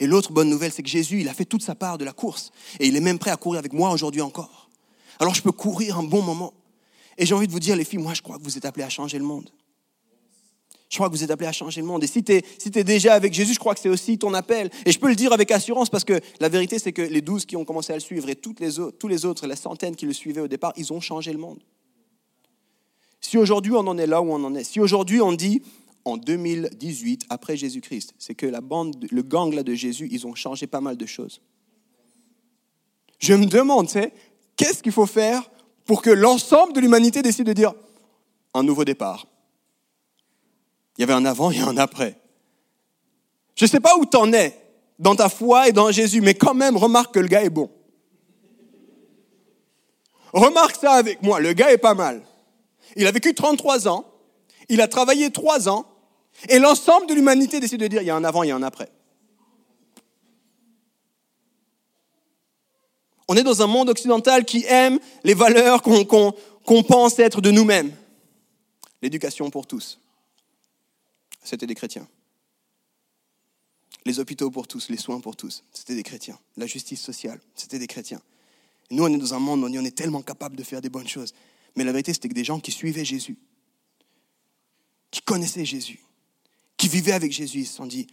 Et 0.00 0.06
l'autre 0.06 0.32
bonne 0.32 0.48
nouvelle, 0.48 0.72
c'est 0.72 0.82
que 0.82 0.88
Jésus, 0.88 1.20
il 1.20 1.28
a 1.28 1.34
fait 1.34 1.44
toute 1.44 1.62
sa 1.62 1.74
part 1.74 1.98
de 1.98 2.04
la 2.04 2.12
course. 2.12 2.52
Et 2.78 2.86
il 2.86 2.96
est 2.96 3.00
même 3.00 3.18
prêt 3.18 3.30
à 3.30 3.36
courir 3.36 3.58
avec 3.58 3.72
moi 3.72 3.90
aujourd'hui 3.90 4.20
encore. 4.20 4.70
Alors 5.18 5.34
je 5.34 5.42
peux 5.42 5.52
courir 5.52 5.98
un 5.98 6.04
bon 6.04 6.22
moment. 6.22 6.54
Et 7.16 7.26
j'ai 7.26 7.34
envie 7.34 7.48
de 7.48 7.52
vous 7.52 7.60
dire, 7.60 7.74
les 7.74 7.84
filles, 7.84 7.98
moi 7.98 8.14
je 8.14 8.22
crois 8.22 8.38
que 8.38 8.44
vous 8.44 8.56
êtes 8.56 8.64
appelés 8.64 8.84
à 8.84 8.88
changer 8.88 9.18
le 9.18 9.24
monde. 9.24 9.50
Je 10.88 10.96
crois 10.96 11.08
que 11.08 11.14
vous 11.14 11.22
êtes 11.22 11.30
appelés 11.30 11.48
à 11.48 11.52
changer 11.52 11.82
le 11.82 11.86
monde. 11.86 12.02
Et 12.02 12.06
si 12.06 12.22
tu 12.24 12.32
es, 12.32 12.84
déjà 12.84 13.14
avec 13.14 13.34
Jésus, 13.34 13.52
je 13.54 13.58
crois 13.58 13.74
que 13.74 13.80
c'est 13.80 13.90
aussi 13.90 14.18
ton 14.18 14.32
appel. 14.32 14.70
Et 14.86 14.92
je 14.92 14.98
peux 14.98 15.08
le 15.08 15.14
dire 15.14 15.32
avec 15.32 15.50
assurance 15.50 15.90
parce 15.90 16.04
que 16.04 16.18
la 16.40 16.48
vérité, 16.48 16.78
c'est 16.78 16.92
que 16.92 17.02
les 17.02 17.20
douze 17.20 17.44
qui 17.44 17.56
ont 17.56 17.64
commencé 17.64 17.92
à 17.92 17.96
le 17.96 18.00
suivre 18.00 18.28
et 18.30 18.36
tous 18.36 18.54
les 19.08 19.24
autres, 19.24 19.46
la 19.46 19.56
centaine 19.56 19.96
qui 19.96 20.06
le 20.06 20.14
suivaient 20.14 20.40
au 20.40 20.48
départ, 20.48 20.72
ils 20.76 20.92
ont 20.92 21.00
changé 21.00 21.32
le 21.32 21.38
monde. 21.38 21.58
Si 23.20 23.36
aujourd'hui 23.36 23.72
on 23.72 23.86
en 23.86 23.98
est 23.98 24.06
là 24.06 24.22
où 24.22 24.32
on 24.32 24.42
en 24.42 24.54
est, 24.54 24.64
si 24.64 24.80
aujourd'hui 24.80 25.20
on 25.20 25.32
dit 25.32 25.60
en 26.04 26.16
2018, 26.16 27.26
après 27.28 27.56
Jésus-Christ, 27.56 28.14
c'est 28.18 28.34
que 28.34 28.46
la 28.46 28.62
bande, 28.62 29.06
le 29.10 29.22
gang 29.22 29.54
de 29.54 29.74
Jésus, 29.74 30.08
ils 30.10 30.26
ont 30.26 30.34
changé 30.34 30.66
pas 30.66 30.80
mal 30.80 30.96
de 30.96 31.04
choses. 31.04 31.42
Je 33.18 33.34
me 33.34 33.46
demande, 33.46 33.88
qu'est-ce 34.56 34.82
qu'il 34.82 34.92
faut 34.92 35.06
faire 35.06 35.50
pour 35.84 36.00
que 36.00 36.10
l'ensemble 36.10 36.72
de 36.72 36.80
l'humanité 36.80 37.20
décide 37.20 37.46
de 37.46 37.52
dire 37.52 37.74
un 38.54 38.62
nouveau 38.62 38.84
départ 38.84 39.26
Il 40.98 41.02
y 41.02 41.04
avait 41.04 41.14
un 41.14 41.24
avant 41.24 41.50
et 41.52 41.60
un 41.60 41.76
après. 41.76 42.20
Je 43.54 43.64
ne 43.64 43.68
sais 43.68 43.80
pas 43.80 43.96
où 43.96 44.04
tu 44.04 44.16
en 44.16 44.32
es 44.32 44.60
dans 44.98 45.14
ta 45.14 45.28
foi 45.28 45.68
et 45.68 45.72
dans 45.72 45.92
Jésus, 45.92 46.20
mais 46.20 46.34
quand 46.34 46.54
même, 46.54 46.76
remarque 46.76 47.14
que 47.14 47.20
le 47.20 47.28
gars 47.28 47.44
est 47.44 47.50
bon. 47.50 47.70
Remarque 50.32 50.76
ça 50.76 50.92
avec 50.92 51.22
moi, 51.22 51.40
le 51.40 51.52
gars 51.52 51.72
est 51.72 51.78
pas 51.78 51.94
mal. 51.94 52.22
Il 52.96 53.06
a 53.06 53.12
vécu 53.12 53.32
33 53.32 53.88
ans, 53.88 54.06
il 54.68 54.80
a 54.80 54.88
travaillé 54.88 55.30
3 55.30 55.68
ans, 55.68 55.86
et 56.48 56.58
l'ensemble 56.58 57.06
de 57.06 57.14
l'humanité 57.14 57.60
décide 57.60 57.80
de 57.80 57.86
dire 57.86 58.02
il 58.02 58.06
y 58.06 58.10
a 58.10 58.16
un 58.16 58.24
avant, 58.24 58.42
il 58.42 58.48
y 58.48 58.50
a 58.50 58.56
un 58.56 58.62
après. 58.62 58.90
On 63.28 63.36
est 63.36 63.42
dans 63.42 63.62
un 63.62 63.66
monde 63.66 63.88
occidental 63.88 64.44
qui 64.44 64.64
aime 64.66 64.98
les 65.22 65.34
valeurs 65.34 65.82
qu'on 65.82 66.82
pense 66.82 67.18
être 67.18 67.40
de 67.40 67.50
nous-mêmes. 67.50 67.94
L'éducation 69.00 69.48
pour 69.50 69.66
tous. 69.66 70.00
C'était 71.48 71.66
des 71.66 71.74
chrétiens. 71.74 72.06
Les 74.04 74.20
hôpitaux 74.20 74.50
pour 74.50 74.68
tous, 74.68 74.90
les 74.90 74.98
soins 74.98 75.18
pour 75.18 75.34
tous, 75.34 75.64
c'était 75.72 75.94
des 75.94 76.02
chrétiens. 76.02 76.38
La 76.58 76.66
justice 76.66 77.00
sociale, 77.00 77.40
c'était 77.54 77.78
des 77.78 77.86
chrétiens. 77.86 78.20
nous, 78.90 79.02
on 79.02 79.08
est 79.08 79.16
dans 79.16 79.32
un 79.32 79.38
monde 79.38 79.62
où 79.62 79.66
on 79.66 79.84
est 79.84 79.96
tellement 79.96 80.20
capable 80.20 80.56
de 80.56 80.62
faire 80.62 80.82
des 80.82 80.90
bonnes 80.90 81.08
choses. 81.08 81.32
Mais 81.74 81.84
la 81.84 81.92
vérité, 81.92 82.12
c'était 82.12 82.28
que 82.28 82.34
des 82.34 82.44
gens 82.44 82.60
qui 82.60 82.70
suivaient 82.70 83.04
Jésus, 83.04 83.38
qui 85.10 85.22
connaissaient 85.22 85.64
Jésus, 85.64 86.00
qui 86.76 86.86
vivaient 86.86 87.12
avec 87.12 87.32
Jésus, 87.32 87.60
ils 87.60 87.66
se 87.66 87.76
sont 87.76 87.86
dit, 87.86 88.06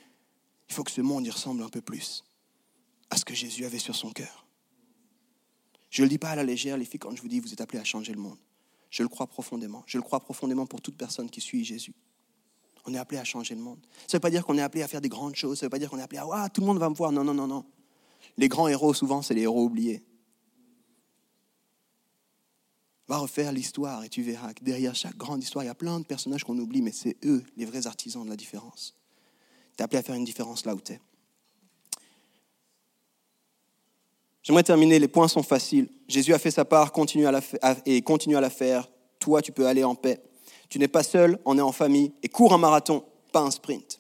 il 0.70 0.74
faut 0.74 0.86
que 0.86 0.92
ce 0.92 1.02
monde 1.02 1.26
y 1.26 1.30
ressemble 1.30 1.62
un 1.62 1.70
peu 1.70 1.82
plus 1.82 2.24
à 3.10 3.18
ce 3.18 3.26
que 3.26 3.34
Jésus 3.34 3.66
avait 3.66 3.80
sur 3.80 3.98
son 3.98 4.12
cœur. 4.12 4.46
Je 5.90 6.02
ne 6.02 6.06
le 6.06 6.10
dis 6.10 6.18
pas 6.18 6.30
à 6.30 6.36
la 6.36 6.44
légère, 6.46 6.78
les 6.78 6.86
filles, 6.86 7.00
quand 7.00 7.14
je 7.14 7.22
vous 7.22 7.28
dis, 7.28 7.42
vous 7.42 7.52
êtes 7.52 7.60
appelés 7.60 7.80
à 7.80 7.84
changer 7.84 8.14
le 8.14 8.20
monde. 8.20 8.38
Je 8.90 9.04
le 9.04 9.10
crois 9.10 9.28
profondément. 9.28 9.84
Je 9.88 9.98
le 9.98 10.04
crois 10.04 10.22
profondément 10.22 10.66
pour 10.66 10.82
toute 10.82 10.96
personne 10.96 11.30
qui 11.30 11.42
suit 11.42 11.66
Jésus. 11.66 11.94
On 12.86 12.94
est 12.94 12.98
appelé 12.98 13.20
à 13.20 13.24
changer 13.24 13.56
le 13.56 13.62
monde. 13.62 13.80
Ça 14.02 14.06
ne 14.10 14.14
veut 14.18 14.20
pas 14.22 14.30
dire 14.30 14.46
qu'on 14.46 14.58
est 14.58 14.62
appelé 14.62 14.84
à 14.84 14.88
faire 14.88 15.02
des 15.02 15.10
grandes 15.10 15.36
choses. 15.36 15.60
Ça 15.60 15.66
ne 15.66 15.68
veut 15.68 15.72
pas 15.72 15.80
dire 15.80 15.90
qu'on 15.90 15.98
est 15.98 16.04
appelé 16.04 16.20
à 16.20 16.28
ah, 16.32 16.50
tout 16.50 16.62
le 16.62 16.68
monde 16.68 16.78
va 16.78 16.90
me 16.90 16.96
voir. 16.96 17.12
Non, 17.12 17.24
non, 17.24 17.34
non, 17.34 17.48
non. 17.48 17.66
Les 18.38 18.48
grands 18.48 18.68
héros, 18.68 18.94
souvent, 18.94 19.22
c'est 19.22 19.34
les 19.34 19.42
héros 19.42 19.64
oubliés. 19.64 20.04
Va 23.08 23.18
refaire 23.18 23.52
l'histoire 23.52 24.04
et 24.04 24.10
tu 24.10 24.22
verras 24.24 24.54
que 24.54 24.64
derrière 24.64 24.96
chaque 24.96 25.16
grande 25.16 25.44
histoire, 25.44 25.64
il 25.64 25.68
y 25.68 25.72
a 25.72 25.76
plein 25.76 26.00
de 26.00 26.06
personnages 26.06 26.44
qu'on 26.44 26.58
oublie, 26.58 26.82
mais 26.82 26.92
c'est 26.92 27.18
eux 27.24 27.44
les 27.56 27.66
vrais 27.66 27.88
artisans 27.88 28.24
de 28.24 28.30
la 28.30 28.36
différence. 28.36 28.96
Tu 29.78 29.82
es 29.82 29.84
appelé 29.84 30.00
à 30.00 30.04
faire 30.04 30.16
une 30.16 30.26
différence 30.26 30.66
là 30.66 30.74
où 30.74 30.82
tu 30.82 30.94
es. 30.94 31.00
J'aimerais 34.42 34.64
terminer, 34.64 35.00
les 35.00 35.08
points 35.08 35.28
sont 35.28 35.42
faciles. 35.42 35.90
Jésus 36.08 36.34
a 36.34 36.40
fait 36.40 36.52
sa 36.52 36.66
part 36.66 36.92
continue 36.92 37.26
à 37.26 37.32
la 37.32 37.42
et 37.86 38.04
continue 38.04 38.38
à 38.38 38.42
la 38.42 38.52
faire. 38.52 38.88
Toi, 39.18 39.42
tu 39.42 39.52
peux 39.52 39.66
aller 39.66 39.84
en 39.84 39.96
paix. 39.96 40.22
Tu 40.70 40.80
n'es 40.80 40.88
pas 40.88 41.04
seul, 41.04 41.40
on 41.46 41.58
est 41.58 41.62
en 41.62 41.72
famille. 41.72 42.12
Et 42.24 42.30
cours 42.30 42.54
un 42.54 42.58
marathon, 42.58 43.04
pas 43.32 43.42
un 43.42 43.52
sprint. 43.52 44.00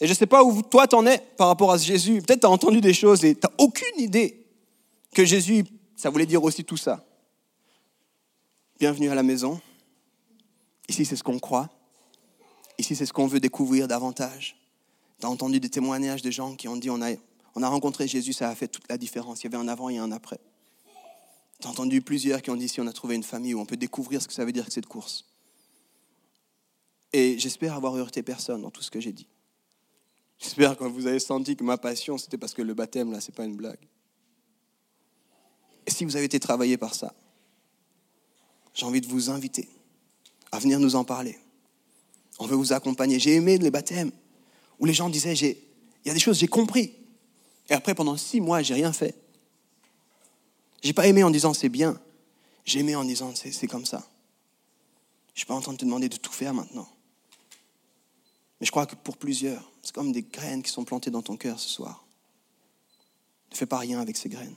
Et 0.00 0.06
je 0.06 0.12
ne 0.12 0.16
sais 0.16 0.26
pas 0.26 0.44
où 0.44 0.62
toi 0.62 0.86
t'en 0.86 1.06
es 1.06 1.18
par 1.36 1.48
rapport 1.48 1.72
à 1.72 1.78
Jésus. 1.78 2.20
Peut-être 2.22 2.40
tu 2.40 2.46
as 2.46 2.50
entendu 2.50 2.80
des 2.80 2.92
choses 2.92 3.24
et 3.24 3.34
tu 3.34 3.40
n'as 3.44 3.52
aucune 3.58 3.98
idée 3.98 4.46
que 5.14 5.24
Jésus, 5.24 5.64
ça 5.96 6.10
voulait 6.10 6.26
dire 6.26 6.44
aussi 6.44 6.64
tout 6.64 6.76
ça. 6.76 7.04
Bienvenue 8.78 9.08
à 9.08 9.14
la 9.14 9.22
maison. 9.22 9.58
Ici, 10.88 11.06
c'est 11.06 11.16
ce 11.16 11.22
qu'on 11.22 11.38
croit. 11.38 11.70
Ici, 12.78 12.94
c'est 12.94 13.06
ce 13.06 13.12
qu'on 13.12 13.26
veut 13.26 13.40
découvrir 13.40 13.88
davantage. 13.88 14.56
Tu 15.18 15.26
as 15.26 15.30
entendu 15.30 15.60
des 15.60 15.70
témoignages 15.70 16.20
de 16.20 16.30
gens 16.30 16.54
qui 16.54 16.68
ont 16.68 16.76
dit 16.76 16.90
on 16.90 17.00
a, 17.00 17.12
on 17.54 17.62
a 17.62 17.68
rencontré 17.68 18.06
Jésus, 18.06 18.34
ça 18.34 18.50
a 18.50 18.54
fait 18.54 18.68
toute 18.68 18.86
la 18.90 18.98
différence. 18.98 19.42
Il 19.42 19.44
y 19.44 19.46
avait 19.46 19.56
un 19.56 19.68
avant 19.68 19.88
et 19.88 19.96
un 19.96 20.12
après. 20.12 20.38
J'ai 21.60 21.68
entendu 21.68 22.02
plusieurs 22.02 22.42
qui 22.42 22.50
ont 22.50 22.56
dit 22.56 22.68
si 22.68 22.80
on 22.80 22.86
a 22.86 22.92
trouvé 22.92 23.14
une 23.14 23.22
famille 23.22 23.54
où 23.54 23.60
on 23.60 23.66
peut 23.66 23.76
découvrir 23.76 24.20
ce 24.20 24.28
que 24.28 24.34
ça 24.34 24.44
veut 24.44 24.52
dire 24.52 24.66
que 24.66 24.72
cette 24.72 24.86
course. 24.86 25.24
Et 27.12 27.38
j'espère 27.38 27.74
avoir 27.74 27.94
heurté 27.96 28.22
personne 28.22 28.62
dans 28.62 28.70
tout 28.70 28.82
ce 28.82 28.90
que 28.90 29.00
j'ai 29.00 29.12
dit. 29.12 29.26
J'espère 30.38 30.76
que 30.76 30.84
vous 30.84 31.06
avez 31.06 31.18
senti 31.18 31.56
que 31.56 31.64
ma 31.64 31.78
passion, 31.78 32.18
c'était 32.18 32.36
parce 32.36 32.52
que 32.52 32.60
le 32.60 32.74
baptême, 32.74 33.10
là, 33.10 33.20
c'est 33.20 33.34
pas 33.34 33.44
une 33.44 33.56
blague. 33.56 33.88
Et 35.86 35.90
si 35.90 36.04
vous 36.04 36.16
avez 36.16 36.26
été 36.26 36.38
travaillé 36.38 36.76
par 36.76 36.94
ça, 36.94 37.14
j'ai 38.74 38.84
envie 38.84 39.00
de 39.00 39.06
vous 39.06 39.30
inviter 39.30 39.68
à 40.52 40.58
venir 40.58 40.78
nous 40.78 40.94
en 40.94 41.04
parler. 41.04 41.38
On 42.38 42.46
veut 42.46 42.56
vous 42.56 42.74
accompagner. 42.74 43.18
J'ai 43.18 43.34
aimé 43.34 43.56
les 43.56 43.70
baptêmes 43.70 44.12
où 44.78 44.84
les 44.84 44.92
gens 44.92 45.08
disaient, 45.08 45.34
il 45.34 46.08
y 46.08 46.10
a 46.10 46.14
des 46.14 46.20
choses, 46.20 46.38
j'ai 46.38 46.48
compris. 46.48 46.92
Et 47.70 47.72
après, 47.72 47.94
pendant 47.94 48.16
six 48.18 48.40
mois, 48.42 48.60
j'ai 48.60 48.74
rien 48.74 48.92
fait. 48.92 49.14
J'ai 50.82 50.92
pas 50.92 51.06
aimé 51.06 51.22
en 51.22 51.30
disant 51.30 51.54
c'est 51.54 51.68
bien. 51.68 52.00
J'ai 52.64 52.80
aimé 52.80 52.96
en 52.96 53.04
disant 53.04 53.32
c'est 53.34 53.66
comme 53.66 53.86
ça. 53.86 54.06
Je 55.34 55.40
suis 55.40 55.46
pas 55.46 55.54
en 55.54 55.60
train 55.60 55.72
de 55.72 55.78
te 55.78 55.84
demander 55.84 56.08
de 56.08 56.16
tout 56.16 56.32
faire 56.32 56.54
maintenant. 56.54 56.88
Mais 58.60 58.66
je 58.66 58.70
crois 58.70 58.86
que 58.86 58.94
pour 58.94 59.16
plusieurs, 59.16 59.70
c'est 59.82 59.94
comme 59.94 60.12
des 60.12 60.22
graines 60.22 60.62
qui 60.62 60.70
sont 60.70 60.84
plantées 60.84 61.10
dans 61.10 61.22
ton 61.22 61.36
cœur 61.36 61.60
ce 61.60 61.68
soir. 61.68 62.06
Ne 63.50 63.56
fais 63.56 63.66
pas 63.66 63.78
rien 63.78 64.00
avec 64.00 64.16
ces 64.16 64.28
graines. 64.28 64.56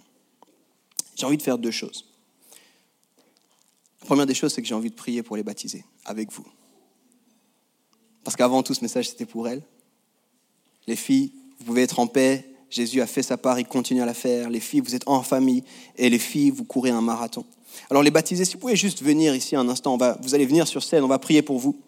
J'ai 1.16 1.26
envie 1.26 1.38
de 1.38 1.42
faire 1.42 1.58
deux 1.58 1.72
choses. 1.72 2.06
La 4.00 4.06
première 4.06 4.26
des 4.26 4.34
choses, 4.34 4.54
c'est 4.54 4.62
que 4.62 4.68
j'ai 4.68 4.76
envie 4.76 4.90
de 4.90 4.96
prier 4.96 5.22
pour 5.22 5.36
les 5.36 5.44
baptiser 5.44 5.84
avec 6.06 6.32
vous. 6.32 6.48
Parce 8.24 8.36
qu'avant 8.36 8.64
tout, 8.64 8.74
ce 8.74 8.82
message, 8.82 9.10
c'était 9.10 9.26
pour 9.26 9.48
elles. 9.48 9.62
Les 10.88 10.96
filles, 10.96 11.34
vous 11.60 11.66
pouvez 11.66 11.84
être 11.84 12.00
en 12.00 12.08
paix, 12.08 12.49
Jésus 12.70 13.02
a 13.02 13.08
fait 13.08 13.24
sa 13.24 13.38
part, 13.38 13.60
il 13.60 13.66
continue 13.66 14.02
à 14.02 14.06
la 14.06 14.14
faire. 14.14 14.50
Les 14.50 14.60
filles, 14.60 14.82
vous 14.82 14.96
êtes 14.96 15.08
en 15.08 15.24
famille 15.24 15.64
et 15.98 16.10
les 16.10 16.20
filles, 16.20 16.52
vous 16.52 16.64
courez 16.64 16.92
un 16.92 17.02
marathon. 17.02 17.46
Alors 17.90 18.04
les 18.04 18.12
baptisés, 18.12 18.46
si 18.46 18.54
vous 18.54 18.60
pouvez 18.60 18.76
juste 18.76 19.02
venir 19.02 19.36
ici 19.36 19.56
un 19.56 19.68
instant, 19.70 19.98
vous 20.22 20.36
allez 20.36 20.46
venir 20.46 20.68
sur 20.68 20.84
scène, 20.84 21.04
on 21.04 21.08
va 21.08 21.20
prier 21.20 21.42
pour 21.42 21.58
vous. 21.58 21.80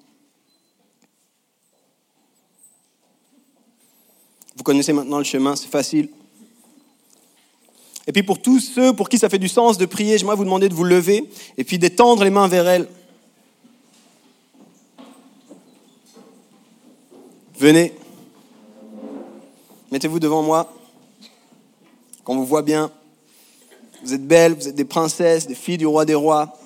Vous 4.55 4.63
connaissez 4.63 4.93
maintenant 4.93 5.17
le 5.17 5.23
chemin, 5.23 5.55
c'est 5.55 5.69
facile. 5.69 6.09
Et 8.07 8.11
puis 8.11 8.23
pour 8.23 8.41
tous 8.41 8.59
ceux 8.59 8.93
pour 8.93 9.09
qui 9.09 9.17
ça 9.17 9.29
fait 9.29 9.39
du 9.39 9.47
sens 9.47 9.77
de 9.77 9.85
prier, 9.85 10.17
j'aimerais 10.17 10.35
vous 10.35 10.43
demander 10.43 10.69
de 10.69 10.73
vous 10.73 10.83
lever 10.83 11.29
et 11.57 11.63
puis 11.63 11.77
d'étendre 11.77 12.23
les 12.23 12.29
mains 12.29 12.47
vers 12.47 12.67
elles. 12.67 12.87
Venez. 17.59 17.93
Mettez-vous 19.91 20.19
devant 20.19 20.41
moi. 20.41 20.73
Qu'on 22.23 22.35
vous 22.35 22.45
voit 22.45 22.61
bien. 22.61 22.91
Vous 24.03 24.13
êtes 24.13 24.25
belles, 24.25 24.53
vous 24.53 24.67
êtes 24.67 24.75
des 24.75 24.85
princesses, 24.85 25.47
des 25.47 25.55
filles 25.55 25.77
du 25.77 25.85
roi 25.85 26.05
des 26.05 26.15
rois. 26.15 26.57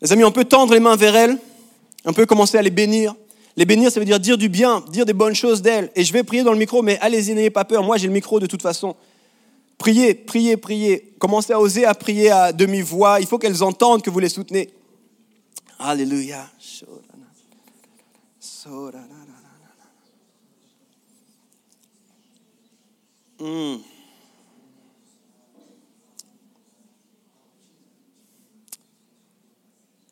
Les 0.00 0.12
amis, 0.12 0.24
on 0.24 0.32
peut 0.32 0.44
tendre 0.44 0.74
les 0.74 0.80
mains 0.80 0.96
vers 0.96 1.16
elles. 1.16 1.38
On 2.04 2.12
peut 2.12 2.26
commencer 2.26 2.58
à 2.58 2.62
les 2.62 2.70
bénir. 2.70 3.14
Les 3.56 3.64
bénir, 3.64 3.90
ça 3.90 3.98
veut 3.98 4.06
dire 4.06 4.20
dire 4.20 4.38
du 4.38 4.48
bien, 4.48 4.84
dire 4.90 5.04
des 5.04 5.12
bonnes 5.12 5.34
choses 5.34 5.62
d'elles. 5.62 5.90
Et 5.96 6.04
je 6.04 6.12
vais 6.12 6.22
prier 6.22 6.42
dans 6.42 6.52
le 6.52 6.58
micro, 6.58 6.82
mais 6.82 6.98
allez-y, 7.00 7.34
n'ayez 7.34 7.50
pas 7.50 7.64
peur. 7.64 7.82
Moi, 7.82 7.96
j'ai 7.96 8.06
le 8.06 8.12
micro 8.12 8.38
de 8.38 8.46
toute 8.46 8.62
façon. 8.62 8.94
Priez, 9.78 10.14
priez, 10.14 10.56
priez. 10.56 11.14
Commencez 11.18 11.52
à 11.52 11.60
oser 11.60 11.84
à 11.84 11.94
prier 11.94 12.30
à 12.30 12.52
demi-voix. 12.52 13.20
Il 13.20 13.26
faut 13.26 13.38
qu'elles 13.38 13.62
entendent 13.62 14.02
que 14.02 14.10
vous 14.10 14.18
les 14.18 14.28
soutenez. 14.28 14.70
Alléluia. 15.78 16.46
Hmm. 23.40 23.76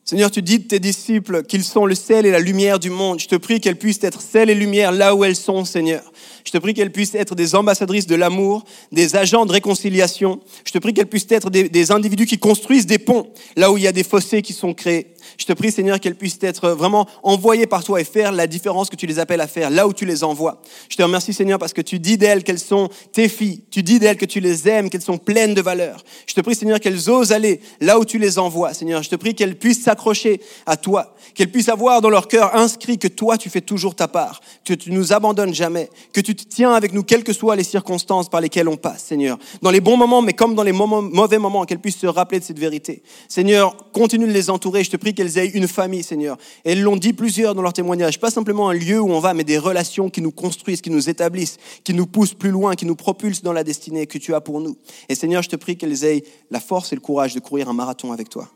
Seigneur, 0.04 0.30
tu 0.30 0.40
dis 0.40 0.60
de 0.60 0.68
tes 0.68 0.78
disciples 0.78 1.42
qu'ils 1.42 1.64
sont 1.64 1.84
le 1.84 1.96
sel 1.96 2.26
et 2.26 2.30
la 2.30 2.38
lumière 2.38 2.78
du 2.78 2.90
monde. 2.90 3.18
Je 3.18 3.26
te 3.26 3.34
prie 3.34 3.60
qu'elles 3.60 3.76
puissent 3.76 4.04
être 4.04 4.20
sel 4.20 4.48
et 4.48 4.54
lumière 4.54 4.92
là 4.92 5.16
où 5.16 5.24
elles 5.24 5.34
sont, 5.34 5.64
Seigneur. 5.64 6.12
Je 6.44 6.52
te 6.52 6.58
prie 6.58 6.74
qu'elles 6.74 6.92
puissent 6.92 7.16
être 7.16 7.34
des 7.34 7.56
ambassadrices 7.56 8.06
de 8.06 8.14
l'amour, 8.14 8.64
des 8.92 9.16
agents 9.16 9.46
de 9.46 9.50
réconciliation. 9.50 10.38
Je 10.64 10.70
te 10.70 10.78
prie 10.78 10.94
qu'elles 10.94 11.08
puissent 11.08 11.26
être 11.30 11.50
des, 11.50 11.68
des, 11.68 11.90
individus 11.90 12.26
qui 12.26 12.38
construisent 12.38 12.86
des 12.86 13.00
ponts 13.00 13.32
là 13.56 13.72
où 13.72 13.78
il 13.78 13.82
y 13.82 13.88
a 13.88 13.92
des 13.92 14.04
fossés 14.04 14.42
qui 14.42 14.52
sont 14.52 14.74
créés. 14.74 15.15
Je 15.38 15.44
te 15.44 15.52
prie, 15.52 15.70
Seigneur, 15.70 16.00
qu'elles 16.00 16.14
puissent 16.14 16.38
être 16.42 16.70
vraiment 16.70 17.06
envoyées 17.22 17.66
par 17.66 17.84
toi 17.84 18.00
et 18.00 18.04
faire 18.04 18.32
la 18.32 18.46
différence 18.46 18.88
que 18.88 18.96
tu 18.96 19.06
les 19.06 19.18
appelles 19.18 19.40
à 19.40 19.46
faire 19.46 19.70
là 19.70 19.86
où 19.86 19.92
tu 19.92 20.04
les 20.04 20.24
envoies. 20.24 20.60
Je 20.88 20.96
te 20.96 21.02
remercie, 21.02 21.32
Seigneur, 21.32 21.58
parce 21.58 21.72
que 21.72 21.82
tu 21.82 21.98
dis 21.98 22.16
d'elles 22.16 22.44
qu'elles 22.44 22.58
sont 22.58 22.88
tes 23.12 23.28
filles. 23.28 23.62
Tu 23.70 23.82
dis 23.82 23.98
d'elles 23.98 24.16
que 24.16 24.24
tu 24.24 24.40
les 24.40 24.68
aimes, 24.68 24.90
qu'elles 24.90 25.02
sont 25.02 25.18
pleines 25.18 25.54
de 25.54 25.60
valeur. 25.60 26.02
Je 26.26 26.34
te 26.34 26.40
prie, 26.40 26.54
Seigneur, 26.54 26.80
qu'elles 26.80 27.10
osent 27.10 27.32
aller 27.32 27.60
là 27.80 27.98
où 27.98 28.04
tu 28.04 28.18
les 28.18 28.38
envoies. 28.38 28.74
Seigneur, 28.74 29.02
je 29.02 29.10
te 29.10 29.16
prie 29.16 29.34
qu'elles 29.34 29.56
puissent 29.56 29.82
s'accrocher 29.82 30.40
à 30.66 30.76
toi, 30.76 31.14
qu'elles 31.34 31.50
puissent 31.50 31.68
avoir 31.68 32.00
dans 32.00 32.10
leur 32.10 32.28
cœur 32.28 32.54
inscrit 32.54 32.98
que 32.98 33.08
toi, 33.08 33.36
tu 33.36 33.50
fais 33.50 33.60
toujours 33.60 33.94
ta 33.94 34.08
part, 34.08 34.40
que 34.64 34.74
tu 34.74 34.90
nous 34.92 35.12
abandonnes 35.12 35.54
jamais, 35.54 35.90
que 36.12 36.20
tu 36.20 36.34
te 36.34 36.44
tiens 36.44 36.72
avec 36.72 36.92
nous, 36.92 37.02
quelles 37.02 37.24
que 37.24 37.32
soient 37.32 37.56
les 37.56 37.64
circonstances 37.64 38.28
par 38.28 38.40
lesquelles 38.40 38.68
on 38.68 38.76
passe, 38.76 39.04
Seigneur. 39.04 39.38
Dans 39.62 39.70
les 39.70 39.80
bons 39.80 39.96
moments, 39.96 40.22
mais 40.22 40.32
comme 40.32 40.54
dans 40.54 40.62
les 40.62 40.72
mauvais 40.72 41.38
moments, 41.38 41.64
qu'elles 41.64 41.78
puissent 41.78 41.98
se 41.98 42.06
rappeler 42.06 42.40
de 42.40 42.44
cette 42.44 42.58
vérité. 42.58 43.02
Seigneur, 43.28 43.76
continue 43.92 44.26
de 44.26 44.32
les 44.32 44.50
entourer. 44.50 44.84
Je 44.84 44.90
te 44.90 44.96
prie 44.96 45.14
qu'elles 45.14 45.25
aient 45.26 45.48
une 45.48 45.68
famille, 45.68 46.02
Seigneur. 46.02 46.38
Elles 46.64 46.82
l'ont 46.82 46.96
dit 46.96 47.12
plusieurs 47.12 47.54
dans 47.54 47.62
leur 47.62 47.72
témoignage. 47.72 48.20
Pas 48.20 48.30
simplement 48.30 48.68
un 48.68 48.74
lieu 48.74 49.00
où 49.00 49.10
on 49.10 49.20
va, 49.20 49.34
mais 49.34 49.44
des 49.44 49.58
relations 49.58 50.10
qui 50.10 50.20
nous 50.20 50.30
construisent, 50.30 50.80
qui 50.80 50.90
nous 50.90 51.08
établissent, 51.08 51.58
qui 51.84 51.94
nous 51.94 52.06
poussent 52.06 52.34
plus 52.34 52.50
loin, 52.50 52.74
qui 52.74 52.86
nous 52.86 52.96
propulsent 52.96 53.42
dans 53.42 53.52
la 53.52 53.64
destinée 53.64 54.06
que 54.06 54.18
tu 54.18 54.34
as 54.34 54.40
pour 54.40 54.60
nous. 54.60 54.76
Et 55.08 55.14
Seigneur, 55.14 55.42
je 55.42 55.48
te 55.48 55.56
prie 55.56 55.76
qu'elles 55.76 56.04
aient 56.04 56.24
la 56.50 56.60
force 56.60 56.92
et 56.92 56.96
le 56.96 57.00
courage 57.00 57.34
de 57.34 57.40
courir 57.40 57.68
un 57.68 57.74
marathon 57.74 58.12
avec 58.12 58.28
toi. 58.28 58.50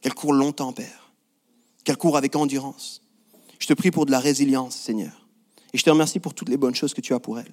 Qu'elles 0.00 0.14
courent 0.14 0.32
longtemps, 0.32 0.72
Père. 0.72 1.12
Qu'elles 1.84 1.96
courent 1.96 2.16
avec 2.16 2.36
endurance. 2.36 3.02
Je 3.58 3.66
te 3.66 3.74
prie 3.74 3.90
pour 3.90 4.06
de 4.06 4.10
la 4.10 4.20
résilience, 4.20 4.76
Seigneur. 4.76 5.26
Et 5.72 5.78
je 5.78 5.84
te 5.84 5.90
remercie 5.90 6.20
pour 6.20 6.34
toutes 6.34 6.48
les 6.48 6.56
bonnes 6.56 6.74
choses 6.74 6.94
que 6.94 7.00
tu 7.00 7.14
as 7.14 7.20
pour 7.20 7.38
elles. 7.38 7.52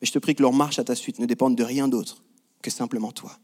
Mais 0.00 0.06
je 0.06 0.12
te 0.12 0.18
prie 0.18 0.34
que 0.34 0.42
leur 0.42 0.52
marche 0.52 0.78
à 0.78 0.84
ta 0.84 0.94
suite 0.94 1.18
ne 1.18 1.26
dépende 1.26 1.56
de 1.56 1.64
rien 1.64 1.88
d'autre 1.88 2.22
que 2.62 2.70
simplement 2.70 3.12
toi. 3.12 3.38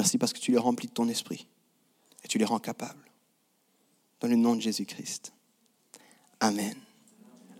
Merci 0.00 0.16
parce 0.16 0.32
que 0.32 0.38
tu 0.38 0.50
les 0.50 0.56
remplis 0.56 0.88
de 0.88 0.94
ton 0.94 1.10
esprit 1.10 1.46
et 2.24 2.26
tu 2.26 2.38
les 2.38 2.46
rends 2.46 2.58
capables. 2.58 3.04
Dans 4.20 4.28
le 4.28 4.36
nom 4.36 4.56
de 4.56 4.62
Jésus-Christ. 4.62 5.30
Amen. 6.40 6.72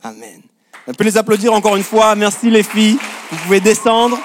Amen. 0.03 0.41
On 0.87 0.95
peut 0.95 1.05
les 1.05 1.19
applaudir 1.19 1.53
encore 1.53 1.77
une 1.77 1.83
fois. 1.83 2.15
Merci 2.15 2.49
les 2.49 2.63
filles. 2.63 2.97
Vous 3.31 3.37
pouvez 3.43 3.61
descendre. 3.61 4.19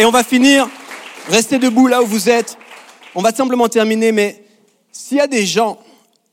Et 0.00 0.04
on 0.04 0.10
va 0.10 0.24
finir. 0.24 0.68
Restez 1.28 1.60
debout 1.60 1.86
là 1.86 2.02
où 2.02 2.06
vous 2.06 2.28
êtes. 2.28 2.58
On 3.14 3.22
va 3.22 3.32
simplement 3.32 3.68
terminer, 3.68 4.10
mais 4.10 4.44
s'il 4.90 5.18
y 5.18 5.20
a 5.20 5.28
des 5.28 5.46
gens, 5.46 5.78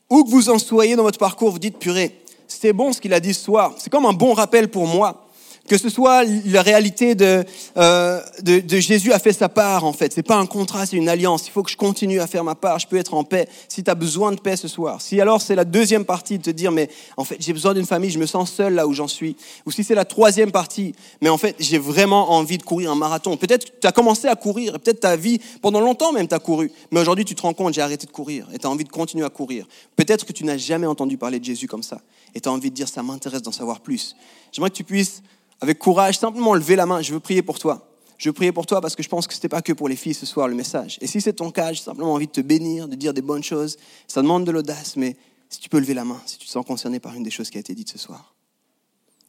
où 0.10 0.24
que 0.24 0.32
vous 0.32 0.50
en 0.50 0.58
soyez 0.58 0.96
dans 0.96 1.04
votre 1.04 1.20
parcours, 1.20 1.52
vous 1.52 1.60
dites, 1.60 1.78
purée, 1.78 2.20
c'est 2.48 2.74
bon 2.74 2.94
ce 2.94 3.00
qu'il 3.00 3.14
a 3.14 3.20
dit 3.20 3.36
ce 3.36 3.44
soir. 3.44 3.76
C'est 3.78 3.92
comme 3.92 4.08
un 4.08 4.14
bon 4.14 4.34
rappel 4.34 4.72
pour 4.72 4.88
moi 4.88 5.25
que 5.68 5.78
ce 5.78 5.90
soit 5.90 6.24
la 6.24 6.62
réalité 6.62 7.16
de, 7.16 7.44
euh, 7.78 8.22
de, 8.44 8.60
de, 8.60 8.78
Jésus 8.78 9.12
a 9.14 9.20
fait 9.20 9.34
sa 9.34 9.50
part 9.50 9.84
en 9.84 9.94
fait. 9.94 10.14
C'est 10.14 10.24
pas 10.24 10.38
un 10.38 10.46
contrat, 10.46 10.86
c'est 10.86 10.98
une 10.98 11.10
alliance. 11.10 11.48
Il 11.48 11.52
faut 11.52 11.64
que 11.64 11.72
je 11.72 11.78
continue 11.78 12.20
à 12.20 12.28
faire 12.28 12.44
ma 12.44 12.56
part. 12.56 12.78
Je 12.80 12.88
peux 12.88 12.98
être 12.98 13.16
en 13.16 13.24
paix. 13.24 13.48
Si 13.68 13.84
tu 13.84 13.90
as 13.90 13.96
besoin 13.96 14.32
de 14.32 14.40
paix 14.40 14.56
ce 14.58 14.68
soir, 14.68 15.02
si 15.02 15.20
alors 15.20 15.42
c'est 15.42 15.56
la 15.56 15.66
deuxième 15.66 16.06
partie 16.06 16.38
de 16.38 16.44
te 16.44 16.50
dire 16.52 16.72
mais 16.72 16.90
en 17.18 17.24
fait 17.24 17.38
j'ai 17.40 17.54
besoin 17.54 17.74
d'une 17.74 17.86
famille, 17.86 18.12
je 18.12 18.20
me 18.20 18.28
sens 18.28 18.52
seul 18.52 18.76
là 18.76 18.88
où 18.88 18.94
j'en 18.94 19.08
suis. 19.08 19.36
Ou 19.66 19.72
si 19.72 19.84
c'est 19.84 19.96
la 19.96 20.06
troisième 20.06 20.52
partie, 20.52 20.94
mais 21.22 21.30
en 21.30 21.38
fait 21.38 21.56
j'ai 21.60 21.80
vraiment 21.80 22.32
envie 22.32 22.58
de 22.58 22.64
courir 22.64 22.92
un 22.92 22.96
marathon. 22.96 23.36
Peut-être 23.36 23.80
tu 23.80 23.88
as 23.88 23.92
commencé 23.92 24.28
à 24.28 24.36
courir, 24.36 24.80
peut-être 24.80 25.00
ta 25.00 25.16
vie 25.16 25.40
pendant 25.62 25.80
longtemps 25.80 26.12
même 26.12 26.28
tu 26.28 26.36
as 26.36 26.40
couru, 26.40 26.72
mais 26.92 27.00
aujourd'hui 27.00 27.26
tu 27.26 27.34
te 27.34 27.42
rends 27.42 27.54
compte 27.54 27.74
j'ai 27.74 27.82
arrêté 27.82 28.06
de 28.06 28.12
courir 28.12 28.48
et 28.54 28.60
tu 28.60 28.68
as 28.68 28.70
envie 28.70 28.84
de 28.84 28.90
continuer 28.90 29.26
à 29.26 29.30
courir. 29.30 29.66
Peut-être 29.96 30.26
que 30.26 30.34
tu 30.34 30.44
n'as 30.44 30.58
jamais 30.58 30.88
entendu 30.88 31.18
parler 31.18 31.40
de 31.40 31.46
Jésus 31.46 31.68
comme 31.68 31.84
ça 31.84 32.02
et 32.36 32.42
tu 32.42 32.50
as 32.50 32.52
envie 32.52 32.70
de 32.70 32.76
dire 32.76 32.88
ça 32.88 33.02
m'intéresse 33.02 33.42
d'en 33.42 33.52
savoir 33.52 33.80
plus. 33.80 34.16
J'aimerais 34.52 34.70
que 34.70 34.76
tu 34.76 34.84
puisses 34.84 35.24
avec 35.62 35.80
courage, 35.80 36.20
simplement 36.20 36.54
lever 36.54 36.76
la 36.76 36.86
main. 36.86 37.02
Je 37.02 37.14
veux 37.14 37.20
prier 37.20 37.42
pour 37.42 37.60
toi. 37.60 37.88
Je 38.18 38.30
veux 38.30 38.34
prier 38.34 38.52
pour 38.52 38.66
toi 38.66 38.82
parce 38.82 38.96
que 38.96 39.04
je 39.04 39.10
pense 39.10 39.28
que 39.28 39.34
ce 39.34 39.40
n'était 39.40 39.50
pas 39.50 39.62
que 39.62 39.74
pour 39.74 39.90
les 39.90 39.96
filles 39.96 40.14
ce 40.14 40.26
soir 40.26 40.48
le 40.48 40.56
message. 40.56 40.98
Et 41.02 41.08
si 41.08 41.22
c'est 41.22 41.34
ton 41.34 41.52
cas, 41.52 41.74
j'ai 41.74 41.82
simplement 41.82 42.14
envie 42.14 42.28
de 42.28 42.32
te 42.32 42.42
bénir, 42.42 42.88
de 42.88 42.96
dire 42.96 43.14
des 43.14 43.22
bonnes 43.22 43.44
choses. 43.44 43.78
Ça 44.08 44.22
demande 44.22 44.46
de 44.46 44.52
l'audace, 44.52 44.96
mais 44.96 45.18
si 45.50 45.60
tu 45.60 45.70
peux 45.70 45.80
lever 45.80 45.94
la 45.94 46.06
main, 46.06 46.22
si 46.26 46.38
tu 46.38 46.46
te 46.46 46.52
sens 46.52 46.66
concerné 46.66 47.00
par 47.00 47.14
une 47.14 47.24
des 47.24 47.32
choses 47.32 47.50
qui 47.50 47.58
a 47.58 47.60
été 47.60 47.76
dite 47.76 47.90
ce 47.90 47.98
soir. 47.98 48.36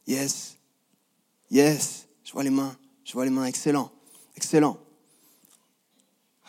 Yes. 0.05 0.57
Yes. 1.51 2.07
Je 2.23 2.31
vois 2.31 2.43
les 2.43 2.49
mains. 2.49 2.75
Je 3.03 3.13
vois 3.13 3.25
les 3.25 3.31
mains. 3.31 3.45
Excellent. 3.45 3.91
Excellent. 4.35 4.77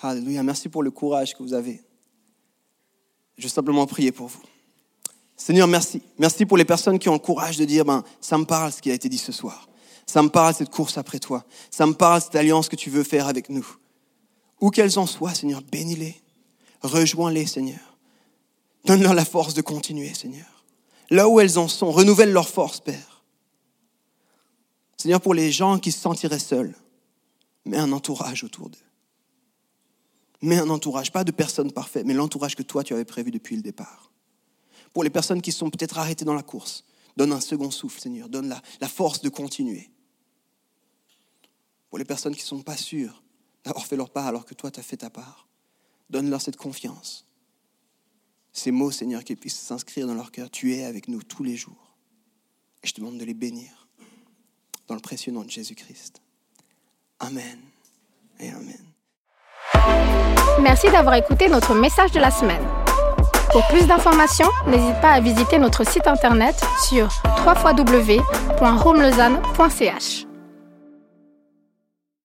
Alléluia. 0.00 0.42
Merci 0.42 0.68
pour 0.68 0.82
le 0.82 0.90
courage 0.90 1.36
que 1.36 1.42
vous 1.42 1.54
avez. 1.54 1.82
Je 3.36 3.44
veux 3.44 3.48
simplement 3.48 3.86
prier 3.86 4.12
pour 4.12 4.28
vous. 4.28 4.42
Seigneur, 5.36 5.68
merci. 5.68 6.02
Merci 6.18 6.46
pour 6.46 6.56
les 6.56 6.64
personnes 6.64 6.98
qui 6.98 7.08
ont 7.08 7.14
le 7.14 7.18
courage 7.20 7.56
de 7.56 7.64
dire, 7.64 7.84
ben, 7.84 8.02
ça 8.20 8.36
me 8.38 8.44
parle 8.44 8.72
ce 8.72 8.82
qui 8.82 8.90
a 8.90 8.94
été 8.94 9.08
dit 9.08 9.18
ce 9.18 9.30
soir. 9.30 9.67
Ça 10.08 10.22
me 10.22 10.30
parle 10.30 10.54
cette 10.54 10.70
course 10.70 10.96
après 10.96 11.18
toi. 11.18 11.44
Ça 11.70 11.86
me 11.86 11.92
parle 11.92 12.22
cette 12.22 12.34
alliance 12.34 12.70
que 12.70 12.76
tu 12.76 12.88
veux 12.88 13.04
faire 13.04 13.28
avec 13.28 13.50
nous. 13.50 13.66
Où 14.58 14.70
qu'elles 14.70 14.98
en 14.98 15.06
soient, 15.06 15.34
Seigneur, 15.34 15.60
bénis-les. 15.60 16.16
Rejoins-les, 16.80 17.46
Seigneur. 17.46 17.98
Donne-leur 18.86 19.12
la 19.12 19.26
force 19.26 19.52
de 19.52 19.60
continuer, 19.60 20.14
Seigneur. 20.14 20.64
Là 21.10 21.28
où 21.28 21.40
elles 21.40 21.58
en 21.58 21.68
sont, 21.68 21.90
renouvelle 21.90 22.32
leur 22.32 22.48
force, 22.48 22.80
Père. 22.80 23.22
Seigneur, 24.96 25.20
pour 25.20 25.34
les 25.34 25.52
gens 25.52 25.78
qui 25.78 25.92
se 25.92 26.00
sentiraient 26.00 26.38
seuls, 26.38 26.74
mets 27.66 27.76
un 27.76 27.92
entourage 27.92 28.44
autour 28.44 28.70
d'eux. 28.70 28.78
Mets 30.40 30.58
un 30.58 30.70
entourage, 30.70 31.12
pas 31.12 31.24
de 31.24 31.32
personnes 31.32 31.70
parfaites, 31.70 32.06
mais 32.06 32.14
l'entourage 32.14 32.56
que 32.56 32.62
toi 32.62 32.82
tu 32.82 32.94
avais 32.94 33.04
prévu 33.04 33.30
depuis 33.30 33.56
le 33.56 33.62
départ. 33.62 34.10
Pour 34.94 35.04
les 35.04 35.10
personnes 35.10 35.42
qui 35.42 35.52
sont 35.52 35.68
peut-être 35.68 35.98
arrêtées 35.98 36.24
dans 36.24 36.34
la 36.34 36.42
course, 36.42 36.84
donne 37.16 37.32
un 37.32 37.40
second 37.40 37.70
souffle, 37.70 38.00
Seigneur. 38.00 38.30
Donne 38.30 38.48
la, 38.48 38.62
la 38.80 38.88
force 38.88 39.20
de 39.20 39.28
continuer 39.28 39.90
pour 41.88 41.98
les 41.98 42.04
personnes 42.04 42.34
qui 42.34 42.42
ne 42.42 42.46
sont 42.46 42.62
pas 42.62 42.76
sûres 42.76 43.22
d'avoir 43.64 43.86
fait 43.86 43.96
leur 43.96 44.10
part 44.10 44.26
alors 44.26 44.44
que 44.44 44.54
toi, 44.54 44.70
tu 44.70 44.80
as 44.80 44.82
fait 44.82 44.98
ta 44.98 45.10
part. 45.10 45.48
Donne-leur 46.10 46.40
cette 46.40 46.56
confiance. 46.56 47.26
Ces 48.52 48.70
mots, 48.70 48.90
Seigneur, 48.90 49.24
qui 49.24 49.36
puissent 49.36 49.58
s'inscrire 49.58 50.06
dans 50.06 50.14
leur 50.14 50.32
cœur. 50.32 50.50
Tu 50.50 50.74
es 50.74 50.84
avec 50.84 51.08
nous 51.08 51.22
tous 51.22 51.44
les 51.44 51.56
jours. 51.56 51.96
Je 52.82 52.92
te 52.92 53.00
demande 53.00 53.18
de 53.18 53.24
les 53.24 53.34
bénir 53.34 53.88
dans 54.86 54.94
le 54.94 55.00
précieux 55.00 55.32
nom 55.32 55.42
de 55.42 55.50
Jésus-Christ. 55.50 56.22
Amen 57.20 57.58
et 58.40 58.50
Amen. 58.50 58.84
Merci 60.60 60.90
d'avoir 60.90 61.14
écouté 61.14 61.48
notre 61.48 61.74
message 61.74 62.12
de 62.12 62.20
la 62.20 62.30
semaine. 62.30 62.62
Pour 63.52 63.66
plus 63.68 63.86
d'informations, 63.86 64.50
n'hésite 64.66 65.00
pas 65.00 65.12
à 65.12 65.20
visiter 65.20 65.58
notre 65.58 65.88
site 65.88 66.06
internet 66.06 66.54
sur 66.88 67.08
www.homelausanne.ch. 67.46 70.27